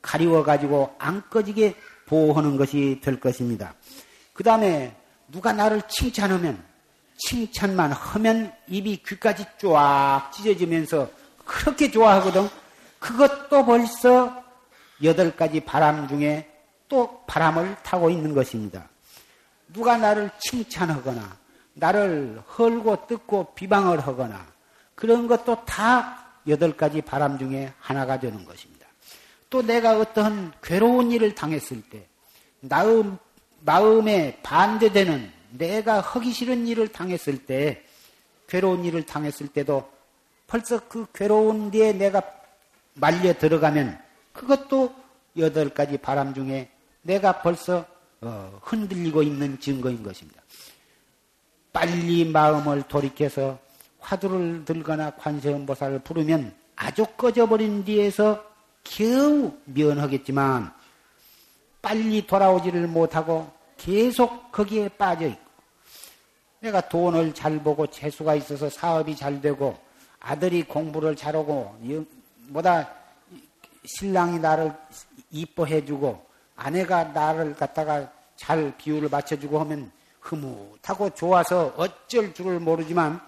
가리워 0.00 0.42
가지고 0.44 0.94
안 0.98 1.28
꺼지게 1.28 1.74
보호하는 2.06 2.56
것이 2.56 3.00
될 3.02 3.18
것입니다. 3.18 3.74
그 4.32 4.44
다음에 4.44 4.96
누가 5.28 5.52
나를 5.52 5.82
칭찬하면 5.88 6.62
칭찬만 7.18 7.92
하면 7.92 8.52
입이 8.68 9.02
귀까지 9.06 9.44
쫙 9.58 10.30
찢어지면서 10.32 11.08
그렇게 11.44 11.90
좋아하거든. 11.90 12.48
그것도 12.98 13.64
벌써 13.64 14.44
여덟 15.02 15.34
가지 15.34 15.60
바람 15.60 16.08
중에 16.08 16.50
또 16.88 17.22
바람을 17.26 17.76
타고 17.82 18.10
있는 18.10 18.34
것입니다. 18.34 18.88
누가 19.72 19.96
나를 19.96 20.30
칭찬하거나 20.38 21.36
나를 21.74 22.42
헐고 22.58 23.06
뜯고 23.06 23.54
비방을 23.54 24.00
하거나 24.06 24.46
그런 24.94 25.26
것도 25.26 25.64
다 25.64 26.24
여덟 26.48 26.76
가지 26.76 27.02
바람 27.02 27.38
중에 27.38 27.72
하나가 27.78 28.18
되는 28.18 28.44
것입니다. 28.44 28.86
또 29.50 29.62
내가 29.62 29.98
어떤 29.98 30.52
괴로운 30.62 31.12
일을 31.12 31.34
당했을 31.34 31.82
때, 31.82 32.06
나의 32.60 33.04
마음에 33.60 34.38
반대되는 34.42 35.32
내가 35.50 36.00
하기 36.00 36.32
싫은 36.32 36.66
일을 36.66 36.88
당했을 36.88 37.46
때, 37.46 37.82
괴로운 38.48 38.84
일을 38.84 39.04
당했을 39.04 39.48
때도 39.48 39.90
벌써 40.46 40.80
그 40.88 41.06
괴로운 41.12 41.70
뒤에 41.70 41.92
내가 41.92 42.22
말려 42.94 43.34
들어가면 43.34 43.98
그것도 44.32 44.94
여덟 45.36 45.68
가지 45.70 45.98
바람 45.98 46.32
중에 46.34 46.70
내가 47.02 47.42
벌써 47.42 47.84
어, 48.20 48.58
흔들리고 48.62 49.22
있는 49.22 49.60
증거인 49.60 50.02
것입니다. 50.02 50.40
빨리 51.72 52.24
마음을 52.24 52.82
돌이켜서 52.84 53.58
화두를 54.00 54.64
들거나 54.64 55.10
관세음보살을 55.16 55.98
부르면 55.98 56.54
아주 56.76 57.04
꺼져버린 57.16 57.84
뒤에서 57.84 58.42
겨우 58.82 59.52
면하겠지만 59.64 60.72
빨리 61.82 62.26
돌아오지를 62.26 62.86
못하고 62.86 63.52
계속 63.76 64.50
거기에 64.52 64.88
빠져 64.88 65.26
있고 65.26 65.46
내가 66.60 66.80
돈을 66.80 67.34
잘 67.34 67.58
보고 67.62 67.86
재수가 67.86 68.34
있어서 68.36 68.68
사업이 68.68 69.14
잘 69.14 69.40
되고 69.40 69.78
아들이 70.20 70.62
공부를 70.62 71.14
잘하고 71.14 71.78
뭐다 72.48 72.90
신랑이 73.84 74.38
나를 74.38 74.72
이뻐해주고 75.30 76.26
아내가 76.56 77.04
나를 77.04 77.54
갖다가 77.54 78.10
잘 78.34 78.76
비율을 78.76 79.08
맞춰주고 79.08 79.60
하면 79.60 79.92
흐뭇하고 80.20 81.10
좋아서 81.10 81.72
어쩔 81.76 82.34
줄을 82.34 82.58
모르지만 82.58 83.20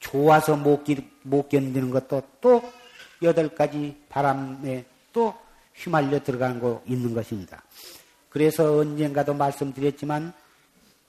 좋아서 0.00 0.56
못, 0.56 0.84
못 1.22 1.48
견디는 1.48 1.90
것도 1.90 2.22
또 2.40 2.62
여덟 3.22 3.48
가지 3.48 3.96
바람에 4.08 4.84
또 5.12 5.34
휘말려 5.74 6.22
들어간 6.22 6.60
거 6.60 6.82
있는 6.86 7.14
것입니다. 7.14 7.62
그래서 8.38 8.76
언젠가도 8.76 9.34
말씀드렸지만 9.34 10.32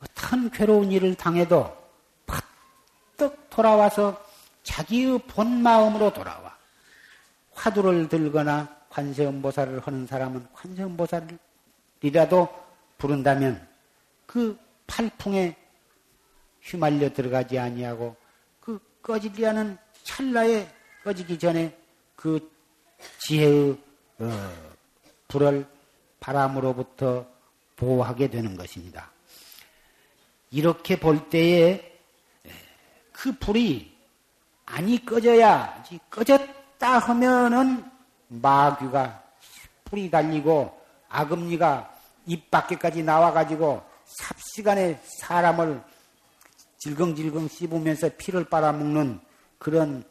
어떤 0.01 0.49
괴로운 0.49 0.91
일을 0.91 1.13
당해도 1.13 1.77
퍼뜩 2.25 3.51
돌아와서 3.51 4.19
자기의 4.63 5.19
본 5.27 5.61
마음으로 5.61 6.11
돌아와. 6.11 6.57
화두를 7.51 8.09
들거나 8.09 8.75
관세음보살을 8.89 9.81
하는 9.81 10.07
사람은 10.07 10.47
관세음보살이라도 10.53 12.49
부른다면 12.97 13.67
그 14.25 14.57
팔풍에 14.87 15.55
휘말려 16.63 17.13
들어가지 17.13 17.59
아니하고 17.59 18.15
그 18.59 18.79
않은 19.45 19.77
찰나에 20.01 20.67
꺼지기 21.03 21.37
전에 21.37 21.77
그 22.15 22.51
지혜의 23.19 23.77
어, 24.17 24.51
불을 25.27 25.78
바람으로부터 26.19 27.25
보호하게 27.75 28.29
되는 28.29 28.57
것입니다. 28.57 29.09
이렇게 30.51 30.99
볼 30.99 31.29
때에 31.29 31.99
그 33.11 33.31
불이 33.37 33.95
아니 34.65 35.03
꺼져야 35.05 35.83
꺼졌다 36.09 36.99
하면은 36.99 37.83
마귀가 38.27 39.23
불이 39.85 40.11
달리고 40.11 40.79
아금니가 41.09 41.95
입 42.27 42.51
밖에까지 42.51 43.03
나와가지고 43.03 43.81
삽시간에 44.05 44.99
사람을 45.03 45.81
질겅질겅 46.77 47.47
씹으면서 47.47 48.09
피를 48.17 48.45
빨아먹는 48.45 49.19
그런 49.57 50.03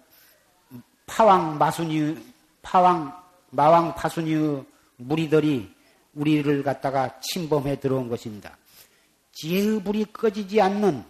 파왕 1.06 1.56
마순이 1.58 2.16
파왕 2.62 3.22
마왕 3.50 3.94
파순이의 3.94 4.64
무리들이 4.96 5.74
우리를 6.18 6.62
갖다가 6.62 7.20
침범해 7.20 7.78
들어온 7.78 8.08
것입니다. 8.08 8.56
지혜의 9.32 9.82
불이 9.84 10.06
꺼지지 10.12 10.60
않는 10.60 11.04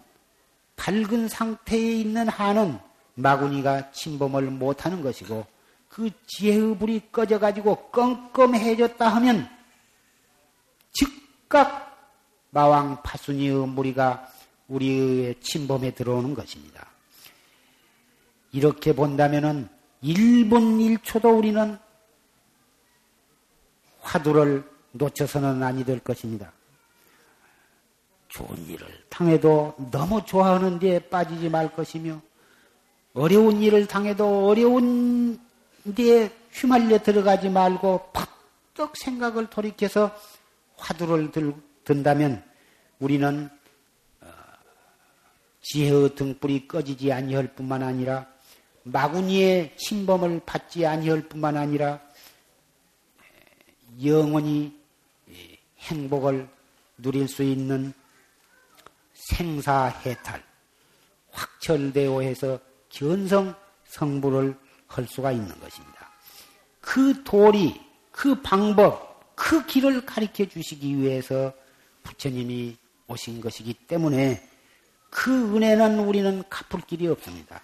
밝은 0.77 1.29
상태에 1.29 1.93
있는 1.93 2.29
한은 2.29 2.79
마구니가 3.15 3.91
침범을 3.91 4.43
못하는 4.51 5.03
것이고 5.03 5.47
그 5.89 6.11
지혜의 6.27 6.79
불이 6.79 7.11
꺼져가지고 7.11 7.91
껌껌해졌다 7.91 9.09
하면 9.09 9.49
즉각 10.93 11.89
마왕 12.51 13.03
파순이의 13.03 13.67
무리가 13.67 14.29
우리의 14.69 15.41
침범에 15.41 15.93
들어오는 15.93 16.35
것입니다. 16.35 16.87
이렇게 18.53 18.95
본다면은 18.95 19.69
1분 20.03 21.01
1초도 21.01 21.37
우리는 21.37 21.79
화두를 24.01 24.78
놓쳐서는 24.99 25.63
아니 25.63 25.85
될 25.85 26.01
것입니다. 26.01 26.53
좋은 28.29 28.67
일을 28.67 28.87
당해도 29.09 29.75
너무 29.91 30.25
좋아하는 30.25 30.79
데에 30.79 30.99
빠지지 30.99 31.49
말 31.49 31.75
것이며 31.75 32.21
어려운 33.15 33.63
일을 33.63 33.87
당해도 33.87 34.49
어려운 34.49 35.41
데에 35.97 36.31
휘말려 36.53 36.99
들어가지 37.03 37.49
말고 37.49 38.11
팍떡 38.13 38.97
생각을 38.97 39.49
돌이켜서 39.49 40.15
화두를 40.77 41.33
들, 41.33 41.55
든다면 41.85 42.45
우리는 42.99 43.49
어, 44.21 44.27
지혜의 45.63 46.15
등불이 46.15 46.69
꺼지지 46.69 47.13
아니할 47.13 47.55
뿐만 47.55 47.83
아니라 47.83 48.27
마구니의 48.85 49.77
침범을 49.77 50.43
받지 50.47 50.87
아니할 50.87 51.23
뿐만 51.29 51.57
아니라 51.57 52.01
영원히 54.05 54.78
행복을 55.81 56.49
누릴 56.99 57.29
수 57.29 57.43
있는 57.43 57.93
생사해탈, 59.15 60.43
확철대오 61.31 62.23
해서 62.23 62.59
견성 62.89 63.55
성불을 63.87 64.57
할 64.87 65.07
수가 65.07 65.33
있는 65.33 65.49
것입니다. 65.61 66.11
그 66.81 67.23
도리, 67.25 67.81
그 68.11 68.41
방법, 68.41 69.35
그 69.35 69.65
길을 69.67 70.05
가르쳐 70.07 70.45
주시기 70.45 70.97
위해서 70.99 71.53
부처님이 72.03 72.77
오신 73.07 73.41
것이기 73.41 73.75
때문에 73.75 74.43
그 75.11 75.57
은혜는 75.57 76.01
우리는 76.01 76.43
갚을 76.49 76.85
길이 76.87 77.07
없습니다. 77.09 77.61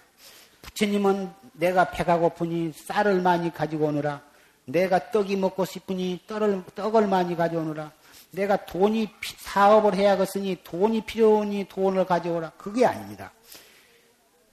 부처님은 0.61 1.31
내가 1.53 1.91
배가 1.91 2.17
고프니 2.17 2.73
쌀을 2.73 3.21
많이 3.21 3.51
가지고 3.53 3.87
오느라 3.87 4.21
내가 4.65 5.11
떡이 5.11 5.35
먹고 5.35 5.65
싶으니 5.65 6.19
떡을, 6.27 6.63
떡을 6.75 7.07
많이 7.07 7.35
가져오느라 7.35 7.91
내가 8.35 8.65
돈이 8.65 9.09
사업을 9.37 9.95
해야겠으니 9.95 10.59
돈이 10.63 11.05
필요하니 11.05 11.67
돈을 11.69 12.05
가져오라. 12.05 12.51
그게 12.51 12.85
아닙니다. 12.85 13.31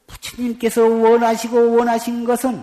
부처님께서 0.06 0.82
원하시고 0.86 1.76
원하신 1.76 2.24
것은 2.24 2.62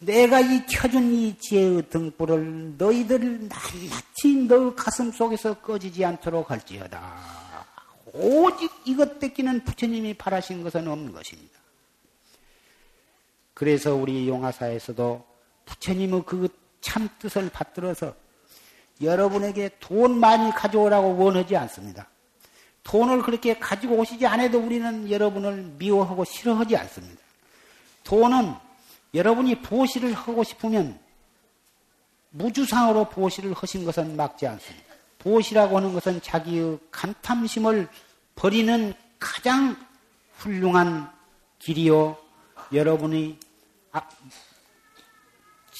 내가 0.00 0.40
이 0.40 0.64
켜준 0.66 1.12
이 1.12 1.38
지혜의 1.38 1.88
등불을 1.88 2.76
너희들 2.78 3.48
낱낱이 3.48 4.46
너 4.48 4.74
가슴 4.74 5.10
속에서 5.10 5.54
꺼지지 5.54 6.04
않도록 6.04 6.50
할지어다. 6.50 7.16
오직 8.12 8.70
이것 8.84 9.18
뺏기는 9.18 9.64
부처님이 9.64 10.14
바라신 10.14 10.62
것은 10.62 10.86
없는 10.86 11.12
것입니다. 11.12 11.58
그래서 13.54 13.94
우리 13.94 14.28
용화사에서도 14.28 15.24
부처님의 15.66 16.22
그 16.24 16.68
참 16.80 17.08
뜻을 17.18 17.50
받들어서 17.50 18.14
여러분에게 19.00 19.70
돈 19.80 20.18
많이 20.18 20.50
가져오라고 20.52 21.16
원하지 21.16 21.56
않습니다. 21.56 22.08
돈을 22.82 23.22
그렇게 23.22 23.58
가지고 23.58 23.96
오시지 23.96 24.26
않아도 24.26 24.58
우리는 24.58 25.10
여러분을 25.10 25.74
미워하고 25.78 26.24
싫어하지 26.24 26.76
않습니다. 26.76 27.20
돈은 28.04 28.54
여러분이 29.14 29.62
보시를 29.62 30.14
하고 30.14 30.42
싶으면 30.42 30.98
무주상으로 32.30 33.08
보시를 33.08 33.52
하신 33.52 33.84
것은 33.84 34.16
막지 34.16 34.46
않습니다. 34.46 34.86
보시라고 35.18 35.76
하는 35.76 35.92
것은 35.92 36.22
자기의 36.22 36.78
간탐심을 36.90 37.88
버리는 38.34 38.94
가장 39.18 39.76
훌륭한 40.36 41.10
길이요. 41.58 42.16
여러분이 42.72 43.38
아, 43.92 44.00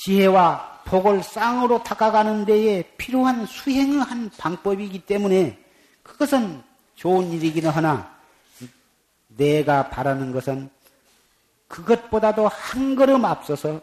지혜와 0.03 0.83
복을 0.85 1.23
쌍으로 1.23 1.83
닦아가는 1.83 2.45
데에 2.45 2.83
필요한 2.97 3.47
수행의 3.47 3.99
한 3.99 4.31
방법이기 4.39 5.01
때문에 5.01 5.59
그것은 6.03 6.63
좋은 6.95 7.31
일이기는 7.33 7.69
하나 7.69 8.17
내가 9.29 9.89
바라는 9.91 10.33
것은 10.33 10.71
그것보다도 11.69 12.49
한 12.49 12.97
걸음 12.97 13.25
앞서서 13.25 13.81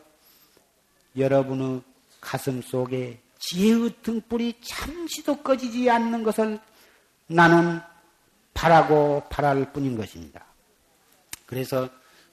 여러분의 1.18 1.82
가슴 2.20 2.62
속에 2.62 3.22
지혜의 3.40 3.96
등불이 4.02 4.62
잠시도 4.64 5.38
꺼지지 5.44 5.90
않는 5.90 6.24
것을 6.24 6.60
나는 7.28 7.80
바라고 8.54 9.24
바랄 9.30 9.72
뿐인 9.72 9.98
것입니다. 9.98 10.44
그래서 11.46 11.88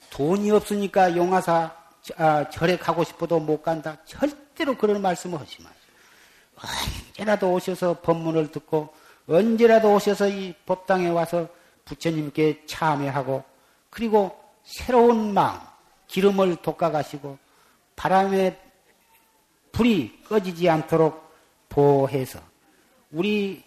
돈이 0.09 0.49
없으니까 0.51 1.15
용화사 1.15 1.82
아, 2.17 2.49
절에 2.49 2.77
가고 2.77 3.03
싶어도 3.03 3.39
못 3.39 3.61
간다. 3.61 3.97
절대로 4.05 4.75
그런 4.75 5.01
말씀을 5.01 5.39
하지 5.39 5.61
마세요. 5.61 5.83
언제라도 7.15 7.53
오셔서 7.53 8.01
법문을 8.01 8.51
듣고 8.51 8.93
언제라도 9.27 9.93
오셔서 9.93 10.27
이 10.27 10.53
법당에 10.65 11.09
와서 11.09 11.47
부처님께 11.85 12.65
참회하고 12.65 13.43
그리고 13.89 14.37
새로운 14.63 15.33
마음, 15.33 15.59
기름을 16.07 16.57
돋아가시고 16.57 17.37
바람에 17.95 18.59
불이 19.71 20.23
꺼지지 20.27 20.69
않도록 20.69 21.33
보호해서 21.69 22.39
우리 23.11 23.63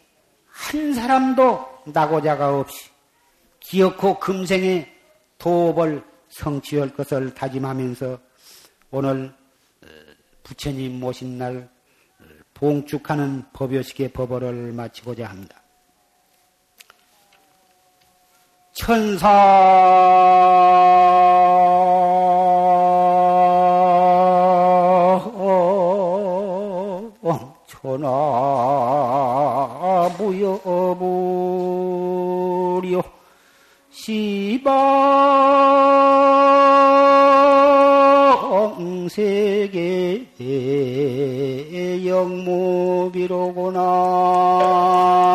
한 0.49 0.95
사람도 0.95 1.83
나고자가 1.87 2.59
없이 2.59 2.91
기어코 3.61 4.19
금생에 4.19 4.93
도업을 5.39 6.05
성취할 6.29 6.95
것을 6.95 7.35
다짐하면서 7.35 8.26
오늘 8.99 9.31
어, 9.83 9.87
부처님 10.43 10.99
모신 10.99 11.37
날 11.37 11.69
봉축하는 12.55 13.45
법요식의 13.53 14.09
법어를 14.15 14.73
마치고자 14.73 15.27
합니다. 15.27 15.61
천사 18.73 19.29
천하 27.67 28.09
무여부려 30.17 30.63
시방 33.91 35.26
세계 39.17 40.27
영무비로구나 42.07 43.81
나 43.81 45.26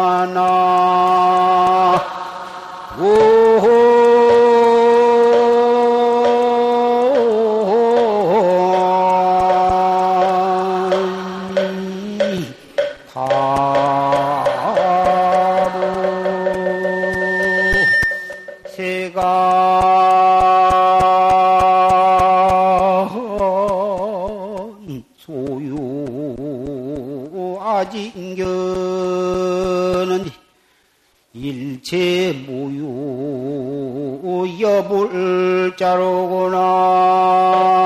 천상 35.81 37.80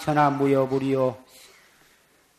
천하 0.00 0.30
무여불이요 0.30 1.16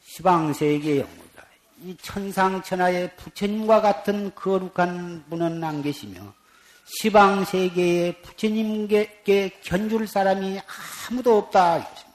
시방세계의 0.04 1.00
영무다. 1.00 1.46
이 1.84 1.96
천상천하의 2.02 3.16
부처님과 3.16 3.80
같은 3.82 4.36
거룩한 4.36 5.26
분은 5.30 5.64
안 5.64 5.82
계시며 5.82 6.34
시방세계의 7.00 8.22
부처님께 8.22 9.60
견줄 9.64 10.08
사람이 10.08 10.60
아무도 11.10 11.38
없다. 11.38 11.78
이것입니다. 11.78 12.12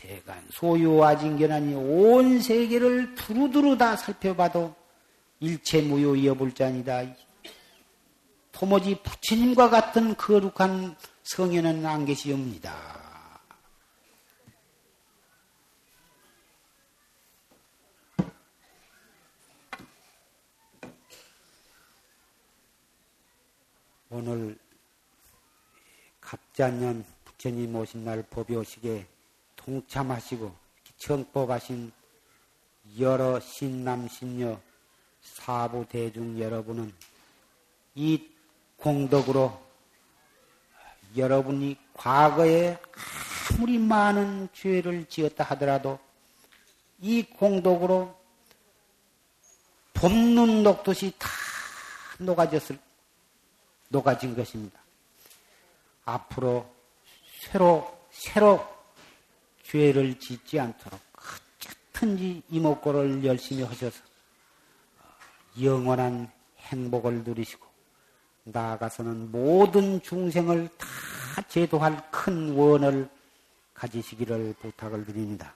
세간 0.00 0.46
소유와진견하니 0.50 1.74
온 1.74 2.40
세계를 2.40 3.16
두루두루 3.16 3.76
다 3.76 3.96
살펴봐도 3.96 4.74
일체 5.40 5.82
무효 5.82 6.24
여불자니다. 6.24 7.02
도무지 8.52 8.96
부처님과 9.02 9.70
같은 9.70 10.14
거룩한 10.16 10.96
성현은 11.24 11.84
안 11.86 12.04
계시옵니다. 12.04 13.09
오늘 24.12 24.58
갑자년 26.20 27.04
부처님 27.24 27.76
오신 27.76 28.04
날 28.04 28.24
법요식에 28.28 29.06
동참하시고 29.54 30.52
청법하신 30.96 31.92
여러 32.98 33.38
신남 33.38 34.08
신녀 34.08 34.60
사부 35.22 35.86
대중 35.88 36.40
여러분은 36.40 36.92
이 37.94 38.28
공덕으로 38.78 39.56
여러분이 41.16 41.76
과거에 41.94 42.78
아무리 43.52 43.78
많은 43.78 44.48
죄를 44.52 45.06
지었다 45.08 45.44
하더라도 45.44 46.00
이 47.00 47.22
공덕으로 47.22 48.18
봄눈 49.94 50.64
녹듯이 50.64 51.12
다 51.16 51.28
녹아졌을 52.18 52.76
녹아진 53.90 54.34
것입니다. 54.34 54.80
앞으로 56.04 56.66
새로, 57.40 58.06
새로 58.10 58.66
죄를 59.64 60.18
짓지 60.18 60.58
않도록 60.58 61.00
어쨌든지 62.00 62.42
이목구를 62.48 63.24
열심히 63.24 63.62
하셔서 63.62 64.00
영원한 65.60 66.30
행복을 66.58 67.24
누리시고 67.24 67.66
나아가서는 68.44 69.30
모든 69.30 70.00
중생을 70.02 70.68
다 70.78 70.86
제도할 71.48 72.10
큰 72.10 72.54
원을 72.54 73.08
가지시기를 73.74 74.54
부탁을 74.60 75.04
드립니다. 75.04 75.54